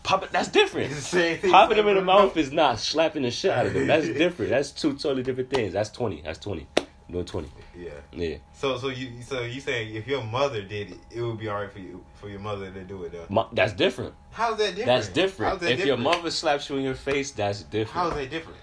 Pop 0.03 0.23
it. 0.23 0.31
That's 0.31 0.49
different. 0.49 0.91
It's 0.91 1.09
the 1.11 1.37
same. 1.39 1.51
Popping 1.51 1.77
them 1.77 1.87
in 1.87 1.95
the 1.95 2.01
mouth 2.01 2.35
is 2.37 2.51
not 2.51 2.79
slapping 2.79 3.23
the 3.23 3.31
shit 3.31 3.51
out 3.51 3.65
of 3.67 3.73
them. 3.73 3.87
That's 3.87 4.07
different. 4.23 4.49
That's 4.51 4.71
two 4.71 4.93
totally 4.93 5.23
different 5.23 5.49
things. 5.49 5.73
That's 5.73 5.89
twenty. 5.89 6.21
That's 6.21 6.39
twenty. 6.39 6.67
I'm 6.77 6.85
doing 7.13 7.25
twenty. 7.25 7.49
Yeah. 7.77 7.91
Yeah. 8.11 8.37
So 8.53 8.77
so 8.77 8.89
you 8.89 9.21
so 9.21 9.41
you 9.43 9.61
saying 9.61 9.95
if 9.95 10.07
your 10.07 10.23
mother 10.23 10.61
did 10.61 10.91
it, 10.91 10.97
it 11.11 11.21
would 11.21 11.37
be 11.39 11.47
alright 11.49 11.71
for 11.71 11.79
you 11.79 12.03
for 12.15 12.27
your 12.29 12.39
mother 12.39 12.69
to 12.71 12.83
do 12.83 13.03
it 13.03 13.11
though. 13.13 13.25
Mo- 13.29 13.49
that's 13.53 13.73
different. 13.73 14.13
How's 14.31 14.57
that 14.57 14.75
different? 14.75 14.85
That's 14.87 15.07
different. 15.09 15.59
That 15.61 15.71
if 15.71 15.85
your 15.85 15.97
mother 15.97 16.31
slaps 16.31 16.69
you 16.69 16.75
in 16.77 16.83
your 16.83 16.95
face, 16.95 17.31
that's 17.31 17.63
different. 17.63 17.91
How's 17.91 18.13
that 18.15 18.29
different? 18.29 18.59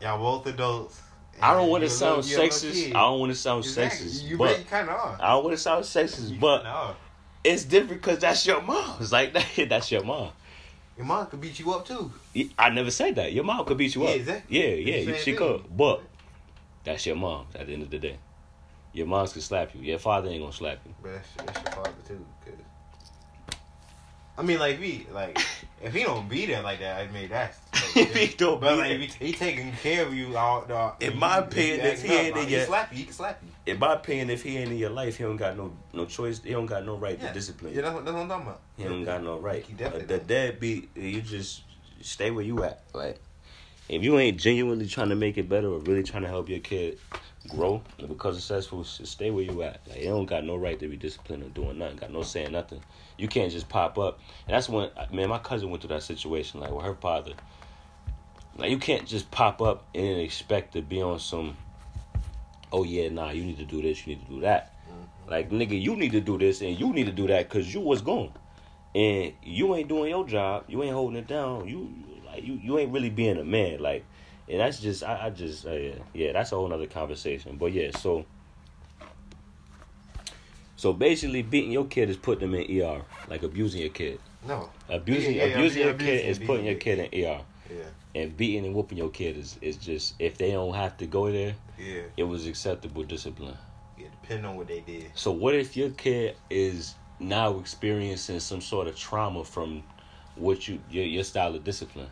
Y'all 0.00 0.18
both 0.18 0.46
adults. 0.46 1.00
I 1.42 1.54
don't 1.54 1.68
want 1.68 1.82
to 1.84 1.90
sound 1.90 2.16
little- 2.24 2.30
you're 2.30 2.40
a 2.40 2.42
little 2.44 2.70
sexist. 2.70 2.88
I 2.88 3.00
don't 3.00 3.20
want 3.20 3.32
to 3.32 3.38
sound 3.38 3.64
Exactly. 3.64 4.06
sexist, 4.06 4.28
You, 4.28 4.38
but 4.38 4.58
you 4.58 4.64
kind 4.64 4.88
of 4.88 4.94
are. 4.94 5.18
I 5.20 5.30
don't 5.32 5.44
want 5.44 5.56
to 5.56 5.62
sound 5.62 5.84
sexist. 5.84 6.30
You 6.30 6.38
But 6.38 6.96
it's 7.42 7.64
different 7.64 8.00
because 8.02 8.18
that's 8.20 8.46
your 8.46 8.62
mom. 8.62 8.96
It's 9.00 9.12
like 9.12 9.32
that. 9.56 9.68
That's 9.68 9.90
your 9.90 10.04
mom. 10.04 10.30
Your 10.96 11.06
mom 11.06 11.26
could 11.26 11.40
beat 11.40 11.58
you 11.58 11.72
up 11.72 11.86
too. 11.86 12.12
I 12.58 12.70
never 12.70 12.90
said 12.90 13.16
that. 13.16 13.32
Your 13.32 13.44
mom 13.44 13.64
could 13.64 13.76
beat 13.76 13.94
you 13.94 14.04
Yeah, 14.04 14.10
up. 14.10 14.16
exactly. 14.16 14.58
Yeah, 14.58 14.92
yeah, 15.00 15.12
she 15.18 15.24
thing. 15.32 15.36
could. 15.36 15.76
But 15.76 16.02
that's 16.84 17.04
your 17.06 17.16
mom 17.16 17.46
at 17.54 17.66
the 17.66 17.72
end 17.72 17.82
of 17.82 17.90
the 17.90 17.98
day. 17.98 18.16
Your 18.92 19.06
moms 19.06 19.32
can 19.32 19.42
slap 19.42 19.74
you. 19.74 19.80
Your 19.82 19.98
father 19.98 20.28
ain't 20.28 20.40
gonna 20.40 20.52
slap 20.52 20.78
you. 20.86 20.94
But 21.02 21.14
that's, 21.14 21.28
that's 21.34 21.62
your 21.64 21.82
father 21.84 21.96
too. 22.06 22.24
Cause 22.44 22.54
I 24.36 24.42
mean, 24.42 24.58
like 24.58 24.80
we 24.80 25.06
like 25.12 25.38
if 25.82 25.92
he 25.94 26.02
don't 26.02 26.28
be 26.28 26.46
there 26.46 26.62
like 26.62 26.80
that, 26.80 27.00
I 27.08 27.12
mean 27.12 27.28
that's. 27.28 27.58
If 27.96 28.12
he 28.16 28.26
don't 28.36 28.60
but 28.60 28.70
be 28.72 28.76
like 28.76 28.88
there. 28.88 29.00
if 29.00 29.14
he, 29.14 29.26
he 29.26 29.32
taking 29.32 29.70
care 29.74 30.04
of 30.04 30.12
you 30.12 30.36
all. 30.36 30.64
all 30.72 30.96
In 30.98 31.16
my 31.16 31.38
opinion, 31.38 31.86
if 31.86 32.02
he 32.02 32.12
ain't 32.12 32.36
in 32.36 32.48
he 32.48 32.56
your- 32.56 32.66
slap 32.66 32.90
you. 32.92 32.98
He 32.98 33.04
can 33.04 33.12
slap 33.12 33.40
you. 33.44 33.72
In 33.72 33.78
my 33.78 33.94
opinion, 33.94 34.30
if 34.30 34.42
he 34.42 34.58
ain't 34.58 34.72
in 34.72 34.78
your 34.78 34.90
life, 34.90 35.16
he 35.18 35.22
don't 35.22 35.36
got 35.36 35.56
no 35.56 35.72
no 35.92 36.04
choice. 36.06 36.40
He 36.42 36.50
don't 36.50 36.66
got 36.66 36.84
no 36.84 36.96
right 36.96 37.16
Yeah, 37.20 37.28
to 37.28 37.34
discipline 37.34 37.72
Yeah, 37.72 37.76
you. 37.76 37.82
that's, 37.82 37.94
what- 37.94 38.04
that's 38.04 38.14
what 38.14 38.22
I'm 38.22 38.28
talking 38.28 38.46
about. 38.48 38.60
He 38.76 38.84
don't 38.84 39.04
got 39.04 39.22
no 39.22 39.38
right. 39.38 39.62
He 39.64 39.74
Uh, 39.74 39.76
definitely 39.76 40.06
the 40.06 40.18
don't. 40.18 40.26
deadbeat, 40.26 40.96
you 40.96 41.20
just 41.20 41.62
stay 42.00 42.32
where 42.32 42.44
you 42.44 42.64
at. 42.64 42.82
Like, 42.92 43.20
if 43.88 44.02
you 44.02 44.18
ain't 44.18 44.38
genuinely 44.40 44.88
trying 44.88 45.10
to 45.10 45.14
make 45.16 45.38
it 45.38 45.48
better 45.48 45.68
or 45.68 45.78
really 45.78 46.02
trying 46.02 46.22
to 46.22 46.28
help 46.28 46.48
your 46.48 46.58
kid 46.60 46.98
grow 47.48 47.82
and 47.98 48.08
become 48.08 48.34
successful, 48.34 48.82
stay 48.82 49.30
where 49.30 49.44
you 49.44 49.62
at. 49.62 49.80
Like, 49.88 50.00
you 50.00 50.06
don't 50.08 50.26
got 50.26 50.42
no 50.42 50.56
right 50.56 50.78
to 50.80 50.88
be 50.88 50.96
disciplined 50.96 51.44
or 51.44 51.48
doing 51.50 51.78
nothing. 51.78 51.96
Got 51.98 52.10
no 52.12 52.22
saying 52.22 52.50
nothing. 52.52 52.80
You 53.16 53.28
can't 53.28 53.52
just 53.52 53.68
pop 53.68 53.98
up. 53.98 54.18
And 54.46 54.54
that's 54.54 54.68
when, 54.68 54.90
man, 55.12 55.28
my 55.28 55.38
cousin 55.38 55.70
went 55.70 55.82
through 55.82 55.94
that 55.94 56.02
situation. 56.02 56.60
Like 56.60 56.72
with 56.72 56.84
her 56.84 56.94
father. 56.94 57.32
Like 58.56 58.70
you 58.70 58.78
can't 58.78 59.06
just 59.06 59.30
pop 59.30 59.60
up 59.60 59.84
and 59.94 60.20
expect 60.20 60.74
to 60.74 60.82
be 60.82 61.02
on 61.02 61.18
some. 61.18 61.56
Oh 62.72 62.84
yeah, 62.84 63.08
nah. 63.08 63.30
You 63.30 63.44
need 63.44 63.58
to 63.58 63.64
do 63.64 63.82
this. 63.82 64.06
You 64.06 64.14
need 64.14 64.26
to 64.26 64.32
do 64.32 64.40
that. 64.40 64.74
Like 65.28 65.50
nigga, 65.50 65.80
you 65.80 65.96
need 65.96 66.12
to 66.12 66.20
do 66.20 66.38
this 66.38 66.60
and 66.60 66.78
you 66.78 66.92
need 66.92 67.06
to 67.06 67.12
do 67.12 67.26
that 67.28 67.48
because 67.48 67.72
you 67.72 67.80
was 67.80 68.02
gone, 68.02 68.32
and 68.94 69.32
you 69.42 69.74
ain't 69.74 69.88
doing 69.88 70.10
your 70.10 70.26
job. 70.26 70.64
You 70.68 70.82
ain't 70.82 70.92
holding 70.92 71.18
it 71.18 71.26
down. 71.26 71.66
You 71.66 71.92
like 72.26 72.44
you 72.44 72.54
you 72.62 72.78
ain't 72.78 72.92
really 72.92 73.10
being 73.10 73.38
a 73.38 73.44
man. 73.44 73.80
Like, 73.80 74.04
and 74.48 74.60
that's 74.60 74.80
just 74.80 75.02
I, 75.02 75.26
I 75.26 75.30
just 75.30 75.66
uh, 75.66 75.72
yeah 75.72 75.94
yeah 76.12 76.32
that's 76.32 76.52
a 76.52 76.56
whole 76.56 76.68
nother 76.68 76.86
conversation. 76.86 77.56
But 77.56 77.72
yeah, 77.72 77.90
so 77.96 78.26
so 80.84 80.92
basically, 80.92 81.40
beating 81.40 81.72
your 81.72 81.86
kid 81.86 82.10
is 82.10 82.18
putting 82.18 82.50
them 82.50 82.60
in 82.60 82.82
ER, 82.82 83.00
like 83.30 83.42
abusing 83.42 83.80
your 83.80 83.88
kid. 83.88 84.20
No. 84.46 84.68
Abusing 84.90 85.34
Yeah, 85.34 85.46
yeah, 85.46 85.54
abusing 85.54 85.80
yeah, 85.80 85.86
your 85.86 85.94
kid 85.94 86.26
is 86.26 86.38
putting 86.38 86.66
your 86.66 86.74
kid 86.74 86.98
in 86.98 87.24
ER, 87.24 87.40
Yeah. 87.70 87.84
and 88.14 88.36
beating 88.36 88.66
and 88.66 88.74
whooping 88.74 88.98
your 88.98 89.08
kid 89.08 89.38
is 89.38 89.56
is 89.62 89.78
just 89.78 90.12
if 90.18 90.36
they 90.36 90.50
don't 90.50 90.74
have 90.74 90.98
to 90.98 91.06
go 91.06 91.32
there, 91.32 91.54
Yeah. 91.78 92.02
it 92.18 92.24
was 92.24 92.46
acceptable 92.46 93.02
discipline. 93.02 93.56
Yeah. 93.98 94.08
Depending 94.20 94.44
on 94.44 94.56
what 94.56 94.68
they 94.68 94.80
did. 94.80 95.06
So 95.14 95.30
what 95.30 95.54
if 95.54 95.74
your 95.74 95.88
kid 95.88 96.36
is 96.50 96.96
now 97.18 97.56
experiencing 97.58 98.40
some 98.40 98.60
sort 98.60 98.86
of 98.86 98.94
trauma 98.94 99.42
from 99.42 99.84
what 100.36 100.68
you 100.68 100.80
your, 100.90 101.06
your 101.06 101.24
style 101.24 101.54
of 101.54 101.64
discipline? 101.64 102.10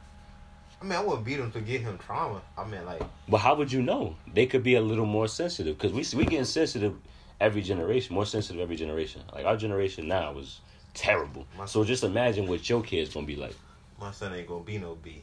I 0.80 0.84
mean, 0.84 0.92
I 0.94 1.00
wouldn't 1.02 1.26
beat 1.26 1.40
him 1.40 1.52
to 1.52 1.60
get 1.60 1.82
him 1.82 1.98
trauma. 1.98 2.40
I 2.56 2.64
mean, 2.64 2.86
like, 2.86 3.02
But 3.28 3.38
how 3.38 3.54
would 3.54 3.70
you 3.70 3.82
know? 3.82 4.16
They 4.32 4.46
could 4.46 4.62
be 4.62 4.76
a 4.76 4.80
little 4.80 5.04
more 5.04 5.28
sensitive 5.28 5.76
because 5.76 5.92
we 5.92 6.18
we 6.18 6.24
getting 6.24 6.46
sensitive 6.46 6.94
every 7.42 7.60
generation, 7.60 8.14
more 8.14 8.24
sensitive 8.24 8.62
every 8.62 8.76
generation. 8.76 9.20
Like 9.34 9.44
our 9.44 9.56
generation 9.56 10.06
now 10.06 10.38
is 10.38 10.60
terrible. 10.94 11.44
My- 11.58 11.66
So 11.66 11.84
just 11.84 12.04
imagine 12.04 12.46
what 12.46 12.68
your 12.68 12.82
kid's 12.82 13.12
gonna 13.12 13.26
be 13.26 13.36
like. 13.36 13.56
my 14.00 14.12
son 14.12 14.32
ain't 14.34 14.46
gonna 14.46 14.64
be 14.64 14.78
no 14.78 14.94
B. 14.94 15.22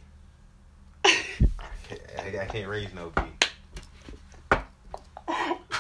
I 1.05 1.15
can't, 1.87 2.35
I, 2.35 2.45
can't 2.45 2.67
raise 2.67 2.93
no 2.93 3.11
B. 3.15 3.21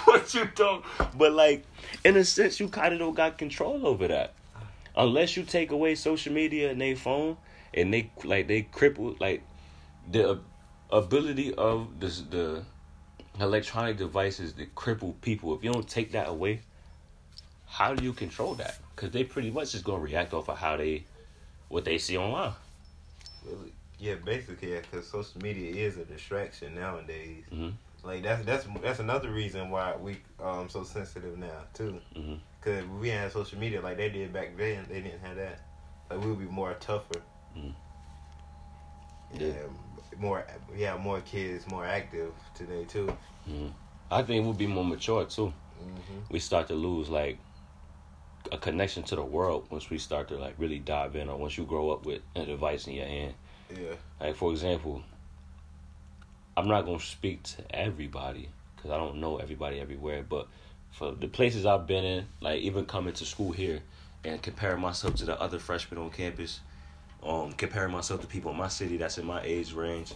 what 0.05 0.33
you 0.33 0.47
don't 0.55 0.83
but 1.17 1.33
like 1.33 1.65
in 2.05 2.15
a 2.15 2.23
sense 2.23 2.59
you 2.59 2.67
kind 2.67 2.93
of 2.93 2.99
don't 2.99 3.15
got 3.15 3.37
control 3.37 3.85
over 3.85 4.07
that 4.07 4.33
unless 4.95 5.35
you 5.35 5.43
take 5.43 5.71
away 5.71 5.93
social 5.93 6.33
media 6.33 6.71
and 6.71 6.79
they 6.79 6.95
phone 6.95 7.35
and 7.73 7.93
they 7.93 8.09
like 8.23 8.47
they 8.47 8.63
cripple 8.63 9.19
like 9.19 9.43
the 10.09 10.39
ability 10.91 11.53
of 11.55 11.99
this 11.99 12.21
the 12.21 12.63
electronic 13.41 13.97
devices 13.97 14.53
that 14.53 14.73
cripple 14.75 15.19
people 15.21 15.55
if 15.55 15.63
you 15.63 15.71
don't 15.71 15.87
take 15.87 16.11
that 16.11 16.27
away 16.27 16.61
how 17.67 17.93
do 17.93 18.03
you 18.03 18.13
control 18.13 18.55
that 18.55 18.77
because 18.95 19.11
they 19.11 19.23
pretty 19.23 19.49
much 19.51 19.71
just 19.71 19.83
gonna 19.83 19.99
react 19.99 20.33
off 20.33 20.49
of 20.49 20.57
how 20.57 20.75
they 20.77 21.03
what 21.69 21.85
they 21.85 21.97
see 21.97 22.17
online 22.17 22.53
Really? 23.45 23.71
Yeah, 23.99 24.15
basically, 24.15 24.73
yeah, 24.73 24.79
because 24.79 25.07
social 25.07 25.41
media 25.41 25.85
is 25.85 25.97
a 25.97 26.05
distraction 26.05 26.75
nowadays. 26.75 27.43
Mhm. 27.51 27.73
Like 28.03 28.23
that's 28.23 28.45
that's 28.45 28.65
that's 28.81 28.99
another 28.99 29.29
reason 29.29 29.69
why 29.69 29.95
we 29.97 30.21
um 30.41 30.69
so 30.69 30.83
sensitive 30.83 31.37
now 31.37 31.65
too. 31.73 31.99
Mhm. 32.15 32.39
Cause 32.61 32.83
we 32.99 33.09
have 33.09 33.31
social 33.31 33.59
media 33.59 33.81
like 33.81 33.97
they 33.97 34.09
did 34.09 34.31
back 34.31 34.55
then. 34.57 34.85
They 34.87 35.01
didn't 35.01 35.21
have 35.21 35.35
that. 35.35 35.59
Like 36.09 36.21
we 36.21 36.29
would 36.29 36.39
be 36.39 36.45
more 36.45 36.73
tougher. 36.75 37.21
Mhm. 37.57 37.73
Yeah, 39.33 39.47
Yeah. 39.47 39.63
More 40.17 40.45
have 40.79 40.99
more 40.99 41.21
kids 41.21 41.67
more 41.67 41.85
active 41.85 42.31
today 42.55 42.83
too. 42.85 43.11
i 44.11 44.21
think 44.21 44.43
we'll 44.43 44.53
be 44.53 44.67
more 44.67 44.85
mature 44.85 45.25
too 45.25 45.53
hmm 45.79 46.19
we 46.29 46.39
start 46.39 46.67
to 46.67 46.73
lose 46.75 47.09
like 47.09 47.37
a 48.51 48.57
connection 48.57 49.03
to 49.03 49.15
the 49.15 49.23
world 49.23 49.67
once 49.69 49.89
we 49.89 49.97
start 49.97 50.27
to 50.29 50.37
like 50.37 50.55
really 50.57 50.79
dive 50.79 51.15
in 51.15 51.29
or 51.29 51.37
once 51.37 51.57
you 51.57 51.65
grow 51.65 51.91
up 51.91 52.05
with 52.05 52.21
a 52.35 52.45
device 52.45 52.87
in 52.87 52.93
your 52.93 53.05
hand. 53.05 53.33
Yeah. 53.69 53.93
Like 54.19 54.35
for 54.35 54.51
example, 54.51 55.03
I'm 56.57 56.67
not 56.67 56.85
gonna 56.85 56.99
speak 56.99 57.43
to 57.43 57.75
everybody 57.75 58.49
because 58.75 58.91
I 58.91 58.97
don't 58.97 59.17
know 59.17 59.37
everybody 59.37 59.79
everywhere, 59.79 60.23
but 60.27 60.47
for 60.91 61.11
the 61.11 61.27
places 61.27 61.65
I've 61.65 61.85
been 61.85 62.03
in, 62.03 62.27
like 62.41 62.61
even 62.61 62.85
coming 62.85 63.13
to 63.13 63.25
school 63.25 63.51
here 63.51 63.81
and 64.23 64.41
comparing 64.41 64.81
myself 64.81 65.15
to 65.15 65.25
the 65.25 65.39
other 65.39 65.59
freshmen 65.59 66.01
on 66.01 66.09
campus, 66.09 66.61
um, 67.23 67.51
comparing 67.53 67.91
myself 67.91 68.21
to 68.21 68.27
people 68.27 68.51
in 68.51 68.57
my 68.57 68.67
city 68.67 68.97
that's 68.97 69.17
in 69.17 69.25
my 69.25 69.41
age 69.43 69.73
range, 69.73 70.13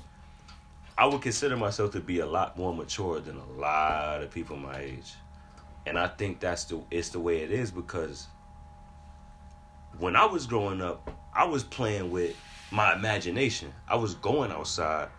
I 0.97 1.05
would 1.05 1.21
consider 1.21 1.57
myself 1.57 1.91
to 1.93 1.99
be 1.99 2.19
a 2.19 2.25
lot 2.25 2.57
more 2.57 2.73
mature 2.73 3.19
than 3.19 3.37
a 3.37 3.59
lot 3.59 4.21
of 4.21 4.31
people 4.31 4.57
my 4.57 4.79
age. 4.79 5.13
And 5.85 5.97
I 5.97 6.07
think 6.07 6.39
that's 6.39 6.65
the 6.65 6.81
it's 6.91 7.09
the 7.09 7.19
way 7.19 7.41
it 7.41 7.51
is 7.51 7.71
because 7.71 8.27
when 9.97 10.15
I 10.15 10.25
was 10.25 10.47
growing 10.47 10.81
up, 10.81 11.11
I 11.35 11.45
was 11.45 11.63
playing 11.63 12.11
with 12.11 12.35
my 12.71 12.93
imagination. 12.93 13.73
I 13.87 13.95
was 13.95 14.15
going 14.15 14.51
outside. 14.51 15.09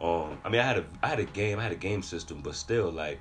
Um, 0.00 0.38
I 0.44 0.48
mean, 0.48 0.60
I 0.60 0.64
had 0.64 0.78
a 0.78 0.84
I 1.02 1.08
had 1.08 1.20
a 1.20 1.24
game, 1.24 1.58
I 1.58 1.62
had 1.64 1.72
a 1.72 1.76
game 1.76 2.02
system, 2.02 2.40
but 2.42 2.54
still, 2.54 2.90
like 2.90 3.20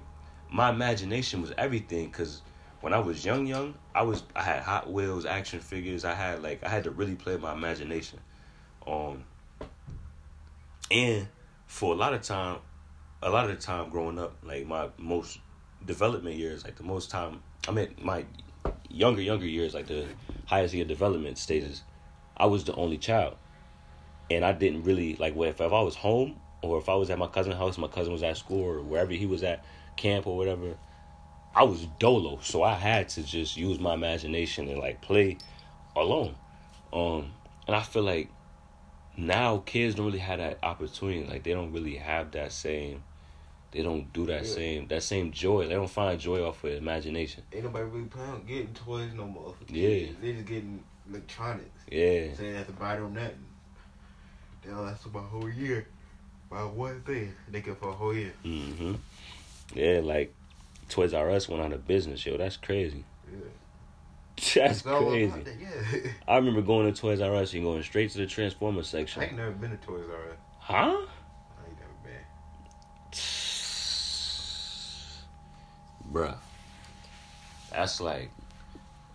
my 0.49 0.70
imagination 0.70 1.41
was 1.41 1.51
everything. 1.57 2.09
Cause 2.11 2.41
when 2.86 2.94
I 2.94 3.00
was 3.00 3.26
young, 3.26 3.48
young, 3.48 3.74
I 3.96 4.04
was 4.04 4.22
I 4.36 4.44
had 4.44 4.62
Hot 4.62 4.94
Wheels, 4.94 5.26
action 5.26 5.60
figures. 5.60 6.06
I 6.06 6.14
had 6.14 6.44
like 6.44 6.64
I 6.64 6.70
had 6.70 6.84
to 6.84 6.92
really 6.92 7.16
play 7.16 7.36
my 7.36 7.52
imagination. 7.52 8.20
Um, 8.86 9.24
and 10.92 11.28
for 11.66 11.96
a 11.96 11.98
lot 11.98 12.14
of 12.14 12.22
time, 12.22 12.60
a 13.24 13.32
lot 13.32 13.50
of 13.50 13.56
the 13.56 13.60
time 13.60 13.90
growing 13.90 14.20
up, 14.20 14.38
like 14.44 14.68
my 14.68 14.90
most 15.00 15.40
development 15.84 16.36
years, 16.36 16.64
like 16.64 16.76
the 16.76 16.84
most 16.84 17.10
time, 17.10 17.42
I 17.68 17.72
mean 17.72 17.96
my 18.00 18.24
younger 18.88 19.24
younger 19.24 19.48
years, 19.48 19.74
like 19.74 19.88
the 19.88 20.06
highest 20.46 20.76
year 20.76 20.86
development 20.86 21.40
stages, 21.40 21.82
I 22.38 22.46
was 22.46 22.66
the 22.66 22.76
only 22.76 23.00
child, 23.00 23.36
and 24.30 24.46
I 24.46 24.52
didn't 24.52 24.84
really 24.84 25.16
like. 25.16 25.36
If, 25.36 25.60
if 25.60 25.74
I 25.74 25.82
was 25.82 25.96
home 25.96 26.40
or 26.62 26.78
if 26.78 26.88
I 26.88 26.94
was 26.94 27.10
at 27.10 27.18
my 27.18 27.26
cousin's 27.26 27.56
house, 27.56 27.80
my 27.80 27.88
cousin 27.88 28.14
was 28.14 28.22
at 28.22 28.38
school 28.38 28.62
or 28.64 28.84
wherever 28.84 29.12
he 29.12 29.26
was 29.26 29.42
at, 29.42 29.66
camp 29.98 30.28
or 30.28 30.38
whatever, 30.38 30.76
I 31.56 31.64
was 31.64 31.86
dolo, 31.99 32.39
so 32.41 32.64
I 32.64 32.74
had 32.74 33.10
to 33.10 33.24
just 33.24 33.58
use 33.58 33.80
my 33.80 33.93
imagination 33.93 34.68
and 34.68 34.80
like 34.80 35.01
play 35.01 35.38
alone. 35.95 36.36
Um, 36.93 37.32
and 37.68 37.76
I 37.76 37.82
feel 37.82 38.03
like 38.03 38.30
now 39.18 39.58
kids 39.66 39.95
don't 39.95 40.06
really 40.06 40.20
have 40.20 40.39
that 40.39 40.60
opportunity. 40.64 41.26
Like 41.26 41.43
they 41.43 41.53
don't 41.53 41.72
really 41.72 41.95
have 41.95 42.32
that 42.32 42.51
same. 42.51 43.03
They 43.72 43.82
don't 43.84 44.12
do 44.14 44.26
that 44.28 44.45
Yeah. 44.45 44.51
same 44.53 44.88
that 44.88 45.03
same 45.03 45.32
joy. 45.32 45.68
They 45.68 45.74
don't 45.76 45.89
find 45.89 46.20
joy 46.20 46.43
off 46.45 46.64
of 46.64 46.72
imagination. 46.72 47.43
Ain't 47.53 47.64
nobody 47.66 47.86
really 47.86 48.06
playing 48.06 48.45
getting 48.45 48.74
toys 48.74 49.14
no 49.14 49.26
more. 49.26 49.53
for 49.53 49.74
Yeah. 49.74 50.08
They 50.22 50.34
just 50.34 50.45
getting 50.45 50.84
electronics. 51.10 51.82
Yeah. 51.91 52.34
Saying 52.34 52.51
they 52.51 52.58
have 52.58 52.68
to 52.68 52.74
buy 52.74 52.95
them 52.95 53.14
nothing. 53.14 53.45
They'll 54.64 54.82
last 54.82 55.06
about 55.06 55.26
a 55.26 55.28
whole 55.28 55.49
year. 55.49 55.88
Buy 56.49 56.64
one 56.64 57.01
thing. 57.01 57.34
They 57.49 57.62
get 57.62 57.78
for 57.78 57.89
a 57.89 57.93
whole 57.93 58.14
year. 58.16 58.34
hmm 58.43 58.95
Yeah, 59.74 60.01
like 60.03 60.34
Toys 60.90 61.14
R 61.14 61.30
Us 61.32 61.50
went 61.50 61.64
out 61.64 61.74
of 61.74 61.88
business, 61.88 62.26
yo. 62.26 62.38
That's 62.38 62.58
crazy. 62.58 63.04
Yeah. 63.32 63.40
That's 64.68 64.82
So, 64.82 65.10
crazy. 65.10 65.34
Yeah. 65.60 66.12
I 66.28 66.38
remember 66.38 66.62
going 66.62 66.92
to 66.92 67.00
Toys 67.00 67.22
R 67.22 67.36
Us 67.36 67.54
and 67.54 67.64
going 67.64 67.84
straight 67.84 68.12
to 68.12 68.18
the 68.20 68.28
Transformers 68.28 68.88
section. 68.88 69.22
I 69.22 69.26
ain't 69.26 69.38
never 69.38 69.52
been 69.52 69.72
to 69.72 69.78
Toys 69.78 70.06
R 70.10 70.32
Us. 70.32 70.38
Huh? 70.60 70.76
I 70.76 70.88
ain't 71.68 71.80
never 71.80 71.94
been. 72.04 73.12
Bruh. 76.12 76.38
That's 77.72 78.00
like 78.00 78.30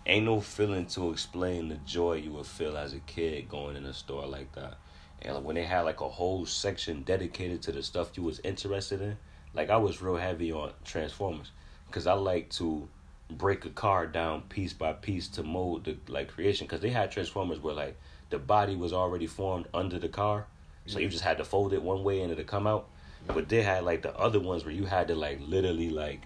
ain't 0.05 0.25
no 0.25 0.41
feeling 0.41 0.85
to 0.87 1.11
explain 1.11 1.69
the 1.69 1.75
joy 1.85 2.13
you 2.13 2.31
would 2.31 2.45
feel 2.45 2.75
as 2.75 2.93
a 2.93 2.99
kid 3.01 3.47
going 3.47 3.75
in 3.75 3.85
a 3.85 3.93
store 3.93 4.25
like 4.25 4.51
that. 4.53 4.75
And 5.21 5.43
when 5.45 5.55
they 5.55 5.63
had 5.63 5.81
like 5.81 6.01
a 6.01 6.09
whole 6.09 6.45
section 6.45 7.03
dedicated 7.03 7.61
to 7.63 7.71
the 7.71 7.83
stuff 7.83 8.17
you 8.17 8.23
was 8.23 8.39
interested 8.43 9.01
in, 9.01 9.17
like 9.53 9.69
I 9.69 9.77
was 9.77 10.01
real 10.01 10.17
heavy 10.17 10.51
on 10.51 10.71
Transformers 10.83 11.51
because 11.91 12.07
I 12.07 12.13
like 12.13 12.49
to 12.51 12.87
break 13.29 13.65
a 13.65 13.69
car 13.69 14.07
down 14.07 14.41
piece 14.43 14.73
by 14.73 14.93
piece 14.93 15.27
to 15.29 15.43
mold 15.43 15.85
the 15.85 15.97
like 16.07 16.29
creation 16.29 16.67
because 16.67 16.81
they 16.81 16.89
had 16.89 17.11
Transformers 17.11 17.59
where 17.59 17.73
like 17.73 17.99
the 18.29 18.39
body 18.39 18.75
was 18.75 18.93
already 18.93 19.27
formed 19.27 19.67
under 19.73 19.99
the 19.99 20.09
car, 20.09 20.47
so 20.85 20.99
you 20.99 21.09
just 21.09 21.23
had 21.23 21.37
to 21.37 21.45
fold 21.45 21.73
it 21.73 21.81
one 21.81 22.03
way 22.03 22.21
and 22.21 22.31
it'd 22.31 22.47
come 22.47 22.67
out. 22.67 22.87
But 23.27 23.49
they 23.49 23.61
had 23.61 23.83
like 23.83 24.01
the 24.01 24.17
other 24.17 24.39
ones 24.39 24.65
where 24.65 24.73
you 24.73 24.85
had 24.85 25.09
to 25.09 25.15
like 25.15 25.39
literally 25.41 25.89
like 25.89 26.23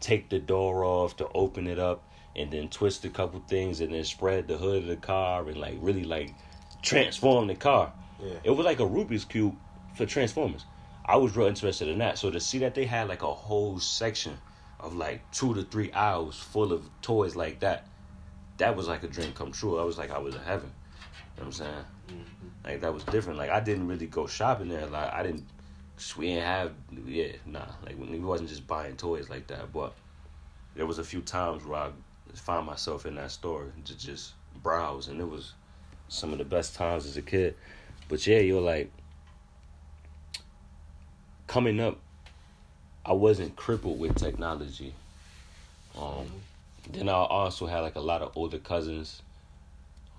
take 0.00 0.28
the 0.28 0.38
door 0.38 0.84
off 0.84 1.16
to 1.16 1.28
open 1.34 1.66
it 1.66 1.78
up 1.78 2.04
and 2.36 2.50
then 2.50 2.68
twist 2.68 3.04
a 3.04 3.08
couple 3.08 3.40
things 3.48 3.80
and 3.80 3.92
then 3.92 4.04
spread 4.04 4.48
the 4.48 4.56
hood 4.56 4.82
of 4.82 4.88
the 4.88 4.96
car 4.96 5.46
and 5.48 5.58
like 5.58 5.76
really 5.80 6.04
like 6.04 6.34
transform 6.82 7.48
the 7.48 7.54
car. 7.54 7.92
Yeah. 8.22 8.34
It 8.44 8.50
was 8.50 8.64
like 8.64 8.80
a 8.80 8.84
Rubik's 8.84 9.24
cube 9.24 9.56
for 9.96 10.06
Transformers. 10.06 10.64
I 11.04 11.16
was 11.16 11.36
real 11.36 11.48
interested 11.48 11.88
in 11.88 11.98
that. 11.98 12.18
So 12.18 12.30
to 12.30 12.40
see 12.40 12.58
that 12.58 12.74
they 12.74 12.84
had 12.84 13.08
like 13.08 13.22
a 13.22 13.32
whole 13.32 13.78
section 13.78 14.38
of 14.80 14.94
like 14.94 15.30
two 15.32 15.54
to 15.54 15.62
three 15.62 15.92
hours 15.92 16.36
full 16.36 16.72
of 16.72 16.88
toys 17.02 17.34
like 17.36 17.60
that, 17.60 17.86
that 18.58 18.76
was 18.76 18.88
like 18.88 19.02
a 19.02 19.08
dream 19.08 19.32
come 19.32 19.52
true. 19.52 19.78
I 19.78 19.84
was 19.84 19.98
like 19.98 20.10
I 20.10 20.18
was 20.18 20.34
in 20.34 20.42
heaven. 20.42 20.70
You 21.36 21.44
know 21.44 21.46
what 21.46 21.46
I'm 21.46 21.52
saying? 21.52 21.84
Mm-hmm. 22.08 22.68
Like 22.68 22.80
that 22.80 22.92
was 22.92 23.04
different. 23.04 23.38
Like 23.38 23.50
I 23.50 23.60
didn't 23.60 23.86
really 23.86 24.06
go 24.06 24.26
shopping 24.26 24.68
there. 24.68 24.86
Like 24.86 25.12
I 25.12 25.22
didn't. 25.22 25.44
We 26.16 26.26
didn't 26.26 26.44
have 26.44 26.72
yeah 27.06 27.32
nah. 27.44 27.66
Like 27.84 27.96
we 27.98 28.18
wasn't 28.20 28.48
just 28.48 28.66
buying 28.66 28.96
toys 28.96 29.28
like 29.28 29.48
that. 29.48 29.72
But 29.72 29.94
there 30.74 30.86
was 30.86 30.98
a 30.98 31.04
few 31.04 31.22
times 31.22 31.64
where 31.64 31.80
I 31.80 31.90
found 32.34 32.66
myself 32.66 33.04
in 33.04 33.16
that 33.16 33.32
store 33.32 33.72
to 33.84 33.98
just 33.98 34.34
browse, 34.62 35.08
and 35.08 35.20
it 35.20 35.28
was 35.28 35.54
some 36.08 36.32
of 36.32 36.38
the 36.38 36.44
best 36.44 36.74
times 36.74 37.04
as 37.04 37.16
a 37.16 37.22
kid. 37.22 37.56
But 38.08 38.26
yeah, 38.26 38.38
you're 38.38 38.60
like 38.60 38.92
coming 41.46 41.80
up. 41.80 41.98
I 43.08 43.12
wasn't 43.12 43.56
crippled 43.56 43.98
with 43.98 44.16
technology. 44.16 44.92
Um, 45.98 46.26
then 46.92 47.08
I 47.08 47.12
also 47.14 47.66
had 47.66 47.80
like 47.80 47.96
a 47.96 48.00
lot 48.00 48.22
of 48.22 48.36
older 48.36 48.58
cousins 48.58 49.22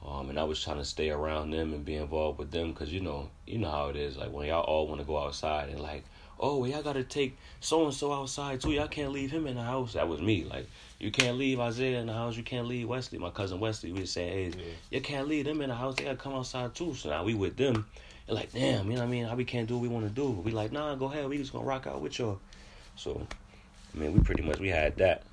um, 0.05 0.29
and 0.29 0.39
I 0.39 0.43
was 0.43 0.63
trying 0.63 0.77
to 0.77 0.85
stay 0.85 1.09
around 1.09 1.51
them 1.51 1.73
and 1.73 1.83
be 1.83 1.95
involved 1.95 2.39
with 2.39 2.51
them 2.51 2.71
because 2.71 2.91
you 2.91 3.01
know, 3.01 3.29
you 3.45 3.57
know 3.57 3.69
how 3.69 3.89
it 3.89 3.95
is. 3.95 4.17
Like 4.17 4.31
when 4.31 4.47
y'all 4.47 4.63
all 4.63 4.87
want 4.87 5.01
to 5.01 5.05
go 5.07 5.17
outside 5.17 5.69
and 5.69 5.79
like, 5.79 6.03
oh, 6.39 6.63
y'all 6.63 6.81
got 6.81 6.93
to 6.93 7.03
take 7.03 7.37
so 7.59 7.83
and 7.85 7.93
so 7.93 8.13
outside 8.13 8.61
too. 8.61 8.71
Y'all 8.71 8.87
can't 8.87 9.11
leave 9.11 9.31
him 9.31 9.45
in 9.45 9.55
the 9.55 9.61
house. 9.63 9.93
That 9.93 10.07
was 10.07 10.21
me. 10.21 10.45
Like 10.45 10.67
you 10.99 11.11
can't 11.11 11.37
leave 11.37 11.59
Isaiah 11.59 11.99
in 11.99 12.07
the 12.07 12.13
house. 12.13 12.37
You 12.37 12.43
can't 12.43 12.67
leave 12.67 12.87
Wesley. 12.87 13.19
My 13.19 13.29
cousin 13.29 13.59
Wesley. 13.59 13.91
We 13.91 14.05
say, 14.05 14.27
hey, 14.29 14.45
Yeah. 14.57 14.63
you 14.89 15.01
can't 15.01 15.27
leave 15.27 15.45
them 15.45 15.61
in 15.61 15.69
the 15.69 15.75
house. 15.75 15.95
They 15.95 16.05
gotta 16.05 16.17
come 16.17 16.33
outside 16.33 16.73
too. 16.75 16.93
So 16.95 17.09
now 17.09 17.25
we 17.25 17.33
with 17.33 17.57
them. 17.57 17.85
And 18.27 18.37
like, 18.37 18.53
damn, 18.53 18.85
you 18.89 18.93
know 18.93 19.01
what 19.01 19.07
I 19.07 19.11
mean? 19.11 19.25
How 19.25 19.35
we 19.35 19.43
can't 19.43 19.67
do 19.67 19.75
what 19.75 19.81
we 19.81 19.87
want 19.89 20.07
to 20.07 20.13
do. 20.13 20.29
We 20.29 20.51
like, 20.51 20.71
nah, 20.71 20.95
go 20.95 21.07
ahead. 21.07 21.27
We 21.27 21.37
just 21.37 21.51
gonna 21.51 21.65
rock 21.65 21.87
out 21.87 21.99
with 21.99 22.17
y'all. 22.19 22.39
So, 22.99 23.25
I 23.95 23.97
mean, 23.97 24.13
we 24.13 24.19
pretty 24.19 24.43
much 24.43 24.59
we 24.59 24.67
had 24.67 24.97
that. 24.97 25.23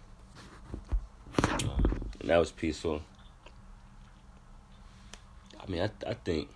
Um, 1.65 2.01
and 2.21 2.31
that 2.31 2.37
was 2.37 2.53
peaceful. 2.53 3.03
I 5.61 5.69
mean, 5.69 5.83
I 5.83 5.91
I 6.09 6.15
think. 6.15 6.49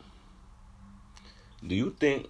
Do 1.67 1.75
you 1.75 1.91
think? 1.99 2.29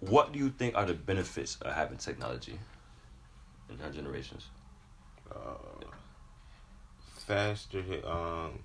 What 0.00 0.30
do 0.30 0.38
you 0.38 0.50
think 0.50 0.76
are 0.76 0.84
the 0.84 0.92
benefits 0.92 1.56
of 1.62 1.72
having 1.72 1.96
technology 1.96 2.58
in 3.70 3.80
our 3.80 3.90
generations? 3.90 4.44
Uh, 5.34 5.86
faster, 7.16 7.82
um, 8.04 8.58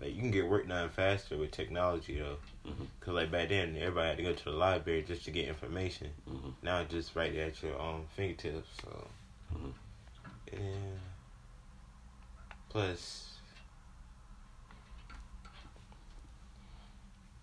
like 0.00 0.14
you 0.14 0.20
can 0.20 0.30
get 0.30 0.48
work 0.48 0.68
done 0.68 0.88
faster 0.90 1.36
with 1.36 1.50
technology 1.50 2.18
though. 2.20 2.38
Mhm. 2.66 2.86
Cause 3.00 3.14
like 3.14 3.30
back 3.30 3.48
then, 3.48 3.76
everybody 3.76 4.08
had 4.08 4.16
to 4.18 4.22
go 4.22 4.32
to 4.32 4.44
the 4.44 4.50
library 4.52 5.02
just 5.02 5.24
to 5.24 5.30
get 5.30 5.48
information. 5.48 6.12
Mhm. 6.28 6.54
Now 6.62 6.80
it's 6.80 6.92
just 6.92 7.16
right 7.16 7.32
there 7.32 7.46
at 7.48 7.62
your 7.62 7.80
um 7.80 8.06
fingertips. 8.14 8.68
So, 8.82 9.10
Mhm. 9.54 9.72
yeah. 10.52 10.98
Plus, 12.68 13.38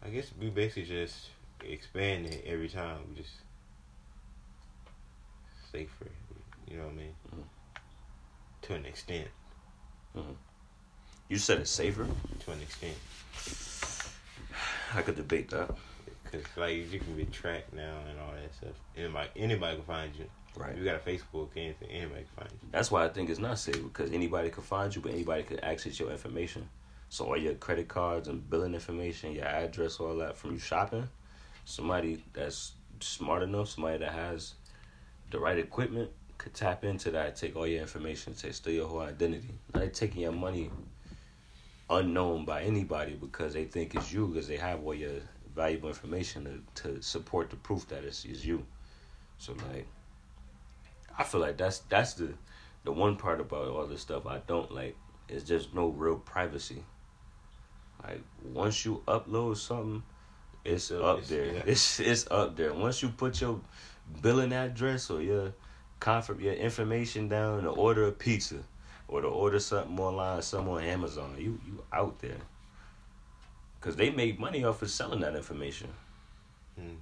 I 0.04 0.10
guess 0.10 0.32
we 0.40 0.50
basically 0.50 0.86
just 0.86 1.30
expand 1.62 2.28
it 2.28 2.44
every 2.46 2.70
time. 2.70 3.00
We 3.10 3.22
just 3.22 3.34
safer. 5.72 6.12
You 6.68 6.78
know 6.78 6.84
what 6.86 6.94
I 6.94 6.96
mean? 6.96 7.16
Mhm. 7.34 7.44
To 8.64 8.76
an 8.76 8.86
extent. 8.86 9.30
You 11.28 11.38
said 11.38 11.60
it's 11.60 11.72
safer. 11.72 12.06
To 12.06 12.52
an 12.52 12.62
extent. 12.62 12.96
I 14.94 15.02
could 15.02 15.16
debate 15.16 15.50
that. 15.50 15.76
Cause 16.32 16.42
like 16.56 16.76
you 16.92 17.00
can 17.00 17.16
be 17.16 17.26
tracked 17.26 17.74
now 17.74 17.96
and 18.10 18.20
all 18.20 18.32
that 18.32 18.54
stuff. 18.56 18.76
Anybody, 18.96 19.30
anybody 19.36 19.76
can 19.78 19.86
find 19.86 20.16
you. 20.16 20.26
Right. 20.56 20.78
You 20.78 20.86
got 20.86 20.96
a 20.96 21.00
Facebook, 21.00 21.50
anything, 21.58 21.90
anybody 21.90 22.26
can 22.36 22.46
find 22.46 22.52
you. 22.52 22.70
That's 22.72 22.92
why 22.92 23.06
I 23.06 23.10
think 23.10 23.30
it's 23.30 23.40
not 23.40 23.58
safe 23.58 23.82
because 23.82 24.12
anybody 24.12 24.50
can 24.50 24.64
find 24.64 24.96
you, 24.96 25.02
but 25.02 25.12
anybody 25.14 25.44
can 25.44 25.60
access 25.62 26.00
your 26.00 26.12
information. 26.12 26.70
So 27.10 27.26
all 27.26 27.38
your 27.38 27.56
credit 27.56 27.88
cards 27.88 28.28
and 28.28 28.48
billing 28.50 28.74
information, 28.74 29.34
your 29.34 29.46
address, 29.46 30.00
all 30.00 30.16
that 30.18 30.38
from 30.38 30.54
you 30.54 30.60
shopping. 30.60 31.08
Somebody 31.66 32.24
that's 32.34 32.74
smart 33.00 33.42
enough, 33.42 33.70
somebody 33.70 33.98
that 33.98 34.12
has 34.12 34.54
the 35.32 35.40
right 35.40 35.58
equipment, 35.58 36.12
could 36.38 36.54
tap 36.54 36.84
into 36.84 37.12
that, 37.12 37.36
take 37.36 37.56
all 37.56 37.66
your 37.66 37.82
information, 37.82 38.34
take 38.34 38.54
steal 38.54 38.74
your 38.74 38.88
whole 38.88 39.00
identity. 39.00 39.50
Now 39.74 39.82
they 39.82 39.90
taking 39.90 40.22
your 40.22 40.32
money 40.32 40.70
unknown 41.90 42.46
by 42.46 42.64
anybody 42.64 43.14
because 43.14 43.54
they 43.54 43.66
think 43.66 43.96
it's 43.96 44.12
you 44.12 44.28
because 44.28 44.48
they 44.48 44.58
have 44.58 44.84
all 44.84 44.94
your 44.94 45.12
valuable 45.56 45.90
information 45.90 46.64
to, 46.76 46.84
to 46.94 47.02
support 47.02 47.50
the 47.50 47.56
proof 47.56 47.88
that 47.90 48.04
it's, 48.04 48.26
it's 48.26 48.44
you. 48.44 48.66
So 49.38 49.54
like, 49.72 49.88
I 51.18 51.24
feel 51.24 51.42
like 51.42 51.58
that's 51.58 51.80
that's 51.90 52.14
the 52.16 52.34
the 52.84 52.92
one 52.92 53.16
part 53.16 53.40
about 53.40 53.68
all 53.70 53.86
this 53.88 54.02
stuff 54.02 54.26
I 54.28 54.40
don't 54.48 54.72
like 54.72 54.96
is 55.30 55.44
just 55.44 55.74
no 55.74 55.88
real 55.88 56.18
privacy. 56.18 56.84
Like 58.04 58.22
once 58.44 58.86
you 58.86 59.02
upload 59.08 59.58
something, 59.58 60.04
it's 60.64 60.92
up 60.92 61.18
it's- 61.18 61.30
there. 61.30 61.46
yeah. 61.46 61.62
It's 61.66 62.00
it's 62.00 62.28
up 62.32 62.56
there. 62.56 62.74
Once 62.74 63.02
you 63.02 63.10
put 63.10 63.42
your 63.42 63.60
billing 64.22 64.54
address 64.54 65.10
or 65.10 65.22
your 65.22 65.54
confirm 66.00 66.40
your 66.42 66.54
information 66.54 67.28
down 67.30 67.64
to 67.64 67.70
order 67.70 68.08
a 68.08 68.12
pizza 68.12 68.58
or 69.08 69.22
to 69.22 69.28
order 69.28 69.60
something 69.60 70.00
online, 70.00 70.42
something 70.42 70.74
on 70.74 70.84
Amazon, 70.84 71.36
you 71.38 71.60
you 71.66 71.84
out 71.94 72.20
there. 72.20 72.38
Cause 73.82 73.96
they 73.96 74.10
make 74.10 74.40
money 74.40 74.64
off 74.64 74.82
of 74.82 74.90
selling 74.90 75.20
that 75.20 75.36
information. 75.36 75.90
hmm 76.76 76.94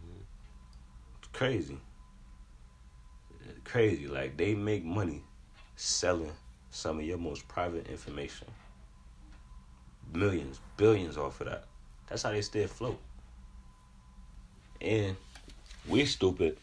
It's 1.20 1.30
crazy. 1.32 1.78
Crazy. 3.64 4.08
Like 4.08 4.36
they 4.38 4.54
make 4.54 4.84
money 4.84 5.24
selling 5.78 6.32
some 6.72 6.99
of 6.99 7.06
your 7.06 7.18
most 7.18 7.47
private 7.47 7.88
information. 7.88 8.47
Millions, 10.14 10.60
billions 10.78 11.18
off 11.18 11.39
of 11.41 11.47
that. 11.47 11.64
That's 12.08 12.24
how 12.24 12.32
they 12.32 12.41
stay 12.41 12.64
afloat. 12.64 12.99
And 14.82 15.16
we 15.88 16.06
stupid. 16.06 16.58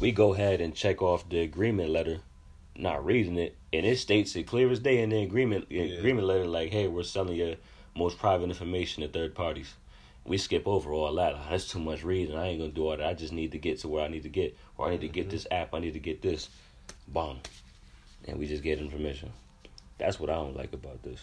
We 0.00 0.12
go 0.12 0.32
ahead 0.34 0.60
and 0.60 0.74
check 0.74 1.02
off 1.02 1.28
the 1.28 1.40
agreement 1.40 1.90
letter, 1.90 2.20
not 2.78 3.04
reading 3.04 3.36
it, 3.36 3.56
and 3.72 3.84
it 3.84 3.98
states 3.98 4.34
it 4.36 4.46
clear 4.46 4.70
as 4.70 4.78
day 4.78 5.02
in 5.02 5.10
the 5.10 5.22
agreement 5.22 5.66
Yeah. 5.68 5.82
agreement 5.82 6.26
letter, 6.26 6.46
like, 6.46 6.70
hey, 6.70 6.88
we're 6.88 7.02
selling 7.02 7.36
your 7.36 7.56
most 7.96 8.18
private 8.18 8.44
information 8.44 9.02
to 9.02 9.08
third 9.08 9.34
parties. 9.34 9.74
We 10.24 10.38
skip 10.38 10.66
over 10.66 10.92
all 10.92 11.14
that. 11.14 11.34
Like, 11.34 11.50
That's 11.50 11.68
too 11.68 11.80
much 11.80 12.04
reading. 12.04 12.36
I 12.36 12.48
ain't 12.48 12.60
gonna 12.60 12.72
do 12.72 12.86
all 12.86 12.96
that. 12.96 13.06
I 13.06 13.14
just 13.14 13.32
need 13.32 13.52
to 13.52 13.58
get 13.58 13.80
to 13.80 13.88
where 13.88 14.04
I 14.04 14.08
need 14.08 14.22
to 14.22 14.28
get, 14.28 14.56
or 14.76 14.86
I 14.86 14.90
need 14.90 15.00
to 15.00 15.08
get 15.08 15.22
mm-hmm. 15.22 15.30
this 15.30 15.46
app. 15.50 15.74
I 15.74 15.80
need 15.80 15.94
to 15.94 16.00
get 16.00 16.22
this. 16.22 16.48
Bong, 17.06 17.40
and 18.26 18.38
we 18.38 18.46
just 18.46 18.62
get 18.62 18.78
information. 18.78 19.32
That's 19.98 20.20
what 20.20 20.30
I 20.30 20.34
don't 20.34 20.56
like 20.56 20.72
about 20.72 21.02
this. 21.02 21.20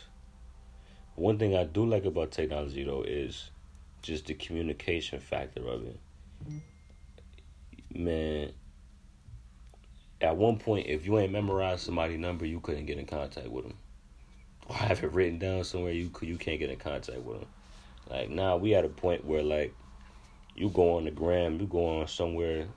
One 1.16 1.40
thing 1.40 1.56
I 1.56 1.64
do 1.64 1.86
like 1.86 2.06
about 2.06 2.32
technology 2.32 2.84
though 2.84 3.04
is 3.04 3.50
just 4.02 4.26
the 4.26 4.34
communication 4.34 5.20
factor 5.20 5.66
of 5.68 5.86
it. 5.86 6.00
Man, 7.94 8.52
at 10.22 10.36
one 10.38 10.58
point, 10.58 10.88
if 10.88 11.06
you 11.06 11.18
ain't 11.20 11.32
memorized 11.32 11.82
somebody's 11.82 12.20
number, 12.20 12.46
you 12.46 12.60
couldn't 12.60 12.86
get 12.86 12.98
in 12.98 13.06
contact 13.06 13.50
with 13.50 13.66
them, 13.66 13.78
or 14.68 14.76
have 14.76 15.04
it 15.04 15.12
written 15.12 15.40
down 15.40 15.64
somewhere. 15.64 15.92
You 15.92 16.12
you 16.22 16.38
can't 16.38 16.60
get 16.60 16.70
in 16.70 16.78
contact 16.78 17.20
with 17.20 17.40
them. 17.40 17.50
Like 18.10 18.30
now, 18.30 18.58
we 18.58 18.76
at 18.76 18.86
a 18.86 18.90
point 18.90 19.26
where 19.26 19.44
like 19.44 19.74
you 20.56 20.70
go 20.70 20.98
on 20.98 21.06
the 21.06 21.12
gram, 21.12 21.60
you 21.60 21.68
go 21.68 22.00
on 22.00 22.08
somewhere, 22.08 22.68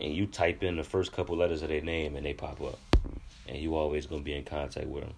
and 0.00 0.14
you 0.14 0.26
type 0.26 0.62
in 0.62 0.76
the 0.76 0.84
first 0.84 1.12
couple 1.12 1.36
letters 1.36 1.62
of 1.62 1.68
their 1.68 1.82
name, 1.82 2.16
and 2.16 2.24
they 2.24 2.32
pop 2.32 2.60
up, 2.62 2.78
and 3.46 3.58
you 3.58 3.74
always 3.74 4.06
gonna 4.06 4.22
be 4.22 4.34
in 4.34 4.44
contact 4.44 4.86
with 4.86 5.04
them. 5.04 5.14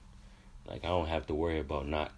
Like 0.67 0.85
I 0.85 0.89
don't 0.89 1.09
have 1.09 1.27
to 1.27 1.35
worry 1.35 1.61
about 1.61 1.89
not 1.89 2.13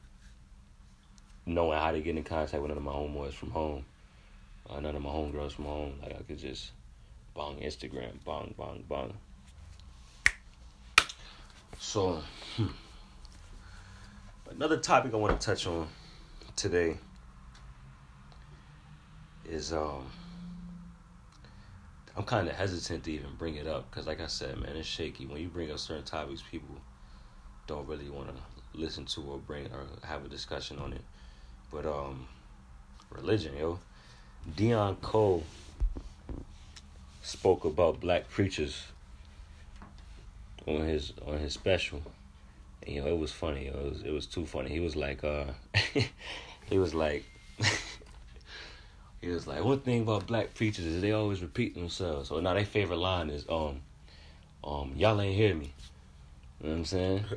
knowing 1.47 1.78
how 1.78 1.92
to 1.92 2.01
get 2.01 2.16
in 2.16 2.24
contact 2.24 2.62
with 2.62 2.70
none 2.70 2.78
of 2.78 2.84
my 2.84 2.92
homeboys 2.92 3.34
from 3.34 3.51
home, 3.51 3.84
or 4.66 4.80
none 4.80 4.97
of 4.97 5.03
my 5.03 5.11
homegirls 5.11 5.53
from 5.53 5.66
home. 5.66 5.99
Like 6.03 6.16
I 6.16 6.22
could 6.22 6.38
just 6.38 6.72
bong 7.34 7.59
Instagram, 7.61 8.22
bong, 8.24 8.55
bong, 8.57 8.84
bong. 8.88 9.14
So, 11.79 12.22
hmm. 12.57 12.66
another 14.51 14.79
topic 14.79 15.12
I 15.12 15.16
want 15.16 15.41
to 15.41 15.47
touch 15.47 15.66
on 15.66 15.89
today 16.57 16.99
is 19.45 19.72
um. 19.72 20.11
I'm 22.16 22.22
kind 22.22 22.47
of 22.47 22.55
hesitant 22.55 23.03
to 23.05 23.12
even 23.12 23.31
bring 23.37 23.57
it 23.57 23.66
up 23.66 23.91
because, 23.91 24.07
like 24.07 24.20
I 24.20 24.29
said, 24.29 24.57
man, 24.59 24.77
it's 24.77 24.87
shaky. 24.87 25.27
When 25.27 25.41
you 25.41 25.49
bring 25.49 25.72
up 25.72 25.81
certain 25.81 26.05
topics, 26.05 26.45
people 26.49 26.77
don't 27.66 27.89
really 27.89 28.09
want 28.09 28.29
to 28.29 28.35
listen 28.72 29.05
to 29.07 29.20
or 29.22 29.39
bring 29.39 29.66
or 29.66 29.85
have 30.07 30.25
a 30.25 30.29
discussion 30.29 30.79
on 30.79 30.93
it. 30.93 31.01
But 31.72 31.87
um, 31.87 32.29
religion, 33.11 33.57
yo, 33.57 33.81
Deon 34.57 35.01
Cole 35.01 35.43
spoke 37.22 37.64
about 37.64 38.01
black 38.01 38.29
preachers 38.29 38.85
on 40.67 40.87
his 40.87 41.12
on 41.27 41.39
his 41.39 41.53
special. 41.53 42.03
And, 42.83 42.95
you 42.95 43.03
know, 43.03 43.09
it 43.09 43.19
was 43.19 43.33
funny. 43.33 43.67
It 43.67 43.75
was 43.75 44.03
it 44.03 44.11
was 44.11 44.27
too 44.27 44.47
funny. 44.47 44.71
He 44.71 44.81
was 44.81 44.97
like, 44.97 45.25
uh, 45.25 45.47
he 46.67 46.79
was 46.79 46.95
like, 46.95 47.25
he 49.21 49.29
was 49.29 49.47
like, 49.47 49.65
one 49.65 49.81
thing 49.81 50.03
about 50.03 50.27
black 50.27 50.55
preachers 50.55 50.85
is 50.85 51.03
they 51.03 51.12
always 51.12 51.43
repeat 51.43 51.75
themselves. 51.75 52.29
So 52.29 52.41
now 52.41 52.55
their 52.55 52.65
favorite 52.65 52.99
line 52.99 53.31
is, 53.31 53.45
um, 53.49 53.81
um, 54.62 54.93
y'all 54.97 55.21
ain't 55.21 55.37
hear 55.37 55.55
me. 55.55 55.73
You 56.61 56.69
know 56.69 56.73
what 56.73 56.79
I'm 56.79 56.85
saying? 56.85 57.25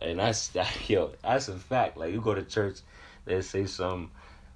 And 0.00 0.18
that's 0.18 0.50
yo, 0.88 1.12
that's 1.22 1.46
a 1.46 1.56
fact. 1.56 1.96
Like 1.96 2.12
you 2.12 2.20
go 2.20 2.34
to 2.34 2.42
church, 2.42 2.78
they 3.24 3.40
say 3.40 3.66
some, 3.66 4.10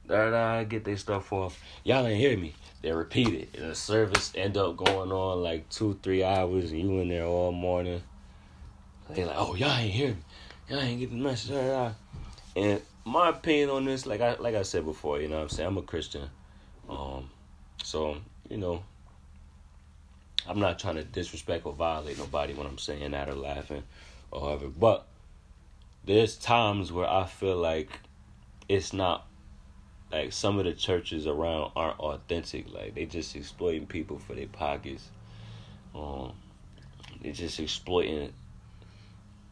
da 0.08 0.30
da, 0.30 0.64
get 0.64 0.84
their 0.84 0.96
stuff 0.96 1.32
off. 1.32 1.62
Y'all 1.84 2.04
ain't 2.04 2.18
hear 2.18 2.36
me. 2.36 2.52
They 2.82 2.92
repeat 2.92 3.28
it, 3.28 3.48
and 3.58 3.70
the 3.70 3.74
service 3.74 4.32
end 4.34 4.56
up 4.56 4.76
going 4.76 5.10
on 5.10 5.42
like 5.42 5.68
two, 5.70 5.98
three 6.02 6.22
hours, 6.22 6.70
and 6.70 6.80
you 6.80 7.00
in 7.00 7.08
there 7.08 7.24
all 7.24 7.52
morning. 7.52 8.02
They 9.10 9.24
like, 9.24 9.36
oh, 9.38 9.54
y'all 9.54 9.76
ain't 9.76 9.92
hear 9.92 10.08
me. 10.10 10.16
Y'all 10.68 10.80
ain't 10.80 11.00
get 11.00 11.10
the 11.10 11.16
message. 11.16 11.94
And 12.56 12.80
my 13.04 13.30
opinion 13.30 13.70
on 13.70 13.84
this, 13.84 14.04
like 14.06 14.20
I 14.20 14.34
like 14.34 14.54
I 14.54 14.62
said 14.62 14.84
before, 14.84 15.20
you 15.20 15.28
know 15.28 15.36
what 15.36 15.42
I'm 15.42 15.48
saying? 15.48 15.68
I'm 15.68 15.78
a 15.78 15.82
Christian. 15.82 16.28
Um, 16.88 17.30
so, 17.82 18.16
you 18.48 18.56
know, 18.56 18.82
I'm 20.48 20.60
not 20.60 20.78
trying 20.78 20.96
to 20.96 21.04
disrespect 21.04 21.66
or 21.66 21.72
violate 21.72 22.18
nobody 22.18 22.54
when 22.54 22.66
I'm 22.66 22.78
saying 22.78 23.10
that 23.12 23.28
or 23.28 23.34
laughing 23.34 23.82
or 24.30 24.42
whatever. 24.42 24.68
But 24.68 25.06
there's 26.04 26.36
times 26.36 26.92
where 26.92 27.08
I 27.08 27.26
feel 27.26 27.56
like 27.56 28.00
it's 28.68 28.92
not 28.92 29.26
like 30.12 30.32
some 30.32 30.58
of 30.58 30.64
the 30.64 30.72
churches 30.72 31.26
around 31.26 31.72
aren't 31.76 31.98
authentic. 31.98 32.72
Like 32.72 32.94
they 32.94 33.06
just 33.06 33.34
exploiting 33.36 33.86
people 33.86 34.18
for 34.18 34.34
their 34.34 34.46
pockets. 34.46 35.08
Um, 35.94 36.32
they 37.22 37.32
just 37.32 37.58
exploiting 37.58 38.32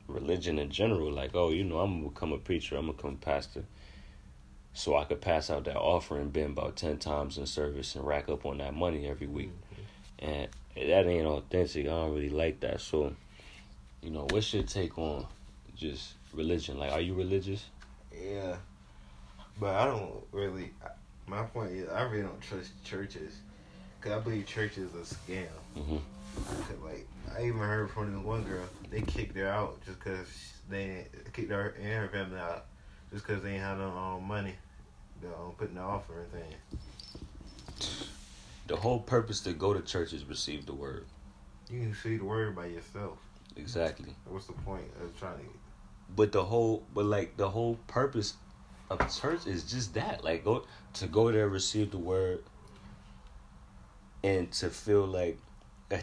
religion 0.08 0.58
in 0.58 0.70
general. 0.70 1.10
Like, 1.10 1.30
oh, 1.34 1.50
you 1.50 1.64
know, 1.64 1.78
I'm 1.78 2.00
gonna 2.00 2.08
become 2.12 2.32
a 2.32 2.38
preacher. 2.38 2.76
I'm 2.76 2.86
gonna 2.86 2.96
become 2.96 3.18
a 3.20 3.24
pastor, 3.24 3.64
so 4.72 4.96
I 4.96 5.04
could 5.04 5.20
pass 5.20 5.50
out 5.50 5.64
that 5.64 5.76
offering 5.76 6.30
bin 6.30 6.52
about 6.52 6.76
ten 6.76 6.98
times 6.98 7.38
in 7.38 7.46
service 7.46 7.94
and 7.94 8.06
rack 8.06 8.28
up 8.28 8.46
on 8.46 8.58
that 8.58 8.74
money 8.74 9.08
every 9.08 9.26
week. 9.26 9.50
And 10.18 10.48
that 10.76 11.06
ain't 11.06 11.26
authentic. 11.26 11.86
I 11.86 11.90
don't 11.90 12.14
really 12.14 12.30
like 12.30 12.60
that. 12.60 12.80
So, 12.80 13.14
you 14.02 14.10
know, 14.10 14.26
what's 14.30 14.52
your 14.52 14.62
take 14.62 14.98
on 14.98 15.26
just 15.76 16.14
religion? 16.32 16.78
Like, 16.78 16.92
are 16.92 17.00
you 17.00 17.14
religious? 17.14 17.64
Yeah, 18.12 18.56
but 19.58 19.74
I 19.74 19.86
don't 19.86 20.24
really. 20.32 20.72
My 21.26 21.42
point 21.42 21.72
is, 21.72 21.88
I 21.88 22.02
really 22.02 22.22
don't 22.22 22.40
trust 22.40 22.84
churches, 22.84 23.38
cause 24.00 24.12
I 24.12 24.18
believe 24.18 24.46
churches 24.46 24.94
are 24.94 24.98
a 24.98 25.02
scam. 25.02 25.46
Mm-hmm. 25.76 25.96
Cause 26.36 26.78
like 26.84 27.06
I 27.36 27.46
even 27.46 27.60
heard 27.60 27.90
from 27.90 28.14
this 28.14 28.24
one 28.24 28.44
girl, 28.44 28.64
they 28.90 29.00
kicked 29.00 29.36
her 29.36 29.48
out 29.48 29.80
just 29.86 30.00
cause 30.00 30.52
they 30.68 31.06
kicked 31.32 31.50
her 31.50 31.74
and 31.80 31.92
her 31.92 32.08
family 32.08 32.38
out 32.38 32.66
just 33.12 33.26
cause 33.26 33.42
they 33.42 33.52
ain't 33.52 33.62
had 33.62 33.78
no 33.78 33.90
um, 33.90 34.24
money 34.24 34.54
to 35.22 35.28
um, 35.28 35.52
put 35.56 35.70
in 35.70 35.76
the 35.76 35.80
offering 35.80 36.26
thing. 36.28 36.54
The 38.66 38.76
whole 38.76 39.00
purpose 39.00 39.40
to 39.42 39.52
go 39.52 39.74
to 39.74 39.80
church 39.80 40.12
is 40.12 40.24
receive 40.24 40.66
the 40.66 40.74
word. 40.74 41.06
You 41.70 41.80
can 41.80 41.94
see 41.94 42.16
the 42.16 42.24
word 42.24 42.56
by 42.56 42.66
yourself. 42.66 43.18
Exactly. 43.56 44.14
What's 44.26 44.46
the 44.46 44.52
point 44.52 44.84
of 45.02 45.18
trying 45.18 45.38
to? 45.38 45.44
But 46.16 46.32
the 46.32 46.44
whole, 46.44 46.82
but 46.94 47.04
like 47.04 47.36
the 47.36 47.48
whole 47.48 47.78
purpose 47.86 48.34
of 48.90 49.20
church 49.20 49.46
is 49.46 49.64
just 49.64 49.94
that, 49.94 50.24
like 50.24 50.44
go 50.44 50.64
to 50.94 51.06
go 51.06 51.30
there, 51.32 51.48
receive 51.48 51.90
the 51.90 51.98
word, 51.98 52.42
and 54.22 54.50
to 54.52 54.70
feel 54.70 55.06
like, 55.06 55.38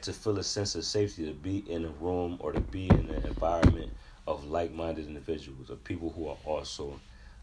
to 0.02 0.14
feel 0.14 0.38
a 0.38 0.44
sense 0.44 0.76
of 0.76 0.86
safety 0.86 1.26
to 1.26 1.34
be 1.34 1.60
in 1.70 1.86
a 1.86 1.90
room 2.00 2.38
or 2.40 2.52
to 2.52 2.62
be 2.62 2.88
in 2.88 3.10
an 3.10 3.26
environment 3.26 3.92
of 4.28 4.46
like-minded 4.46 5.08
individuals, 5.08 5.70
of 5.70 5.84
people 5.84 6.10
who 6.12 6.28
are 6.28 6.38
also 6.46 7.00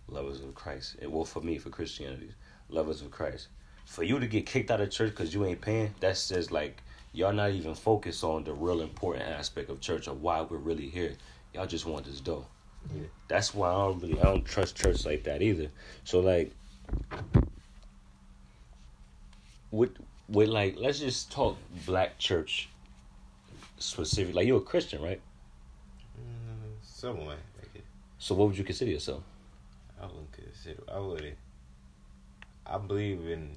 lovers 0.08 0.40
of 0.40 0.54
Christ. 0.54 0.96
And 1.02 1.12
well, 1.12 1.24
for 1.24 1.40
me, 1.40 1.58
for 1.58 1.70
Christianity, 1.70 2.30
lovers 2.68 3.02
of 3.02 3.10
Christ. 3.10 3.48
For 3.84 4.02
you 4.02 4.18
to 4.20 4.26
get 4.26 4.46
kicked 4.46 4.70
out 4.70 4.80
of 4.80 4.90
church 4.90 5.10
because 5.10 5.34
you 5.34 5.44
ain't 5.44 5.60
paying, 5.60 5.94
that 6.00 6.16
says 6.16 6.50
like 6.50 6.82
y'all 7.12 7.32
not 7.32 7.50
even 7.50 7.74
focused 7.74 8.22
on 8.22 8.44
the 8.44 8.52
real 8.52 8.80
important 8.80 9.24
aspect 9.24 9.70
of 9.70 9.80
church 9.80 10.08
or 10.08 10.14
why 10.14 10.42
we're 10.42 10.58
really 10.58 10.88
here. 10.88 11.14
Y'all 11.54 11.66
just 11.66 11.86
want 11.86 12.04
this 12.04 12.20
dough. 12.20 12.46
Yeah. 12.94 13.02
That's 13.28 13.54
why 13.54 13.68
I 13.70 13.74
don't 13.74 14.00
really 14.00 14.20
I 14.20 14.24
don't 14.24 14.44
trust 14.44 14.76
church 14.76 15.04
like 15.04 15.24
that 15.24 15.42
either. 15.42 15.68
So 16.04 16.20
like 16.20 16.52
with 19.70 19.90
with 20.28 20.48
like 20.48 20.76
let's 20.78 20.98
just 21.00 21.30
talk 21.30 21.56
black 21.86 22.18
church 22.18 22.68
specific. 23.78 24.34
Like 24.34 24.46
you're 24.46 24.58
a 24.58 24.62
Christian, 24.62 25.02
right? 25.02 25.20
Mm, 26.18 26.72
somewhat. 26.82 27.38
So 28.18 28.34
what 28.34 28.48
would 28.48 28.58
you 28.58 28.64
consider 28.64 28.90
yourself? 28.90 29.22
I 30.00 30.06
wouldn't 30.06 30.32
consider. 30.32 30.82
I 30.92 30.98
wouldn't. 30.98 31.36
I 32.66 32.78
believe 32.78 33.26
in. 33.28 33.56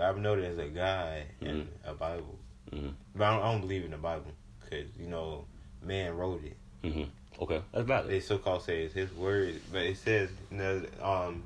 I've 0.00 0.18
know 0.18 0.34
there's 0.36 0.58
a 0.58 0.66
God 0.68 1.22
and 1.40 1.68
a 1.84 1.92
Bible, 1.94 2.38
Mhm. 2.72 2.94
but 3.14 3.24
I 3.24 3.34
don't, 3.34 3.42
I 3.44 3.52
don't 3.52 3.60
believe 3.60 3.84
in 3.84 3.90
the 3.90 3.98
Bible 3.98 4.32
because 4.60 4.86
you 4.98 5.06
know 5.08 5.44
man 5.82 6.16
wrote 6.16 6.42
it. 6.44 6.56
Mm-hmm. 6.84 7.10
Okay, 7.40 7.62
that's 7.72 7.86
valid. 7.86 8.10
They 8.10 8.20
so 8.20 8.36
called 8.38 8.62
say 8.62 8.82
it's 8.84 8.94
his 8.94 9.10
word, 9.14 9.60
but 9.72 9.82
it 9.82 9.96
says 9.96 10.28
you 10.50 10.58
know 10.58 10.82
um 11.02 11.42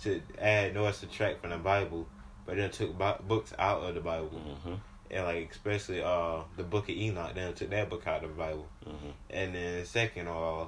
should 0.00 0.22
add 0.38 0.74
nor 0.74 0.92
subtract 0.92 1.40
from 1.40 1.50
the 1.50 1.56
Bible, 1.58 2.06
but 2.46 2.56
then 2.56 2.70
took 2.70 2.96
bi- 2.98 3.16
books 3.26 3.52
out 3.58 3.82
of 3.82 3.94
the 3.94 4.00
Bible 4.00 4.30
Mm-hmm. 4.46 4.74
and 5.10 5.24
like 5.24 5.50
especially 5.50 6.02
uh 6.02 6.40
the 6.56 6.62
book 6.64 6.84
of 6.84 6.94
Enoch. 6.94 7.34
Then 7.34 7.54
took 7.54 7.70
that 7.70 7.88
book 7.88 8.06
out 8.06 8.22
of 8.24 8.30
the 8.30 8.36
Bible, 8.36 8.68
Mm-hmm. 8.86 9.08
and 9.30 9.54
then 9.54 9.86
second 9.86 10.28
uh 10.28 10.62
uh 10.62 10.66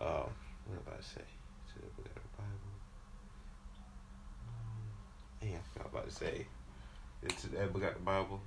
what 0.00 0.76
am 0.76 0.78
I 0.86 0.90
about 0.90 1.00
to 1.02 1.08
say? 1.08 1.22
Took 1.74 1.96
book 1.96 2.06
of 2.06 2.14
the 2.14 2.20
Bible. 2.36 2.72
Um, 4.46 5.48
yeah, 5.50 5.56
I 5.56 5.72
forgot 5.72 5.90
about 5.92 6.08
to 6.08 6.14
say. 6.14 6.46
It's 7.22 7.42
that 7.44 7.72
book 7.72 7.82
out 7.84 7.94
the 7.94 8.00
Bible. 8.00 8.40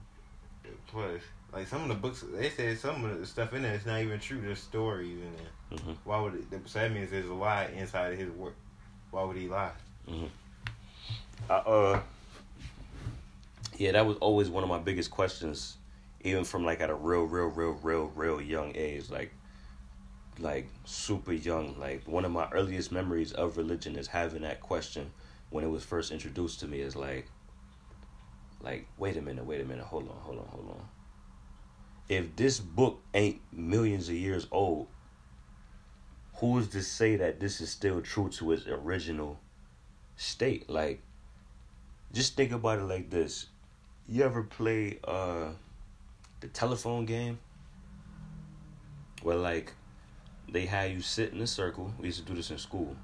Plus, 0.88 1.22
like 1.56 1.68
some 1.68 1.84
of 1.84 1.88
the 1.88 1.96
books, 1.96 2.26
they 2.34 2.50
said 2.50 2.78
some 2.78 3.06
of 3.06 3.18
the 3.18 3.26
stuff 3.26 3.54
in 3.54 3.62
there 3.62 3.76
is 3.76 3.86
not 3.86 4.02
even 4.02 4.20
true. 4.20 4.42
There's 4.42 4.60
stories 4.60 5.18
in 5.18 5.32
there. 5.38 5.80
Mm-hmm. 5.80 5.92
Why 6.04 6.20
would 6.20 6.36
it? 6.36 6.44
So 6.66 6.80
that 6.80 6.92
means 6.92 7.10
there's 7.10 7.30
a 7.30 7.34
lie 7.34 7.70
inside 7.78 8.12
of 8.12 8.20
his 8.20 8.30
work. 8.32 8.56
Why 9.10 9.24
would 9.24 9.38
he 9.38 9.48
lie? 9.48 9.72
I, 11.50 11.54
uh, 11.54 12.02
yeah, 13.78 13.94
that 13.94 14.06
was 14.06 14.18
always 14.18 14.50
one 14.50 14.64
of 14.64 14.70
my 14.70 14.80
biggest 14.80 15.12
questions, 15.12 15.78
even 16.22 16.44
from 16.44 16.66
like 16.66 16.82
at 16.82 16.90
a 16.90 16.94
real, 16.94 17.24
real, 17.24 17.48
real, 17.48 17.80
real, 17.82 18.12
real 18.14 18.42
young 18.42 18.74
age, 18.76 19.10
like, 19.10 19.32
like 20.40 20.68
super 20.84 21.32
young. 21.32 21.80
Like 21.80 22.06
one 22.06 22.26
of 22.26 22.32
my 22.32 22.50
earliest 22.52 22.92
memories 22.92 23.32
of 23.32 23.56
religion 23.56 23.96
is 23.96 24.08
having 24.08 24.42
that 24.42 24.60
question 24.60 25.10
when 25.52 25.64
it 25.64 25.70
was 25.70 25.86
first 25.86 26.12
introduced 26.12 26.60
to 26.60 26.68
me. 26.68 26.82
Is 26.82 26.98
like, 26.98 27.28
like, 28.62 28.88
wait 28.98 29.16
a 29.16 29.22
minute, 29.22 29.46
wait 29.46 29.62
a 29.62 29.66
minute, 29.66 29.86
hold 29.86 30.10
on, 30.10 30.18
hold 30.18 30.40
on, 30.40 30.48
hold 30.48 30.70
on. 30.70 30.95
If 32.08 32.36
this 32.36 32.60
book 32.60 33.02
ain't 33.14 33.42
millions 33.52 34.10
of 34.10 34.16
years 34.16 34.48
old, 34.52 34.88
who 36.36 36.60
is 36.60 36.68
to 36.70 36.84
say 36.84 37.16
that 37.16 37.40
this 37.40 37.62
is 37.62 37.70
still 37.70 38.02
true 38.02 38.30
to 38.30 38.52
its 38.52 38.68
original 38.68 39.40
state? 40.16 40.70
Like, 40.70 41.02
just 42.14 42.36
think 42.36 42.52
about 42.52 42.80
it 42.80 42.84
like 42.84 43.10
this. 43.10 43.48
You 44.08 44.24
ever 44.24 44.44
play 44.44 45.00
uh 45.04 45.50
the 46.42 46.48
telephone 46.48 47.06
game? 47.06 47.40
Where 49.24 49.38
like 49.38 49.74
they 50.52 50.66
had 50.66 50.92
you 50.92 51.02
sit 51.02 51.34
in 51.34 51.42
a 51.42 51.48
circle. 51.48 51.94
We 52.00 52.08
used 52.08 52.20
to 52.20 52.26
do 52.26 52.36
this 52.36 52.52
in 52.52 52.58
school. 52.58 52.96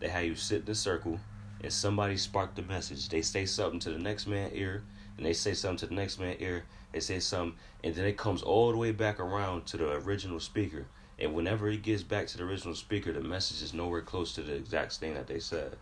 They 0.00 0.08
had 0.08 0.26
you 0.26 0.34
sit 0.34 0.64
in 0.64 0.70
a 0.70 0.74
circle 0.74 1.18
and 1.62 1.72
somebody 1.72 2.16
sparked 2.16 2.56
the 2.56 2.62
message. 2.62 3.08
They 3.08 3.22
say 3.22 3.46
something 3.46 3.80
to 3.80 3.90
the 3.90 3.98
next 3.98 4.26
man 4.26 4.50
ear, 4.52 4.82
and 5.16 5.24
they 5.24 5.32
say 5.32 5.54
something 5.54 5.78
to 5.78 5.86
the 5.86 5.94
next 5.94 6.18
man 6.18 6.36
ear. 6.40 6.64
They 6.92 7.00
say 7.00 7.20
something, 7.20 7.58
and 7.82 7.94
then 7.94 8.04
it 8.04 8.16
comes 8.16 8.42
all 8.42 8.70
the 8.70 8.76
way 8.76 8.92
back 8.92 9.18
around 9.18 9.66
to 9.66 9.76
the 9.76 9.92
original 9.92 10.40
speaker. 10.40 10.86
And 11.18 11.34
whenever 11.34 11.68
it 11.68 11.82
gets 11.82 12.02
back 12.02 12.26
to 12.28 12.38
the 12.38 12.44
original 12.44 12.74
speaker, 12.74 13.12
the 13.12 13.20
message 13.20 13.62
is 13.62 13.72
nowhere 13.72 14.02
close 14.02 14.34
to 14.34 14.42
the 14.42 14.54
exact 14.54 14.94
thing 14.94 15.14
that 15.14 15.26
they 15.26 15.38
said. 15.38 15.76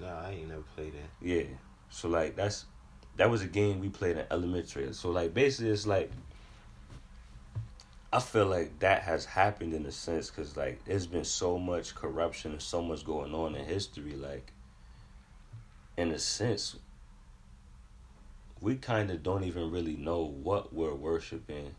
No, 0.00 0.06
I 0.06 0.30
ain't 0.30 0.48
never 0.48 0.62
played 0.74 0.94
that. 0.94 1.26
Yeah. 1.26 1.44
So 1.90 2.08
like 2.08 2.36
that's 2.36 2.64
that 3.16 3.30
was 3.30 3.42
a 3.42 3.46
game 3.46 3.80
we 3.80 3.88
played 3.88 4.16
in 4.16 4.24
elementary. 4.30 4.92
So 4.92 5.10
like 5.10 5.34
basically 5.34 5.70
it's 5.70 5.86
like 5.86 6.10
I 8.12 8.20
feel 8.20 8.46
like 8.46 8.78
that 8.80 9.02
has 9.02 9.24
happened 9.24 9.74
in 9.74 9.86
a 9.86 9.92
sense 9.92 10.30
because 10.30 10.56
like 10.56 10.84
there's 10.84 11.06
been 11.06 11.24
so 11.24 11.58
much 11.58 11.94
corruption 11.94 12.52
and 12.52 12.62
so 12.62 12.82
much 12.82 13.04
going 13.04 13.34
on 13.34 13.54
in 13.54 13.64
history. 13.64 14.14
Like 14.14 14.52
in 15.96 16.10
a 16.12 16.18
sense, 16.18 16.76
we 18.60 18.76
kind 18.76 19.10
of 19.10 19.22
don't 19.22 19.44
even 19.44 19.70
really 19.70 19.96
know 19.96 20.22
what 20.24 20.72
we're 20.72 20.94
worshiping, 20.94 21.74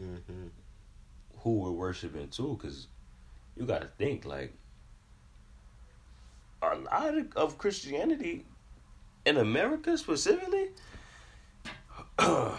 Mm-hmm. 0.00 0.48
who 1.38 1.58
we're 1.60 1.70
worshiping 1.70 2.28
too. 2.28 2.58
Because 2.60 2.88
you 3.56 3.64
got 3.64 3.80
to 3.82 3.88
think 3.98 4.24
like 4.24 4.52
a 6.62 6.74
lot 6.76 7.16
of, 7.16 7.32
of 7.36 7.58
Christianity 7.58 8.44
in 9.24 9.36
America 9.36 9.96
specifically, 9.96 10.68
that 12.18 12.58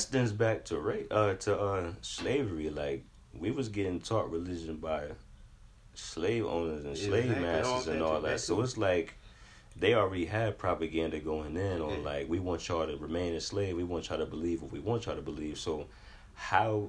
stems 0.00 0.32
back 0.32 0.64
to 0.66 0.78
rape, 0.80 1.06
uh, 1.10 1.34
to 1.34 1.58
uh, 1.58 1.92
slavery. 2.00 2.70
Like 2.70 3.04
we 3.32 3.50
was 3.50 3.68
getting 3.68 4.00
taught 4.00 4.30
religion 4.30 4.76
by 4.76 5.04
slave 5.94 6.46
owners 6.46 6.84
and 6.84 6.96
slave 6.96 7.30
Exactly. 7.30 7.42
masters 7.46 7.86
and 7.88 8.02
all 8.02 8.20
that. 8.22 8.40
So 8.40 8.60
it's 8.60 8.76
like 8.76 9.14
they 9.78 9.94
already 9.94 10.24
had 10.24 10.58
propaganda 10.58 11.18
going 11.18 11.56
in 11.56 11.80
on 11.80 12.02
like 12.02 12.28
we 12.28 12.38
want 12.38 12.66
y'all 12.68 12.86
to 12.86 12.96
remain 12.96 13.34
a 13.34 13.40
slave. 13.40 13.76
We 13.76 13.84
want 13.84 14.08
y'all 14.08 14.18
to 14.18 14.26
believe 14.26 14.62
what 14.62 14.72
we 14.72 14.80
want 14.80 15.06
y'all 15.06 15.16
to 15.16 15.22
believe. 15.22 15.58
So 15.58 15.86
how 16.34 16.88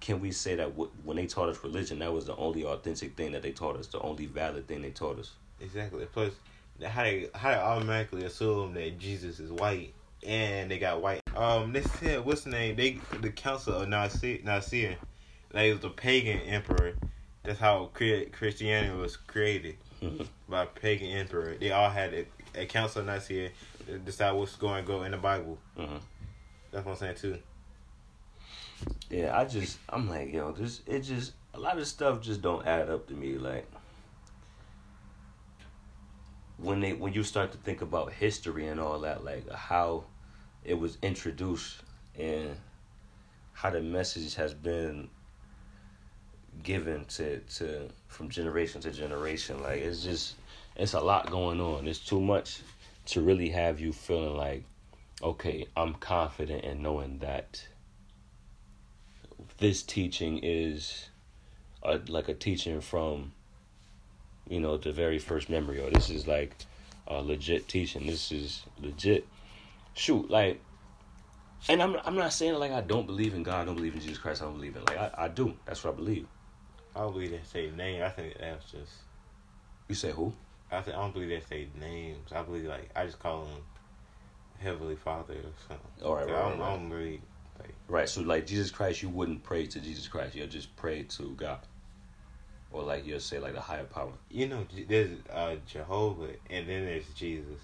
can 0.00 0.20
we 0.20 0.32
say 0.32 0.54
that 0.56 0.70
w- 0.70 0.90
when 1.04 1.16
they 1.16 1.26
taught 1.26 1.48
us 1.48 1.62
religion, 1.62 1.98
that 1.98 2.12
was 2.12 2.26
the 2.26 2.36
only 2.36 2.64
authentic 2.64 3.16
thing 3.16 3.32
that 3.32 3.42
they 3.42 3.52
taught 3.52 3.76
us, 3.76 3.86
the 3.86 4.00
only 4.00 4.26
valid 4.26 4.66
thing 4.66 4.82
they 4.82 4.90
taught 4.90 5.18
us? 5.18 5.32
Exactly. 5.60 6.06
Plus, 6.06 6.32
how 6.82 7.02
they 7.02 7.28
how 7.34 7.50
they 7.50 7.56
automatically 7.56 8.24
assume 8.24 8.74
that 8.74 8.98
Jesus 8.98 9.38
is 9.38 9.52
white 9.52 9.92
and 10.26 10.70
they 10.70 10.78
got 10.78 11.02
white. 11.02 11.20
Um, 11.36 11.72
they 11.72 11.82
said 11.82 12.24
what's 12.24 12.42
the 12.42 12.50
name? 12.50 12.76
They 12.76 12.98
the 13.20 13.30
Council 13.30 13.74
of 13.74 13.88
Nicaea, 13.88 14.42
Nicaea 14.42 14.96
like 15.52 15.64
it 15.64 15.74
was 15.74 15.84
a 15.84 15.90
pagan 15.90 16.40
emperor. 16.40 16.94
That's 17.44 17.58
how 17.58 17.90
Christianity 17.92 18.94
was 18.96 19.16
created. 19.16 19.76
By 20.48 20.66
pagan 20.66 21.08
emperor. 21.10 21.56
They 21.58 21.70
all 21.72 21.90
had 21.90 22.14
a, 22.14 22.26
a 22.54 22.66
Council 22.66 23.00
of 23.00 23.06
Nicaea 23.06 23.50
to 23.86 23.98
decide 23.98 24.32
what's 24.32 24.56
going 24.56 24.82
to 24.84 24.86
go 24.86 25.02
in 25.04 25.12
the 25.12 25.16
Bible. 25.18 25.58
Mhm. 25.78 26.00
That's 26.70 26.86
what 26.86 26.92
I'm 26.92 26.98
saying 26.98 27.16
too. 27.16 27.38
Yeah, 29.10 29.36
I 29.38 29.44
just 29.44 29.78
I'm 29.88 30.08
like, 30.08 30.32
yo, 30.32 30.52
this 30.52 30.80
it 30.86 31.00
just 31.00 31.32
a 31.54 31.60
lot 31.60 31.78
of 31.78 31.86
stuff 31.86 32.20
just 32.20 32.40
don't 32.42 32.66
add 32.66 32.88
up 32.88 33.06
to 33.08 33.14
me. 33.14 33.36
Like 33.38 33.66
when 36.58 36.80
they 36.80 36.92
when 36.92 37.12
you 37.12 37.22
start 37.22 37.52
to 37.52 37.58
think 37.58 37.82
about 37.82 38.12
history 38.12 38.66
and 38.66 38.80
all 38.80 39.00
that, 39.00 39.24
like 39.24 39.48
how 39.50 40.04
it 40.64 40.74
was 40.74 40.96
introduced 41.02 41.82
and 42.18 42.56
how 43.52 43.70
the 43.70 43.80
message 43.80 44.34
has 44.34 44.54
been 44.54 45.08
given 46.62 47.04
to 47.06 47.38
to 47.38 47.88
from 48.08 48.28
generation 48.28 48.80
to 48.82 48.90
generation. 48.90 49.62
Like 49.62 49.80
it's 49.80 50.02
just 50.02 50.34
it's 50.76 50.94
a 50.94 51.00
lot 51.00 51.30
going 51.30 51.60
on. 51.60 51.86
It's 51.86 51.98
too 51.98 52.20
much 52.20 52.60
to 53.06 53.20
really 53.20 53.50
have 53.50 53.80
you 53.80 53.92
feeling 53.92 54.36
like, 54.36 54.64
okay, 55.22 55.66
I'm 55.76 55.94
confident 55.94 56.64
in 56.64 56.82
knowing 56.82 57.18
that 57.18 57.66
this 59.58 59.82
teaching 59.82 60.40
is 60.42 61.08
a, 61.82 62.00
like 62.08 62.28
a 62.28 62.34
teaching 62.34 62.80
from 62.80 63.32
you 64.48 64.60
know 64.60 64.76
the 64.76 64.92
very 64.92 65.18
first 65.18 65.48
memory 65.48 65.80
or 65.80 65.90
this 65.90 66.10
is 66.10 66.26
like 66.26 66.56
a 67.06 67.22
legit 67.22 67.68
teaching 67.68 68.06
this 68.06 68.32
is 68.32 68.62
legit 68.80 69.26
shoot 69.94 70.30
like 70.30 70.60
and 71.68 71.82
I'm 71.82 71.96
I'm 72.04 72.16
not 72.16 72.32
saying 72.32 72.54
like 72.54 72.72
I 72.72 72.80
don't 72.80 73.06
believe 73.06 73.34
in 73.34 73.42
God 73.42 73.60
I 73.60 73.64
don't 73.64 73.76
believe 73.76 73.94
in 73.94 74.00
Jesus 74.00 74.18
Christ 74.18 74.42
I 74.42 74.46
don't 74.46 74.54
believe 74.54 74.76
in 74.76 74.84
like 74.84 74.98
I, 74.98 75.10
I 75.16 75.28
do 75.28 75.54
that's 75.64 75.84
what 75.84 75.94
I 75.94 75.96
believe 75.96 76.26
I 76.94 77.00
don't 77.00 77.12
believe 77.12 77.30
they 77.30 77.40
say 77.44 77.70
name. 77.70 78.02
I 78.02 78.10
think 78.10 78.36
that's 78.38 78.70
just. 78.70 78.92
you 79.88 79.94
say 79.94 80.10
who 80.12 80.32
I 80.70 80.80
think 80.80 80.96
I 80.96 81.00
don't 81.00 81.12
believe 81.12 81.28
they 81.30 81.40
say 81.40 81.68
names. 81.78 82.32
I 82.32 82.42
believe 82.42 82.64
like 82.64 82.90
I 82.96 83.06
just 83.06 83.18
call 83.18 83.44
him 83.46 83.62
Heavenly 84.58 84.96
Father 84.96 85.34
or 85.34 85.52
something. 85.68 86.04
All 86.04 86.14
right, 86.14 86.26
right, 86.26 86.34
I 86.34 86.48
don't, 86.50 86.58
right, 86.58 86.68
I 86.68 86.76
don't 86.76 86.90
really 86.90 87.20
like. 87.58 87.74
right 87.88 88.08
so 88.08 88.22
like 88.22 88.46
Jesus 88.46 88.70
Christ 88.70 89.02
you 89.02 89.08
wouldn't 89.08 89.42
pray 89.42 89.66
to 89.66 89.80
Jesus 89.80 90.08
Christ 90.08 90.34
you'll 90.34 90.46
just 90.46 90.74
pray 90.76 91.02
to 91.04 91.34
God 91.36 91.60
or 92.70 92.82
like 92.82 93.06
you'll 93.06 93.20
say 93.20 93.38
like 93.38 93.54
the 93.54 93.60
higher 93.60 93.84
power 93.84 94.12
You 94.30 94.48
know, 94.48 94.66
there's 94.88 95.10
uh, 95.30 95.56
Jehovah, 95.66 96.28
and 96.48 96.68
then 96.68 96.86
there's 96.86 97.06
Jesus. 97.14 97.60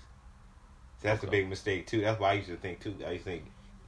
So 1.00 1.08
that's 1.08 1.22
a 1.22 1.28
big 1.28 1.48
mistake 1.48 1.86
too. 1.86 2.00
That's 2.02 2.20
why 2.20 2.30
I 2.30 2.32
used 2.34 2.48
to 2.48 2.56
think 2.56 2.80
too. 2.80 2.94
I 3.06 3.12
used 3.12 3.24
to 3.24 3.30
think 3.30 3.44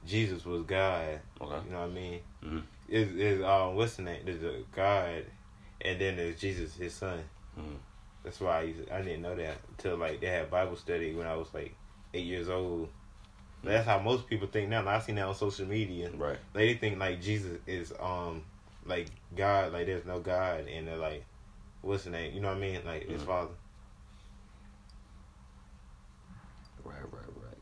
Jesus 0.07 0.45
was 0.45 0.63
God. 0.63 1.19
okay 1.39 1.65
You 1.65 1.71
know 1.73 1.81
what 1.81 1.89
I 1.89 1.93
mean? 1.93 2.19
Mhm. 2.43 2.63
Is 2.91 3.09
is 3.15 3.41
um 3.41 3.75
what's 3.75 3.95
the 3.95 4.01
name? 4.03 4.21
There's 4.25 4.43
a 4.43 4.63
God, 4.75 5.23
and 5.79 5.99
then 5.99 6.17
there's 6.17 6.39
Jesus, 6.39 6.75
His 6.75 6.93
Son. 6.93 7.23
Mhm. 7.57 7.77
That's 8.23 8.39
why 8.39 8.59
I 8.59 8.61
used 8.63 8.85
to, 8.85 8.93
I 8.93 9.01
didn't 9.01 9.21
know 9.21 9.33
that 9.35 9.57
until 9.69 9.95
like 9.97 10.19
they 10.19 10.27
had 10.27 10.51
Bible 10.51 10.75
study 10.75 11.15
when 11.15 11.25
I 11.25 11.35
was 11.35 11.47
like 11.53 11.73
eight 12.13 12.25
years 12.25 12.49
old. 12.49 12.89
But 13.63 13.71
that's 13.71 13.87
how 13.87 13.99
most 13.99 14.27
people 14.27 14.47
think 14.47 14.69
now. 14.69 14.85
I 14.85 14.99
seen 14.99 15.15
that 15.15 15.25
on 15.25 15.35
social 15.35 15.65
media. 15.65 16.09
right 16.17 16.37
they 16.53 16.73
think 16.73 16.99
like 16.99 17.21
Jesus 17.21 17.57
is 17.65 17.93
um 17.99 18.43
like 18.85 19.07
God, 19.37 19.71
like 19.71 19.85
there's 19.85 20.05
no 20.05 20.19
God, 20.19 20.67
and 20.67 20.85
they're 20.87 20.97
like, 20.97 21.23
what's 21.81 22.03
the 22.03 22.09
name? 22.09 22.33
You 22.33 22.41
know 22.41 22.49
what 22.49 22.57
I 22.57 22.59
mean? 22.59 22.81
Like 22.85 23.07
his 23.07 23.21
Mhm. 23.21 23.25
father. 23.25 23.51
Right, 26.83 26.95
right, 27.01 27.23
right. 27.45 27.57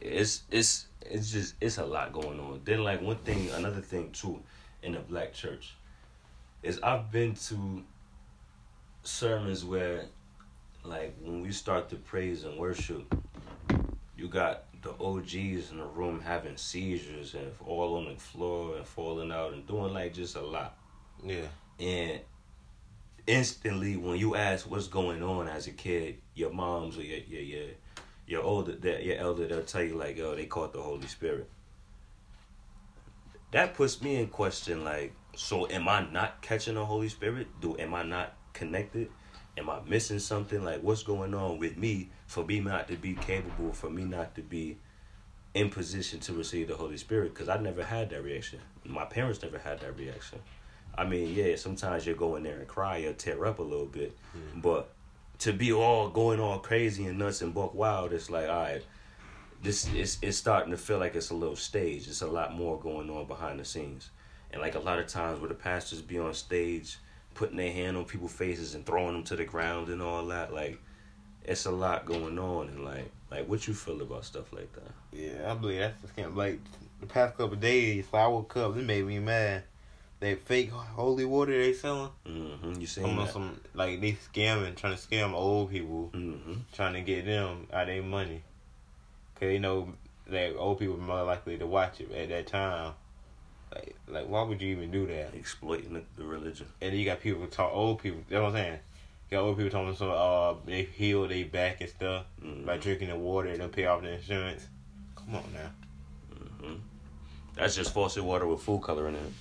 It's 0.00 0.42
it's 0.50 0.87
it's 1.10 1.30
just 1.30 1.54
it's 1.60 1.78
a 1.78 1.84
lot 1.84 2.12
going 2.12 2.40
on. 2.40 2.60
Then 2.64 2.84
like 2.84 3.00
one 3.02 3.16
thing, 3.16 3.50
another 3.50 3.80
thing 3.80 4.10
too, 4.12 4.40
in 4.82 4.92
the 4.92 5.00
black 5.00 5.32
church, 5.32 5.74
is 6.62 6.80
I've 6.80 7.10
been 7.10 7.34
to 7.34 7.82
sermons 9.02 9.64
where, 9.64 10.04
like 10.84 11.16
when 11.20 11.42
we 11.42 11.52
start 11.52 11.88
to 11.90 11.96
praise 11.96 12.44
and 12.44 12.58
worship, 12.58 13.14
you 14.16 14.28
got 14.28 14.64
the 14.82 14.92
OGs 15.00 15.70
in 15.70 15.78
the 15.78 15.86
room 15.86 16.20
having 16.20 16.56
seizures 16.56 17.34
and 17.34 17.52
all 17.66 17.96
on 17.96 18.12
the 18.12 18.20
floor 18.20 18.76
and 18.76 18.86
falling 18.86 19.32
out 19.32 19.52
and 19.52 19.66
doing 19.66 19.92
like 19.92 20.14
just 20.14 20.36
a 20.36 20.40
lot. 20.40 20.76
Yeah. 21.24 21.46
And 21.80 22.20
instantly, 23.26 23.96
when 23.96 24.16
you 24.16 24.34
ask 24.34 24.68
what's 24.70 24.88
going 24.88 25.22
on 25.22 25.48
as 25.48 25.66
a 25.66 25.72
kid, 25.72 26.18
your 26.34 26.50
moms 26.50 26.98
or 26.98 27.02
your 27.02 27.18
your 27.18 27.42
your, 27.42 27.66
your 28.28 28.42
older 28.42 28.72
that 28.72 29.04
your 29.04 29.16
elder 29.16 29.48
they'll 29.48 29.62
tell 29.62 29.82
you 29.82 29.96
like, 29.96 30.16
yo, 30.16 30.36
they 30.36 30.44
caught 30.44 30.72
the 30.72 30.82
Holy 30.82 31.06
Spirit. 31.06 31.48
That 33.50 33.74
puts 33.74 34.02
me 34.02 34.16
in 34.16 34.28
question. 34.28 34.84
Like, 34.84 35.14
so 35.34 35.68
am 35.68 35.88
I 35.88 36.06
not 36.10 36.42
catching 36.42 36.74
the 36.74 36.84
Holy 36.84 37.08
Spirit? 37.08 37.48
Do 37.60 37.76
am 37.78 37.94
I 37.94 38.02
not 38.02 38.34
connected? 38.52 39.10
Am 39.56 39.70
I 39.70 39.80
missing 39.88 40.18
something? 40.18 40.62
Like, 40.62 40.82
what's 40.82 41.02
going 41.02 41.34
on 41.34 41.58
with 41.58 41.78
me 41.78 42.10
for 42.26 42.44
me 42.44 42.60
not 42.60 42.86
to 42.88 42.96
be 42.96 43.14
capable? 43.14 43.72
For 43.72 43.88
me 43.88 44.04
not 44.04 44.34
to 44.34 44.42
be 44.42 44.76
in 45.54 45.70
position 45.70 46.20
to 46.20 46.34
receive 46.34 46.68
the 46.68 46.76
Holy 46.76 46.98
Spirit? 46.98 47.32
Because 47.32 47.48
I 47.48 47.56
never 47.56 47.82
had 47.82 48.10
that 48.10 48.22
reaction. 48.22 48.60
My 48.84 49.06
parents 49.06 49.42
never 49.42 49.58
had 49.58 49.80
that 49.80 49.96
reaction. 49.96 50.40
I 50.96 51.04
mean, 51.04 51.34
yeah, 51.34 51.56
sometimes 51.56 52.06
you 52.06 52.14
go 52.14 52.36
in 52.36 52.42
there 52.42 52.58
and 52.58 52.68
cry 52.68 52.98
or 52.98 53.14
tear 53.14 53.46
up 53.46 53.58
a 53.58 53.62
little 53.62 53.86
bit, 53.86 54.16
mm-hmm. 54.36 54.60
but 54.60 54.92
to 55.38 55.52
be 55.52 55.72
all 55.72 56.08
going 56.08 56.40
all 56.40 56.58
crazy 56.58 57.06
and 57.06 57.18
nuts 57.18 57.42
and 57.42 57.54
buck 57.54 57.74
wild, 57.74 58.12
it's 58.12 58.30
like, 58.30 58.48
all 58.48 58.62
right, 58.62 58.82
this 59.62 59.92
is 59.94 60.18
it's 60.22 60.36
starting 60.36 60.70
to 60.70 60.76
feel 60.76 60.98
like 60.98 61.14
it's 61.14 61.30
a 61.30 61.34
little 61.34 61.56
stage. 61.56 62.06
It's 62.08 62.22
a 62.22 62.26
lot 62.26 62.54
more 62.54 62.78
going 62.78 63.10
on 63.10 63.26
behind 63.26 63.60
the 63.60 63.64
scenes, 63.64 64.10
and 64.52 64.60
like 64.60 64.74
a 64.74 64.80
lot 64.80 64.98
of 64.98 65.06
times 65.06 65.40
where 65.40 65.48
the 65.48 65.54
pastors 65.54 66.02
be 66.02 66.18
on 66.18 66.34
stage, 66.34 66.98
putting 67.34 67.56
their 67.56 67.72
hand 67.72 67.96
on 67.96 68.04
people's 68.04 68.32
faces 68.32 68.74
and 68.74 68.84
throwing 68.84 69.14
them 69.14 69.24
to 69.24 69.36
the 69.36 69.44
ground 69.44 69.88
and 69.88 70.02
all 70.02 70.26
that, 70.26 70.52
like 70.52 70.78
it's 71.44 71.66
a 71.66 71.70
lot 71.70 72.06
going 72.06 72.38
on, 72.38 72.68
and 72.68 72.84
like 72.84 73.10
like 73.30 73.48
what 73.48 73.66
you 73.66 73.74
feel 73.74 74.00
about 74.02 74.24
stuff 74.24 74.52
like 74.52 74.72
that? 74.74 74.92
Yeah, 75.12 75.50
I 75.50 75.54
believe 75.54 75.80
that's 75.80 76.00
the 76.02 76.08
scam. 76.22 76.36
Like 76.36 76.60
the 77.00 77.06
past 77.06 77.36
couple 77.36 77.54
of 77.54 77.60
days, 77.60 78.06
I 78.12 78.26
woke 78.26 78.56
up. 78.56 78.76
It 78.76 78.84
made 78.84 79.06
me 79.06 79.18
mad. 79.18 79.64
That 80.20 80.40
fake 80.40 80.70
holy 80.72 81.24
water 81.24 81.52
they 81.52 81.72
selling. 81.72 82.10
Mm-hmm. 82.26 82.80
You 82.80 82.86
seen 82.88 83.04
Some 83.04 83.16
that? 83.16 83.32
some 83.32 83.60
like 83.74 84.00
they 84.00 84.12
scamming, 84.32 84.74
trying 84.74 84.96
to 84.96 85.00
scam 85.00 85.32
old 85.32 85.70
people, 85.70 86.10
Mm-hmm. 86.12 86.54
trying 86.72 86.94
to 86.94 87.02
get 87.02 87.24
them 87.24 87.68
out 87.72 87.86
their 87.86 88.02
money. 88.02 88.42
Cause 89.34 89.42
they 89.48 89.58
know 89.60 89.92
that 90.28 90.56
old 90.56 90.80
people 90.80 90.94
are 90.96 90.98
more 90.98 91.22
likely 91.22 91.56
to 91.58 91.66
watch 91.66 92.00
it 92.00 92.10
at 92.12 92.28
that 92.30 92.48
time. 92.48 92.94
Like, 93.72 93.94
like 94.08 94.28
why 94.28 94.42
would 94.42 94.60
you 94.60 94.68
even 94.76 94.90
do 94.90 95.06
that? 95.06 95.34
Exploiting 95.34 95.92
the, 95.94 96.02
the 96.16 96.24
religion. 96.24 96.66
And 96.80 96.96
you 96.96 97.04
got 97.04 97.20
people 97.20 97.46
talk 97.46 97.70
old 97.72 98.00
people. 98.02 98.20
You 98.28 98.36
know 98.38 98.42
what 98.44 98.48
I'm 98.50 98.54
saying? 98.56 98.78
You 99.30 99.36
got 99.36 99.42
old 99.44 99.56
people 99.56 99.70
talking 99.70 99.94
some 99.94 100.10
uh 100.10 100.54
they 100.66 100.82
heal 100.82 101.28
their 101.28 101.44
back 101.44 101.80
and 101.80 101.90
stuff 101.90 102.24
Mhm. 102.44 102.66
by 102.66 102.76
drinking 102.78 103.10
the 103.10 103.16
water 103.16 103.50
and 103.50 103.60
they'll 103.60 103.68
pay 103.68 103.86
off 103.86 104.02
the 104.02 104.10
insurance. 104.14 104.66
Come 105.14 105.36
on 105.36 105.44
now. 105.54 105.70
That's 107.58 107.74
just 107.74 107.92
faucet 107.92 108.22
water 108.22 108.46
with 108.46 108.62
food 108.62 108.82
coloring 108.82 109.16
in 109.16 109.20
it. 109.20 109.32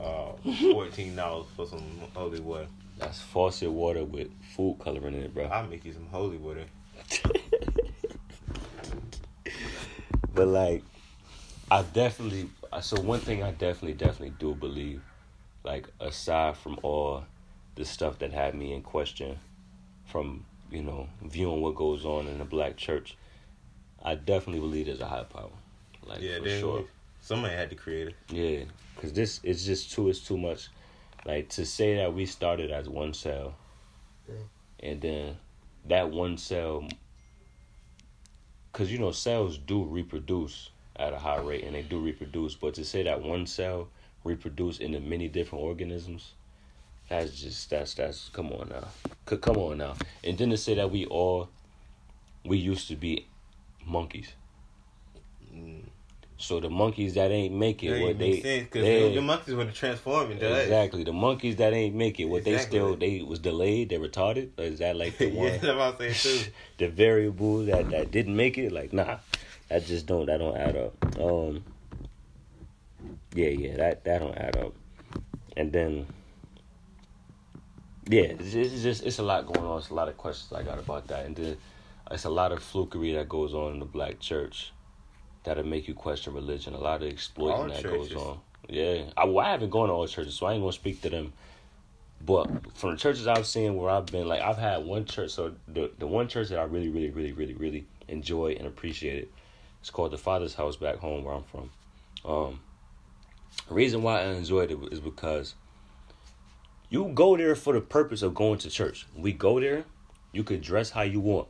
Uh, 0.00 0.32
fourteen 0.72 1.14
dollars 1.14 1.46
for 1.54 1.66
some 1.66 1.82
holy 2.14 2.40
water. 2.40 2.66
That's 2.98 3.20
faucet 3.20 3.70
water 3.70 4.04
with 4.04 4.30
food 4.56 4.78
coloring 4.82 5.14
in 5.14 5.24
it, 5.24 5.34
bro. 5.34 5.44
I'll 5.44 5.66
make 5.66 5.84
you 5.84 5.92
some 5.92 6.06
holy 6.06 6.38
water. 6.38 6.64
but 10.34 10.46
like, 10.46 10.82
I 11.70 11.82
definitely. 11.82 12.48
So 12.80 12.98
one 13.02 13.20
thing 13.20 13.42
I 13.42 13.50
definitely, 13.50 13.92
definitely 13.92 14.34
do 14.38 14.54
believe, 14.54 15.02
like 15.62 15.88
aside 16.00 16.56
from 16.56 16.78
all 16.82 17.24
the 17.74 17.84
stuff 17.84 18.18
that 18.20 18.32
had 18.32 18.54
me 18.54 18.72
in 18.72 18.80
question, 18.80 19.38
from 20.06 20.46
you 20.70 20.82
know 20.82 21.06
viewing 21.22 21.60
what 21.60 21.74
goes 21.74 22.06
on 22.06 22.28
in 22.28 22.38
the 22.38 22.46
black 22.46 22.78
church, 22.78 23.14
I 24.02 24.14
definitely 24.14 24.60
believe 24.60 24.86
there's 24.86 25.00
a 25.00 25.06
higher 25.06 25.24
power. 25.24 25.50
Like 26.06 26.22
yeah, 26.22 26.38
for 26.38 26.48
sure. 26.48 26.84
Somebody 27.22 27.54
had 27.54 27.70
to 27.70 27.76
create 27.76 28.08
it. 28.08 28.14
Yeah, 28.30 28.64
because 28.94 29.12
this 29.14 29.40
it's 29.42 29.64
just 29.64 29.92
too 29.92 30.10
it's 30.10 30.20
too 30.20 30.36
much. 30.36 30.68
Like 31.24 31.48
to 31.50 31.64
say 31.64 31.96
that 31.96 32.12
we 32.12 32.26
started 32.26 32.70
as 32.70 32.88
one 32.88 33.14
cell, 33.14 33.54
Yeah. 34.28 34.34
and 34.80 35.00
then 35.00 35.36
that 35.88 36.10
one 36.10 36.36
cell 36.36 36.86
because 38.70 38.90
you 38.92 38.98
know 38.98 39.12
cells 39.12 39.56
do 39.58 39.84
reproduce 39.84 40.70
at 40.96 41.12
a 41.12 41.18
high 41.18 41.38
rate 41.40 41.64
and 41.64 41.74
they 41.74 41.82
do 41.82 42.00
reproduce, 42.00 42.54
but 42.54 42.74
to 42.74 42.84
say 42.84 43.02
that 43.04 43.22
one 43.22 43.46
cell 43.46 43.88
reproduce 44.24 44.78
into 44.78 45.00
many 45.00 45.28
different 45.28 45.64
organisms, 45.64 46.32
that's 47.08 47.40
just 47.40 47.70
that's 47.70 47.94
that's 47.94 48.28
come 48.30 48.50
on 48.52 48.68
now, 48.68 48.88
C- 49.28 49.36
come 49.36 49.56
on 49.58 49.78
now, 49.78 49.94
and 50.24 50.36
then 50.36 50.50
to 50.50 50.56
say 50.56 50.74
that 50.74 50.90
we 50.90 51.06
all 51.06 51.48
we 52.44 52.56
used 52.58 52.88
to 52.88 52.96
be 52.96 53.26
monkeys. 53.86 54.32
Mm. 55.54 55.84
So 56.42 56.58
the 56.58 56.68
monkeys 56.68 57.14
that 57.14 57.30
ain't 57.30 57.54
make 57.54 57.84
it, 57.84 58.02
what 58.02 58.18
they, 58.18 58.40
sense 58.40 58.64
because 58.64 58.82
they- 58.82 59.14
the 59.14 59.22
monkeys 59.22 59.54
were 59.54 59.64
have 59.64 59.74
transformed 59.74 60.32
exactly 60.42 61.04
the 61.04 61.12
monkeys 61.12 61.54
that 61.56 61.72
ain't 61.72 61.94
make 61.94 62.18
it, 62.18 62.24
what 62.24 62.42
they 62.42 62.58
still 62.58 62.96
they 62.96 63.22
was 63.22 63.38
delayed, 63.38 63.90
they 63.90 63.96
retarded. 63.96 64.50
Or 64.58 64.64
is 64.64 64.80
that 64.80 64.96
like 64.96 65.16
the 65.18 65.28
yeah, 65.30 65.40
one? 65.40 65.50
that's 65.52 65.62
what 65.62 65.78
I'm 65.78 65.96
saying 65.98 66.14
too. 66.14 66.50
the 66.78 66.88
variable 66.88 67.64
that 67.66 67.90
that 67.90 68.10
didn't 68.10 68.34
make 68.34 68.58
it 68.58 68.72
like 68.72 68.92
nah 68.92 69.18
that 69.68 69.86
just 69.86 70.06
don't 70.06 70.26
that 70.26 70.38
don't 70.38 70.56
add 70.56 70.76
up 70.76 71.20
um 71.20 71.62
yeah 73.34 73.48
yeah 73.48 73.76
that 73.76 74.04
that 74.04 74.18
don't 74.18 74.36
add 74.36 74.56
up 74.56 74.74
and 75.56 75.72
then 75.72 76.06
yeah 78.08 78.22
it's, 78.22 78.52
it's 78.54 78.82
just 78.82 79.04
it's 79.04 79.18
a 79.18 79.22
lot 79.22 79.46
going 79.46 79.64
on 79.64 79.78
it's 79.78 79.90
a 79.90 79.94
lot 79.94 80.08
of 80.08 80.16
questions 80.18 80.52
i 80.52 80.62
got 80.62 80.78
about 80.78 81.06
that 81.06 81.24
and 81.24 81.36
then 81.36 81.56
it's 82.10 82.24
a 82.24 82.30
lot 82.30 82.52
of 82.52 82.58
flukery 82.58 83.14
that 83.14 83.28
goes 83.28 83.54
on 83.54 83.72
in 83.74 83.78
the 83.78 83.84
black 83.86 84.18
church 84.18 84.72
that'll 85.44 85.64
make 85.64 85.88
you 85.88 85.94
question 85.94 86.34
religion 86.34 86.74
a 86.74 86.78
lot 86.78 87.02
of 87.02 87.08
exploiting 87.08 87.60
All 87.60 87.68
that 87.68 87.82
churches. 87.82 88.12
goes 88.12 88.22
on 88.22 88.40
yeah 88.68 89.02
I, 89.16 89.24
well, 89.24 89.44
I 89.44 89.50
haven't 89.50 89.70
gone 89.70 89.88
to 89.88 89.94
all 89.94 90.06
churches 90.06 90.34
so 90.36 90.46
i 90.46 90.52
ain't 90.52 90.62
gonna 90.62 90.72
speak 90.72 91.02
to 91.02 91.10
them 91.10 91.32
but 92.24 92.48
from 92.76 92.92
the 92.92 92.96
churches 92.96 93.26
I've 93.26 93.46
seen 93.46 93.76
where 93.76 93.90
I've 93.90 94.06
been, 94.06 94.28
like 94.28 94.40
I've 94.40 94.58
had 94.58 94.84
one 94.84 95.04
church. 95.04 95.30
So 95.30 95.54
the 95.68 95.90
the 95.98 96.06
one 96.06 96.28
church 96.28 96.48
that 96.48 96.58
I 96.58 96.64
really, 96.64 96.88
really, 96.88 97.10
really, 97.10 97.32
really, 97.32 97.54
really 97.54 97.86
enjoy 98.08 98.52
and 98.52 98.66
appreciate 98.66 99.18
it, 99.18 99.32
it's 99.80 99.90
called 99.90 100.12
the 100.12 100.18
Father's 100.18 100.54
House 100.54 100.76
back 100.76 100.96
home 100.96 101.24
where 101.24 101.34
I'm 101.34 101.44
from. 101.44 101.70
Um, 102.24 102.60
the 103.68 103.74
reason 103.74 104.02
why 104.02 104.20
I 104.20 104.26
enjoyed 104.26 104.70
it 104.70 104.78
is 104.92 105.00
because 105.00 105.54
you 106.90 107.10
go 107.14 107.36
there 107.36 107.54
for 107.56 107.72
the 107.72 107.80
purpose 107.80 108.22
of 108.22 108.34
going 108.34 108.58
to 108.60 108.70
church. 108.70 109.06
We 109.16 109.32
go 109.32 109.58
there, 109.58 109.84
you 110.30 110.44
could 110.44 110.62
dress 110.62 110.90
how 110.90 111.02
you 111.02 111.20
want. 111.20 111.48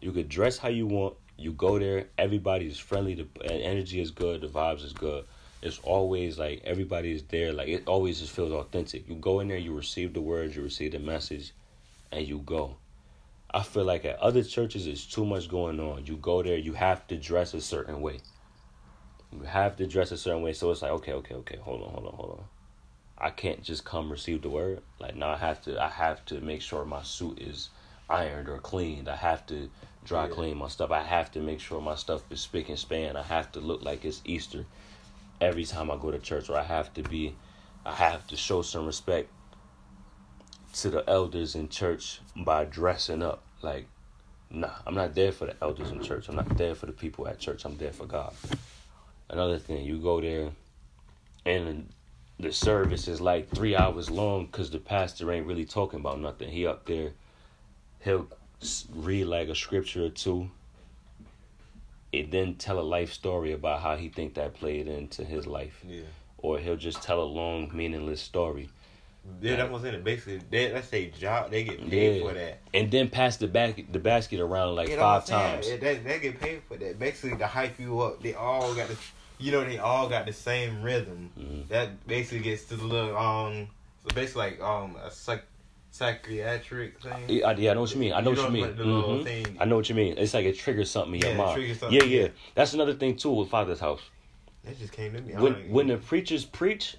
You 0.00 0.12
could 0.12 0.28
dress 0.28 0.56
how 0.56 0.68
you 0.68 0.86
want. 0.86 1.16
You 1.36 1.52
go 1.52 1.78
there, 1.78 2.06
everybody 2.16 2.66
is 2.66 2.78
friendly. 2.78 3.14
The 3.14 3.44
energy 3.44 4.00
is 4.00 4.10
good. 4.10 4.40
The 4.40 4.48
vibes 4.48 4.84
is 4.84 4.92
good 4.92 5.24
it's 5.64 5.80
always 5.82 6.38
like 6.38 6.60
everybody 6.64 7.10
is 7.12 7.22
there. 7.24 7.52
Like 7.52 7.68
it 7.68 7.84
always 7.86 8.20
just 8.20 8.32
feels 8.32 8.52
authentic. 8.52 9.08
You 9.08 9.14
go 9.14 9.40
in 9.40 9.48
there, 9.48 9.56
you 9.56 9.74
receive 9.74 10.12
the 10.12 10.20
words, 10.20 10.54
you 10.54 10.62
receive 10.62 10.92
the 10.92 10.98
message, 10.98 11.54
and 12.12 12.28
you 12.28 12.38
go. 12.38 12.76
I 13.50 13.62
feel 13.62 13.84
like 13.84 14.04
at 14.04 14.18
other 14.18 14.42
churches, 14.42 14.86
it's 14.86 15.06
too 15.06 15.24
much 15.24 15.48
going 15.48 15.80
on. 15.80 16.04
You 16.04 16.16
go 16.16 16.42
there, 16.42 16.58
you 16.58 16.74
have 16.74 17.06
to 17.06 17.16
dress 17.16 17.54
a 17.54 17.62
certain 17.62 18.02
way. 18.02 18.18
You 19.32 19.40
have 19.44 19.76
to 19.76 19.86
dress 19.86 20.12
a 20.12 20.18
certain 20.18 20.42
way. 20.42 20.52
So 20.52 20.70
it's 20.70 20.82
like, 20.82 20.90
okay, 20.90 21.12
okay, 21.14 21.34
okay, 21.36 21.56
hold 21.56 21.82
on, 21.82 21.88
hold 21.94 22.06
on, 22.06 22.14
hold 22.14 22.30
on. 22.40 22.44
I 23.16 23.30
can't 23.30 23.62
just 23.62 23.86
come 23.86 24.12
receive 24.12 24.42
the 24.42 24.50
word. 24.50 24.82
Like 24.98 25.16
now, 25.16 25.30
I 25.30 25.38
have 25.38 25.62
to. 25.62 25.82
I 25.82 25.88
have 25.88 26.26
to 26.26 26.40
make 26.40 26.60
sure 26.60 26.84
my 26.84 27.02
suit 27.02 27.38
is 27.40 27.70
ironed 28.10 28.50
or 28.50 28.58
cleaned. 28.58 29.08
I 29.08 29.16
have 29.16 29.46
to 29.46 29.70
dry 30.04 30.26
Yeah. 30.26 30.34
clean 30.34 30.56
my 30.56 30.68
stuff. 30.68 30.90
I 30.90 31.02
have 31.02 31.30
to 31.32 31.40
make 31.40 31.60
sure 31.60 31.80
my 31.80 31.94
stuff 31.94 32.22
is 32.30 32.40
spick 32.40 32.68
and 32.68 32.78
span. 32.78 33.16
I 33.16 33.22
have 33.22 33.50
to 33.52 33.60
look 33.60 33.82
like 33.82 34.04
it's 34.04 34.22
Easter 34.24 34.66
every 35.40 35.64
time 35.64 35.90
I 35.90 35.96
go 35.96 36.10
to 36.10 36.18
church, 36.18 36.48
or 36.48 36.56
I 36.56 36.62
have 36.62 36.92
to 36.94 37.02
be, 37.02 37.34
I 37.84 37.94
have 37.94 38.26
to 38.28 38.36
show 38.36 38.62
some 38.62 38.86
respect 38.86 39.30
to 40.74 40.90
the 40.90 41.08
elders 41.08 41.54
in 41.54 41.68
church 41.68 42.20
by 42.36 42.64
dressing 42.64 43.22
up. 43.22 43.42
Like, 43.62 43.86
nah, 44.50 44.70
I'm 44.86 44.94
not 44.94 45.14
there 45.14 45.32
for 45.32 45.46
the 45.46 45.56
elders 45.62 45.90
in 45.90 46.02
church. 46.02 46.28
I'm 46.28 46.36
not 46.36 46.56
there 46.56 46.74
for 46.74 46.86
the 46.86 46.92
people 46.92 47.26
at 47.28 47.38
church. 47.38 47.64
I'm 47.64 47.76
there 47.78 47.92
for 47.92 48.06
God. 48.06 48.34
Another 49.28 49.58
thing, 49.58 49.84
you 49.84 49.98
go 49.98 50.20
there, 50.20 50.50
and 51.46 51.88
the 52.38 52.52
service 52.52 53.08
is 53.08 53.20
like 53.20 53.48
three 53.50 53.74
hours 53.76 54.10
long 54.10 54.46
because 54.46 54.70
the 54.70 54.78
pastor 54.78 55.32
ain't 55.32 55.46
really 55.46 55.64
talking 55.64 56.00
about 56.00 56.20
nothing. 56.20 56.50
He 56.50 56.66
up 56.66 56.84
there, 56.86 57.12
he'll 58.02 58.28
read 58.94 59.24
like 59.26 59.48
a 59.48 59.54
scripture 59.54 60.04
or 60.04 60.10
two 60.10 60.50
it 62.12 62.30
then 62.30 62.54
tell 62.54 62.78
a 62.78 62.82
life 62.82 63.12
story 63.12 63.52
about 63.52 63.80
how 63.82 63.96
he 63.96 64.08
think 64.08 64.34
that 64.34 64.54
played 64.54 64.86
into 64.86 65.24
his 65.24 65.46
life 65.46 65.80
Yeah. 65.86 66.02
or 66.38 66.58
he'll 66.58 66.76
just 66.76 67.02
tell 67.02 67.20
a 67.22 67.24
long 67.24 67.70
meaningless 67.74 68.20
story 68.20 68.68
Yeah, 69.40 69.56
that's 69.56 69.70
what 69.70 69.78
I'm 69.78 69.84
saying. 69.90 70.02
Basically, 70.04 70.40
they, 70.50 70.70
that's 70.70 70.90
their 70.90 71.06
job. 71.08 71.50
They 71.50 71.64
get 71.64 71.80
paid 71.90 72.20
Yeah. 72.20 72.28
for 72.28 72.34
that. 72.34 72.58
and 72.74 72.90
then 72.90 73.08
pass 73.08 73.36
the 73.38 73.48
back 73.48 73.82
the 73.90 73.98
basket 73.98 74.38
around 74.38 74.76
like 74.76 74.88
You 74.90 74.96
know 74.96 75.02
five 75.02 75.24
times 75.26 75.66
Yeah, 75.68 75.76
They, 75.78 75.94
they 75.98 76.18
get 76.20 76.40
paid 76.40 76.62
for 76.68 76.76
that. 76.76 76.98
Basically, 76.98 77.36
to 77.38 77.46
hype 77.46 77.80
you 77.80 78.00
up, 78.00 78.22
they 78.22 78.34
all 78.34 78.74
got 78.74 78.88
the, 78.88 78.96
you 79.38 79.50
know, 79.50 79.64
they 79.64 79.78
all 79.78 80.08
got 80.10 80.26
the 80.26 80.32
same 80.32 80.82
rhythm. 80.82 81.30
Mhm. 81.40 81.68
That 81.68 82.06
basically 82.06 82.40
gets 82.40 82.64
to 82.66 82.76
the 82.76 82.84
little 82.84 83.16
um, 83.16 83.68
so 84.06 84.14
basically 84.14 84.42
like 84.50 84.60
um 84.60 84.96
a 85.02 85.10
psych, 85.10 85.42
psychiatric 85.94 87.00
thing. 87.00 87.12
yeah, 87.28 87.46
I, 87.46 87.52
yeah, 87.54 87.70
I 87.70 87.74
know 87.74 87.82
what 87.82 87.94
you 87.94 88.00
mean. 88.00 88.12
I 88.12 88.20
know 88.20 88.32
You 88.32 88.36
what 88.36 88.46
you 88.46 88.52
mean. 88.52 88.74
Mhm. 88.74 89.24
thing. 89.24 89.56
I 89.60 89.64
know 89.64 89.76
what 89.76 89.88
you 89.88 89.94
mean. 89.94 90.18
It's 90.18 90.34
like 90.34 90.44
it 90.44 90.58
triggers 90.58 90.90
something 90.90 91.14
in 91.14 91.20
Yeah, 91.20 91.28
your 91.28 91.36
mind. 91.36 91.78
yeah, 91.90 92.02
yeah, 92.02 92.02
yeah. 92.22 92.28
That's 92.56 92.74
another 92.74 92.94
thing 92.94 93.14
too 93.16 93.30
with 93.30 93.48
Father's 93.48 93.78
house. 93.78 94.00
That 94.64 94.76
just 94.76 94.92
came 94.92 95.12
to 95.14 95.20
me. 95.20 95.34
When 95.34 95.70
when 95.70 95.86
the 95.86 95.96
preachers 95.96 96.44
preach, 96.44 96.96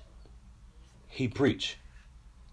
he 1.09 1.27
preach. 1.27 1.77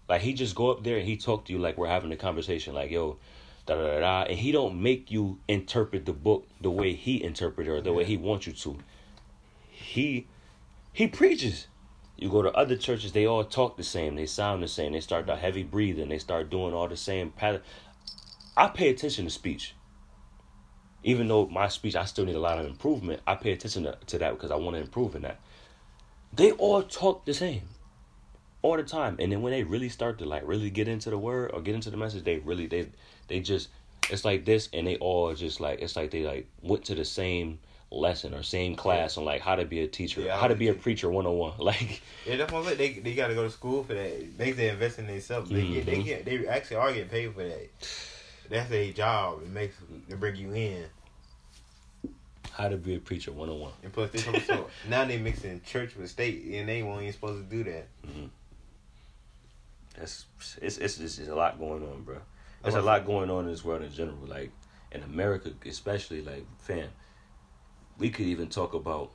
Like 0.09 0.21
he 0.21 0.33
just 0.33 0.53
go 0.53 0.69
up 0.69 0.83
there 0.83 0.97
and 0.97 1.07
he 1.07 1.15
talk 1.15 1.45
to 1.45 1.53
you 1.53 1.59
like 1.59 1.77
we're 1.77 1.87
having 1.87 2.11
a 2.11 2.17
conversation. 2.17 2.73
Like 2.73 2.91
yo, 2.91 3.19
da 3.65 3.75
da 3.75 3.81
da 3.93 3.99
da, 4.01 4.23
and 4.23 4.37
he 4.37 4.51
don't 4.51 4.81
make 4.83 5.09
you 5.11 5.39
interpret 5.47 6.05
the 6.05 6.11
book 6.13 6.45
the 6.59 6.69
way 6.69 6.93
he 6.93 7.23
interpret 7.23 7.67
it 7.67 7.71
or 7.71 7.79
the 7.81 7.93
way 7.93 8.03
he 8.03 8.17
wants 8.17 8.47
you 8.47 8.53
to. 8.53 8.79
He 9.69 10.27
he 10.91 11.07
preaches. 11.07 11.67
You 12.17 12.29
go 12.29 12.41
to 12.41 12.51
other 12.51 12.77
churches, 12.77 13.11
they 13.11 13.25
all 13.25 13.43
talk 13.43 13.75
the 13.75 13.83
same. 13.83 14.15
They 14.15 14.25
sound 14.25 14.61
the 14.61 14.67
same. 14.67 14.93
They 14.93 14.99
start 14.99 15.25
the 15.25 15.35
heavy 15.35 15.63
breathing. 15.63 16.09
They 16.09 16.19
start 16.19 16.49
doing 16.49 16.73
all 16.73 16.87
the 16.87 16.97
same 16.97 17.31
pattern. 17.31 17.61
I 18.55 18.67
pay 18.67 18.89
attention 18.89 19.25
to 19.25 19.31
speech. 19.31 19.73
Even 21.03 21.27
though 21.27 21.47
my 21.47 21.67
speech, 21.67 21.95
I 21.95 22.05
still 22.05 22.25
need 22.25 22.35
a 22.35 22.39
lot 22.39 22.59
of 22.59 22.65
improvement. 22.65 23.21
I 23.27 23.35
pay 23.35 23.51
attention 23.51 23.83
to, 23.83 23.97
to 24.07 24.17
that 24.19 24.33
because 24.33 24.51
I 24.51 24.55
want 24.55 24.75
to 24.75 24.81
improve 24.81 25.15
in 25.15 25.23
that. 25.23 25.39
They 26.31 26.51
all 26.51 26.81
talk 26.83 27.25
the 27.25 27.33
same, 27.33 27.63
all 28.61 28.77
the 28.77 28.83
time. 28.83 29.17
And 29.19 29.31
then 29.31 29.41
when 29.41 29.51
they 29.51 29.63
really 29.63 29.89
start 29.89 30.19
to 30.19 30.25
like 30.25 30.43
really 30.45 30.69
get 30.69 30.87
into 30.87 31.09
the 31.09 31.17
word 31.17 31.51
or 31.53 31.61
get 31.61 31.75
into 31.75 31.89
the 31.89 31.97
message, 31.97 32.23
they 32.23 32.37
really 32.37 32.67
they 32.67 32.87
they 33.27 33.39
just 33.39 33.69
it's 34.09 34.25
like 34.25 34.45
this, 34.45 34.69
and 34.73 34.87
they 34.87 34.97
all 34.97 35.33
just 35.33 35.59
like 35.59 35.81
it's 35.81 35.95
like 35.95 36.11
they 36.11 36.23
like 36.23 36.47
went 36.61 36.85
to 36.85 36.95
the 36.95 37.05
same 37.05 37.59
lesson 37.93 38.33
or 38.33 38.43
same 38.43 38.75
class 38.75 39.17
on 39.17 39.25
like 39.25 39.41
how 39.41 39.55
to 39.55 39.65
be 39.65 39.81
a 39.81 39.87
teacher, 39.87 40.21
Yeah, 40.21 40.37
how 40.37 40.47
to 40.47 40.55
be 40.55 40.67
a 40.67 40.73
preacher 40.73 41.09
one 41.09 41.25
on 41.25 41.37
one. 41.37 41.53
Like 41.57 42.01
Yeah, 42.25 42.37
that's 42.37 42.51
what 42.51 42.77
They 42.77 42.93
they 42.93 43.13
got 43.15 43.27
to 43.27 43.35
go 43.35 43.43
to 43.43 43.49
school 43.49 43.83
for 43.83 43.93
that. 43.93 44.37
They 44.37 44.51
they 44.51 44.69
invest 44.69 44.99
in 44.99 45.07
themselves. 45.07 45.49
They 45.49 45.65
get 45.67 45.85
they 45.85 45.97
Mhm. 45.97 46.05
get 46.05 46.25
they 46.25 46.47
actually 46.47 46.77
are 46.77 46.91
getting 46.93 47.09
paid 47.09 47.33
for 47.33 47.43
that. 47.43 47.69
That's 48.49 48.69
their 48.69 48.91
job. 48.91 49.41
It 49.43 49.49
makes 49.49 49.75
to 50.09 50.17
bring 50.17 50.35
you 50.35 50.53
in. 50.53 50.85
how 52.51 52.69
to 52.69 52.77
be 52.77 52.93
a 52.95 52.99
preacher 52.99 53.31
one 53.31 53.49
on 53.49 53.59
one. 53.59 53.71
And 53.83 53.91
plus, 53.91 54.11
they 54.11 54.21
come 54.21 54.39
so 54.41 54.69
now 54.87 55.05
they 55.05 55.17
mixing 55.17 55.61
church 55.65 55.95
with 55.95 56.09
state, 56.09 56.43
and 56.53 56.69
they 56.69 56.83
weren't 56.83 57.01
even 57.01 57.13
supposed 57.13 57.49
to 57.49 57.55
do 57.55 57.63
that. 57.71 57.87
That's 59.97 60.25
it's 60.61 60.77
it's 60.77 60.99
it's 60.99 61.19
a 61.27 61.35
lot 61.35 61.59
going 61.59 61.83
on, 61.83 62.03
bro. 62.03 62.17
There's 62.61 62.75
a 62.75 62.81
lot 62.81 63.05
going 63.05 63.29
on 63.29 63.45
in 63.45 63.51
this 63.51 63.63
world 63.65 63.81
in 63.81 63.91
general. 63.91 64.17
Like 64.25 64.51
in 64.91 65.03
America, 65.03 65.51
especially, 65.65 66.21
like 66.21 66.45
fam, 66.59 66.89
we 68.03 68.09
could 68.09 68.25
even 68.25 68.49
talk 68.49 68.73
about. 68.73 69.11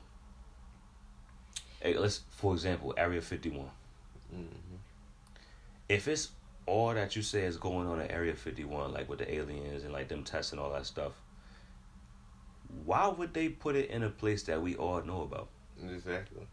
Hey, 1.80 1.94
let's 1.98 2.22
for 2.30 2.54
example, 2.54 2.94
Area 2.96 3.20
Fifty 3.20 3.50
One. 3.50 3.70
Mhm. 4.34 4.78
If 5.90 6.08
it's 6.08 6.30
all 6.64 6.94
that 6.94 7.14
you 7.14 7.20
say 7.20 7.42
is 7.42 7.58
going 7.58 7.86
on 7.86 8.00
in 8.00 8.10
Area 8.10 8.34
Fifty 8.34 8.64
One, 8.64 8.94
like 8.94 9.06
with 9.06 9.18
the 9.18 9.30
aliens 9.32 9.84
and 9.84 9.92
like 9.92 10.08
them 10.08 10.24
testing 10.24 10.58
all 10.58 10.72
that 10.72 10.86
stuff, 10.86 11.12
why 12.86 13.08
would 13.08 13.34
they 13.34 13.50
put 13.50 13.76
it 13.76 13.90
in 13.90 14.02
a 14.02 14.08
place 14.08 14.44
that 14.44 14.62
we 14.62 14.74
all 14.74 15.02
know 15.02 15.20
about? 15.20 15.48
Exactly. 15.84 16.46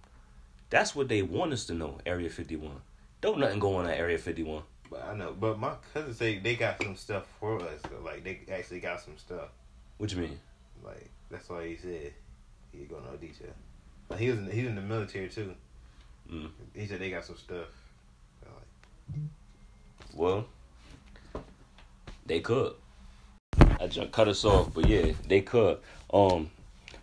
That's 0.69 0.93
what 0.93 1.07
they 1.07 1.21
want 1.21 1.53
us 1.53 1.65
to 1.67 1.73
know. 1.73 1.99
Area 2.05 2.29
Fifty 2.29 2.57
One. 2.57 2.81
Don't 3.21 3.39
nothing 3.39 3.59
go 3.59 3.77
on 3.77 3.85
at 3.85 3.97
Area 3.97 4.17
Fifty 4.17 4.43
One. 4.43 4.63
But 4.91 5.05
I 5.05 5.15
know. 5.15 5.33
But 5.39 5.57
my 5.57 5.75
cousins 5.93 6.17
say 6.17 6.39
they 6.39 6.57
got 6.57 6.83
some 6.83 6.97
stuff 6.97 7.27
for 7.39 7.61
us. 7.61 7.79
Like 8.03 8.25
they 8.25 8.41
actually 8.51 8.81
got 8.81 8.99
some 8.99 9.17
stuff. 9.17 9.47
What 9.99 10.11
you 10.11 10.17
mean? 10.17 10.39
Like 10.83 11.09
that's 11.31 11.47
why 11.49 11.69
he 11.69 11.77
said 11.77 12.11
he 12.75 12.81
ain't 12.81 12.91
gonna 12.91 13.05
know 13.05 13.17
detail. 13.17 13.53
Like, 14.09 14.19
he 14.19 14.29
was 14.29 14.39
in, 14.39 14.51
he 14.51 14.61
was 14.61 14.69
in 14.69 14.75
the 14.75 14.81
military 14.81 15.29
too. 15.29 15.53
Mm. 16.31 16.49
He 16.73 16.87
said 16.87 16.99
they 16.99 17.09
got 17.09 17.25
some 17.25 17.37
stuff. 17.37 17.67
Like, 18.43 19.21
Well, 20.13 20.45
they 22.25 22.39
could. 22.39 22.73
I 23.79 23.87
just 23.87 24.11
cut 24.11 24.27
us 24.27 24.43
off, 24.45 24.73
but 24.73 24.87
yeah, 24.87 25.11
they 25.27 25.41
could. 25.41 25.79
Um, 26.13 26.49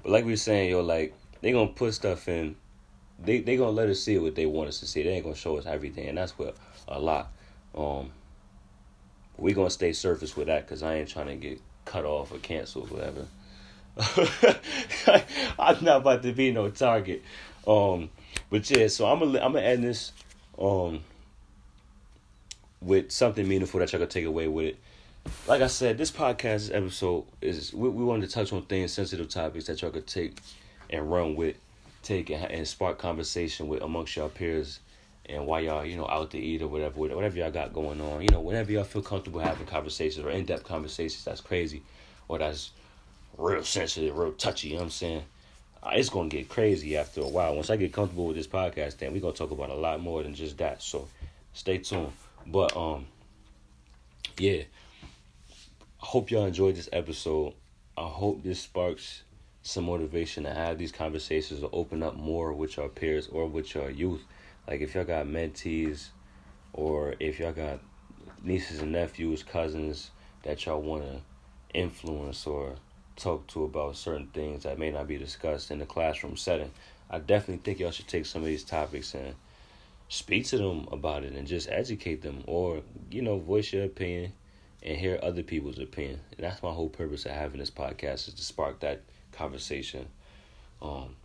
but 0.02 0.12
like 0.12 0.24
we 0.24 0.32
were 0.32 0.36
saying, 0.36 0.70
yo, 0.70 0.80
like 0.80 1.14
they 1.40 1.52
gonna 1.52 1.68
put 1.68 1.94
stuff 1.94 2.28
in. 2.28 2.56
They 3.18 3.40
they 3.40 3.56
gonna 3.56 3.70
let 3.70 3.88
us 3.88 4.00
see 4.00 4.18
what 4.18 4.34
they 4.34 4.46
want 4.46 4.68
us 4.68 4.80
to 4.80 4.86
see. 4.86 5.02
They 5.02 5.10
ain't 5.10 5.24
gonna 5.24 5.36
show 5.36 5.58
us 5.58 5.66
everything, 5.66 6.08
and 6.08 6.18
that's 6.18 6.38
what 6.38 6.56
a 6.88 6.98
lot. 6.98 7.30
Um, 7.76 8.10
we 9.36 9.52
gonna 9.52 9.70
stay 9.70 9.92
surface 9.92 10.36
with 10.36 10.48
that 10.48 10.66
because 10.66 10.82
I 10.82 10.94
ain't 10.96 11.08
trying 11.08 11.28
to 11.28 11.36
get 11.36 11.60
cut 11.84 12.04
off 12.04 12.32
or 12.32 12.38
canceled, 12.38 12.90
or 12.90 12.94
whatever. 12.96 13.26
I'm 15.58 15.84
not 15.84 15.98
about 15.98 16.22
to 16.22 16.32
be 16.32 16.50
no 16.50 16.70
target. 16.70 17.22
Um, 17.66 18.10
but 18.50 18.68
yeah, 18.70 18.88
so 18.88 19.06
I'm 19.06 19.18
gonna 19.18 19.38
I'm 19.40 19.52
gonna 19.52 19.66
end 19.66 19.84
this 19.84 20.12
um 20.58 21.00
with 22.80 23.10
something 23.12 23.46
meaningful 23.46 23.80
that 23.80 23.92
y'all 23.92 24.00
can 24.00 24.08
take 24.08 24.24
away 24.24 24.48
with 24.48 24.66
it. 24.66 24.78
Like 25.46 25.62
I 25.62 25.68
said, 25.68 25.98
this 25.98 26.10
podcast 26.10 26.74
episode 26.74 27.24
is 27.40 27.72
we, 27.72 27.88
we 27.88 28.04
wanted 28.04 28.28
to 28.28 28.32
touch 28.32 28.52
on 28.52 28.62
things, 28.62 28.92
sensitive 28.92 29.28
topics 29.28 29.66
that 29.66 29.80
y'all 29.82 29.90
could 29.90 30.06
take 30.06 30.38
and 30.90 31.10
run 31.10 31.36
with, 31.36 31.56
take 32.02 32.30
and, 32.30 32.44
and 32.50 32.66
spark 32.66 32.98
conversation 32.98 33.68
with 33.68 33.82
amongst 33.82 34.16
y'all 34.16 34.28
peers, 34.28 34.80
and 35.26 35.46
why 35.46 35.60
y'all 35.60 35.84
you 35.84 35.96
know 35.96 36.08
out 36.08 36.30
to 36.30 36.38
eat 36.38 36.62
or 36.62 36.68
whatever, 36.68 36.98
whatever 36.98 37.36
y'all 37.36 37.50
got 37.50 37.72
going 37.72 38.00
on, 38.00 38.22
you 38.22 38.28
know, 38.28 38.40
whenever 38.40 38.72
y'all 38.72 38.84
feel 38.84 39.02
comfortable 39.02 39.40
having 39.40 39.66
conversations 39.66 40.24
or 40.24 40.30
in 40.30 40.46
depth 40.46 40.64
conversations, 40.64 41.24
that's 41.24 41.42
crazy, 41.42 41.82
or 42.26 42.38
that's 42.38 42.70
real 43.42 43.64
sensitive, 43.64 44.16
real 44.16 44.32
touchy. 44.32 44.68
You 44.68 44.74
know 44.74 44.80
what 44.80 44.84
I'm 44.84 44.90
saying? 44.90 45.22
Uh, 45.82 45.90
it's 45.94 46.08
gonna 46.08 46.28
get 46.28 46.48
crazy 46.48 46.96
after 46.96 47.20
a 47.20 47.28
while. 47.28 47.54
Once 47.56 47.70
I 47.70 47.76
get 47.76 47.92
comfortable 47.92 48.28
with 48.28 48.36
this 48.36 48.46
podcast, 48.46 48.98
then 48.98 49.12
we're 49.12 49.20
gonna 49.20 49.32
talk 49.32 49.50
about 49.50 49.70
a 49.70 49.74
lot 49.74 50.00
more 50.00 50.22
than 50.22 50.34
just 50.34 50.58
that. 50.58 50.82
So 50.82 51.08
stay 51.52 51.78
tuned. 51.78 52.12
But 52.46 52.76
um 52.76 53.06
yeah. 54.38 54.62
I 56.00 56.06
hope 56.06 56.30
y'all 56.30 56.46
enjoyed 56.46 56.76
this 56.76 56.88
episode. 56.92 57.54
I 57.96 58.06
hope 58.06 58.42
this 58.42 58.60
sparks 58.60 59.22
some 59.62 59.84
motivation 59.84 60.44
to 60.44 60.52
have 60.52 60.78
these 60.78 60.92
conversations 60.92 61.62
or 61.62 61.70
open 61.72 62.02
up 62.02 62.16
more 62.16 62.52
with 62.52 62.76
your 62.76 62.88
peers 62.88 63.28
or 63.28 63.46
with 63.46 63.74
your 63.74 63.90
youth. 63.90 64.22
Like 64.68 64.80
if 64.80 64.94
y'all 64.94 65.04
got 65.04 65.26
mentees 65.26 66.08
or 66.72 67.14
if 67.20 67.38
y'all 67.38 67.52
got 67.52 67.80
nieces 68.42 68.80
and 68.80 68.92
nephews, 68.92 69.42
cousins 69.42 70.10
that 70.42 70.64
y'all 70.64 70.80
wanna 70.80 71.20
influence 71.74 72.46
or 72.46 72.76
talk 73.16 73.46
to 73.48 73.64
about 73.64 73.96
certain 73.96 74.28
things 74.28 74.62
that 74.64 74.78
may 74.78 74.90
not 74.90 75.08
be 75.08 75.18
discussed 75.18 75.70
in 75.70 75.78
the 75.78 75.86
classroom 75.86 76.36
setting. 76.36 76.70
I 77.10 77.18
definitely 77.18 77.62
think 77.62 77.78
y'all 77.78 77.90
should 77.90 78.08
take 78.08 78.26
some 78.26 78.42
of 78.42 78.46
these 78.46 78.64
topics 78.64 79.14
and 79.14 79.34
speak 80.08 80.46
to 80.46 80.58
them 80.58 80.88
about 80.90 81.24
it 81.24 81.32
and 81.32 81.46
just 81.46 81.68
educate 81.70 82.22
them 82.22 82.42
or, 82.46 82.82
you 83.10 83.22
know, 83.22 83.38
voice 83.38 83.72
your 83.72 83.84
opinion 83.84 84.32
and 84.82 84.98
hear 84.98 85.18
other 85.22 85.42
people's 85.42 85.78
opinion. 85.78 86.20
And 86.36 86.44
that's 86.44 86.62
my 86.62 86.72
whole 86.72 86.88
purpose 86.88 87.24
of 87.24 87.32
having 87.32 87.60
this 87.60 87.70
podcast 87.70 88.28
is 88.28 88.34
to 88.34 88.42
spark 88.42 88.80
that 88.80 89.02
conversation. 89.32 90.06
Um 90.80 91.16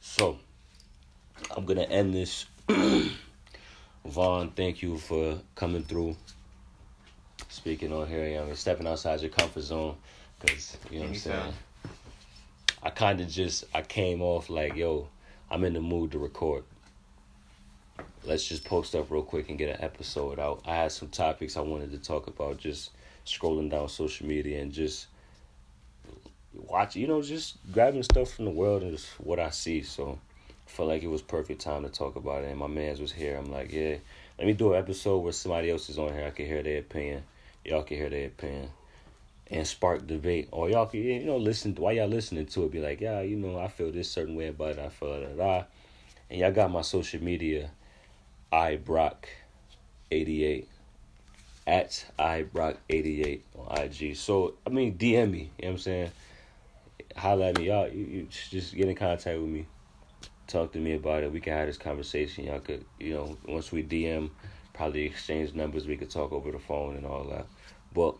so 0.00 0.38
I'm 1.56 1.64
gonna 1.64 1.82
end 1.82 2.14
this. 2.14 2.46
Von, 4.04 4.50
thank 4.50 4.82
you 4.82 4.98
for 4.98 5.38
coming 5.54 5.82
through. 5.82 6.16
Speaking 7.48 7.92
on 7.92 8.08
here, 8.08 8.26
you 8.26 8.36
know, 8.36 8.52
stepping 8.54 8.86
outside 8.86 9.20
your 9.20 9.30
comfort 9.30 9.62
zone. 9.62 9.96
Cause 10.46 10.76
you 10.90 10.98
know 10.98 11.04
what 11.04 11.10
I'm 11.10 11.18
saying. 11.18 11.52
I 12.82 12.90
kind 12.90 13.20
of 13.20 13.28
just 13.28 13.64
I 13.72 13.82
came 13.82 14.20
off 14.20 14.50
like 14.50 14.74
yo, 14.74 15.06
I'm 15.48 15.62
in 15.62 15.72
the 15.72 15.80
mood 15.80 16.12
to 16.12 16.18
record. 16.18 16.64
Let's 18.24 18.48
just 18.48 18.64
post 18.64 18.96
up 18.96 19.10
real 19.10 19.22
quick 19.22 19.50
and 19.50 19.58
get 19.58 19.68
an 19.68 19.84
episode 19.84 20.40
out. 20.40 20.62
I 20.66 20.74
had 20.74 20.90
some 20.90 21.08
topics 21.08 21.56
I 21.56 21.60
wanted 21.60 21.92
to 21.92 21.98
talk 21.98 22.26
about. 22.26 22.58
Just 22.58 22.90
scrolling 23.24 23.70
down 23.70 23.88
social 23.88 24.26
media 24.26 24.60
and 24.60 24.72
just 24.72 25.06
watch, 26.54 26.96
you 26.96 27.06
know, 27.06 27.22
just 27.22 27.58
grabbing 27.72 28.02
stuff 28.02 28.32
from 28.32 28.46
the 28.46 28.50
world 28.50 28.82
and 28.82 28.90
just 28.90 29.08
what 29.20 29.38
I 29.38 29.50
see. 29.50 29.82
So 29.82 30.18
I 30.48 30.70
felt 30.70 30.88
like 30.88 31.04
it 31.04 31.08
was 31.08 31.22
perfect 31.22 31.60
time 31.60 31.84
to 31.84 31.88
talk 31.88 32.16
about 32.16 32.42
it. 32.42 32.50
And 32.50 32.58
my 32.58 32.66
man's 32.66 33.00
was 33.00 33.12
here. 33.12 33.36
I'm 33.36 33.50
like, 33.52 33.72
yeah, 33.72 33.96
let 34.38 34.46
me 34.48 34.54
do 34.54 34.72
an 34.72 34.80
episode 34.80 35.18
where 35.18 35.32
somebody 35.32 35.70
else 35.70 35.88
is 35.88 35.98
on 35.98 36.12
here. 36.12 36.26
I 36.26 36.30
can 36.30 36.46
hear 36.46 36.64
their 36.64 36.80
opinion. 36.80 37.22
Y'all 37.64 37.84
can 37.84 37.96
hear 37.96 38.10
their 38.10 38.26
opinion 38.26 38.70
and 39.52 39.66
spark 39.66 40.06
debate. 40.06 40.48
Or 40.50 40.68
y'all 40.70 40.86
can, 40.86 41.00
you 41.00 41.24
know, 41.24 41.36
listen 41.36 41.74
while 41.74 41.92
y'all 41.92 42.08
listening 42.08 42.46
to 42.46 42.64
it, 42.64 42.72
be 42.72 42.80
like, 42.80 43.00
yeah, 43.00 43.20
you 43.20 43.36
know, 43.36 43.58
I 43.58 43.68
feel 43.68 43.92
this 43.92 44.10
certain 44.10 44.34
way 44.34 44.48
about 44.48 44.70
it. 44.70 44.78
I 44.78 44.88
feel 44.88 45.20
that. 45.20 45.36
Da. 45.36 45.64
And 46.30 46.40
y'all 46.40 46.50
got 46.50 46.70
my 46.70 46.80
social 46.80 47.22
media, 47.22 47.70
I 48.50 48.76
Brock, 48.76 49.28
eighty 50.10 50.44
eight, 50.44 50.68
at 51.66 52.04
I 52.18 52.42
Brock 52.42 52.78
eighty 52.88 53.22
eight 53.22 53.44
on 53.56 53.78
IG. 53.78 54.16
So 54.16 54.54
I 54.66 54.70
mean, 54.70 54.96
DM 54.96 55.30
me. 55.30 55.38
You 55.38 55.44
know 55.44 55.50
what 55.58 55.68
I'm 55.68 55.78
saying? 55.78 56.10
Holla 57.14 57.48
at 57.50 57.58
me, 57.58 57.66
y'all. 57.66 57.88
You, 57.88 58.04
you 58.04 58.28
just 58.30 58.74
get 58.74 58.88
in 58.88 58.94
contact 58.94 59.38
with 59.38 59.50
me. 59.50 59.66
Talk 60.46 60.72
to 60.72 60.78
me 60.78 60.94
about 60.94 61.22
it. 61.22 61.32
We 61.32 61.40
can 61.40 61.52
have 61.52 61.66
this 61.66 61.78
conversation. 61.78 62.44
Y'all 62.44 62.60
could, 62.60 62.84
you 62.98 63.14
know, 63.14 63.36
once 63.46 63.70
we 63.70 63.82
DM, 63.82 64.30
probably 64.72 65.04
exchange 65.04 65.52
numbers. 65.52 65.86
We 65.86 65.98
could 65.98 66.10
talk 66.10 66.32
over 66.32 66.50
the 66.50 66.58
phone 66.58 66.96
and 66.96 67.04
all 67.04 67.24
that. 67.24 67.46
But 67.94 68.16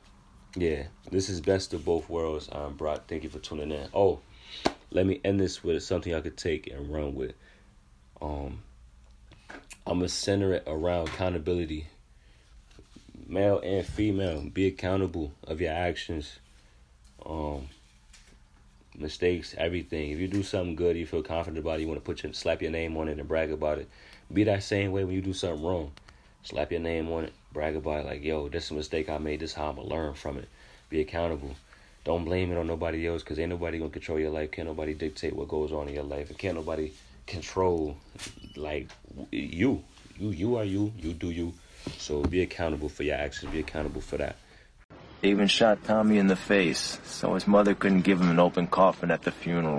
yeah, 0.54 0.84
this 1.10 1.28
is 1.28 1.40
best 1.40 1.72
of 1.72 1.84
both 1.84 2.08
worlds. 2.08 2.48
I'm 2.52 2.74
Brock. 2.74 3.04
Thank 3.08 3.24
you 3.24 3.30
for 3.30 3.38
tuning 3.38 3.72
in. 3.72 3.88
Oh, 3.94 4.20
let 4.90 5.06
me 5.06 5.20
end 5.24 5.40
this 5.40 5.64
with 5.64 5.82
something 5.82 6.14
I 6.14 6.20
could 6.20 6.36
take 6.36 6.66
and 6.66 6.92
run 6.92 7.14
with. 7.14 7.34
Um, 8.20 8.62
I'm 9.86 9.98
gonna 9.98 10.08
center 10.08 10.52
it 10.52 10.64
around 10.66 11.08
accountability. 11.08 11.86
Male 13.26 13.60
and 13.60 13.86
female, 13.86 14.42
be 14.42 14.66
accountable 14.66 15.32
of 15.44 15.60
your 15.60 15.72
actions, 15.72 16.38
um, 17.24 17.68
mistakes, 18.94 19.54
everything. 19.56 20.10
If 20.10 20.18
you 20.18 20.28
do 20.28 20.42
something 20.42 20.76
good, 20.76 20.96
you 20.96 21.06
feel 21.06 21.22
confident 21.22 21.58
about 21.58 21.78
it. 21.78 21.82
You 21.82 21.88
want 21.88 21.98
to 21.98 22.04
put 22.04 22.22
your 22.22 22.32
slap 22.34 22.60
your 22.60 22.70
name 22.70 22.96
on 22.98 23.08
it 23.08 23.18
and 23.18 23.26
brag 23.26 23.50
about 23.50 23.78
it. 23.78 23.88
Be 24.30 24.44
that 24.44 24.62
same 24.62 24.92
way 24.92 25.04
when 25.04 25.14
you 25.14 25.22
do 25.22 25.32
something 25.32 25.64
wrong. 25.64 25.92
Slap 26.42 26.72
your 26.72 26.80
name 26.80 27.10
on 27.10 27.24
it 27.24 27.32
brag 27.52 27.76
about 27.76 28.00
it 28.00 28.06
like, 28.06 28.22
yo, 28.22 28.48
this 28.48 28.66
is 28.66 28.70
a 28.70 28.74
mistake 28.74 29.08
I 29.08 29.18
made. 29.18 29.40
This 29.40 29.50
is 29.50 29.56
how 29.56 29.70
I'm 29.70 29.76
gonna 29.76 29.88
learn 29.88 30.14
from 30.14 30.38
it. 30.38 30.48
Be 30.90 31.00
accountable. 31.00 31.54
Don't 32.04 32.24
blame 32.24 32.50
it 32.50 32.58
on 32.58 32.66
nobody 32.66 33.06
else 33.06 33.22
because 33.22 33.38
ain't 33.38 33.50
nobody 33.50 33.78
gonna 33.78 33.90
control 33.90 34.18
your 34.18 34.30
life. 34.30 34.50
Can't 34.50 34.68
nobody 34.68 34.94
dictate 34.94 35.34
what 35.34 35.48
goes 35.48 35.72
on 35.72 35.88
in 35.88 35.94
your 35.94 36.04
life. 36.04 36.30
And 36.30 36.38
can't 36.38 36.56
nobody 36.56 36.92
control 37.26 37.96
like 38.56 38.88
you. 39.30 39.82
You 40.18 40.30
you 40.30 40.56
are 40.56 40.64
you. 40.64 40.92
You 40.98 41.12
do 41.12 41.30
you. 41.30 41.52
So 41.98 42.22
be 42.22 42.42
accountable 42.42 42.88
for 42.88 43.02
your 43.02 43.16
actions. 43.16 43.52
Be 43.52 43.60
accountable 43.60 44.00
for 44.00 44.16
that. 44.18 44.36
They 45.20 45.30
even 45.30 45.46
shot 45.46 45.84
Tommy 45.84 46.18
in 46.18 46.26
the 46.26 46.36
face, 46.36 46.98
so 47.04 47.34
his 47.34 47.46
mother 47.46 47.76
couldn't 47.76 48.00
give 48.00 48.20
him 48.20 48.28
an 48.28 48.40
open 48.40 48.66
coffin 48.66 49.12
at 49.12 49.22
the 49.22 49.30
funeral. 49.30 49.78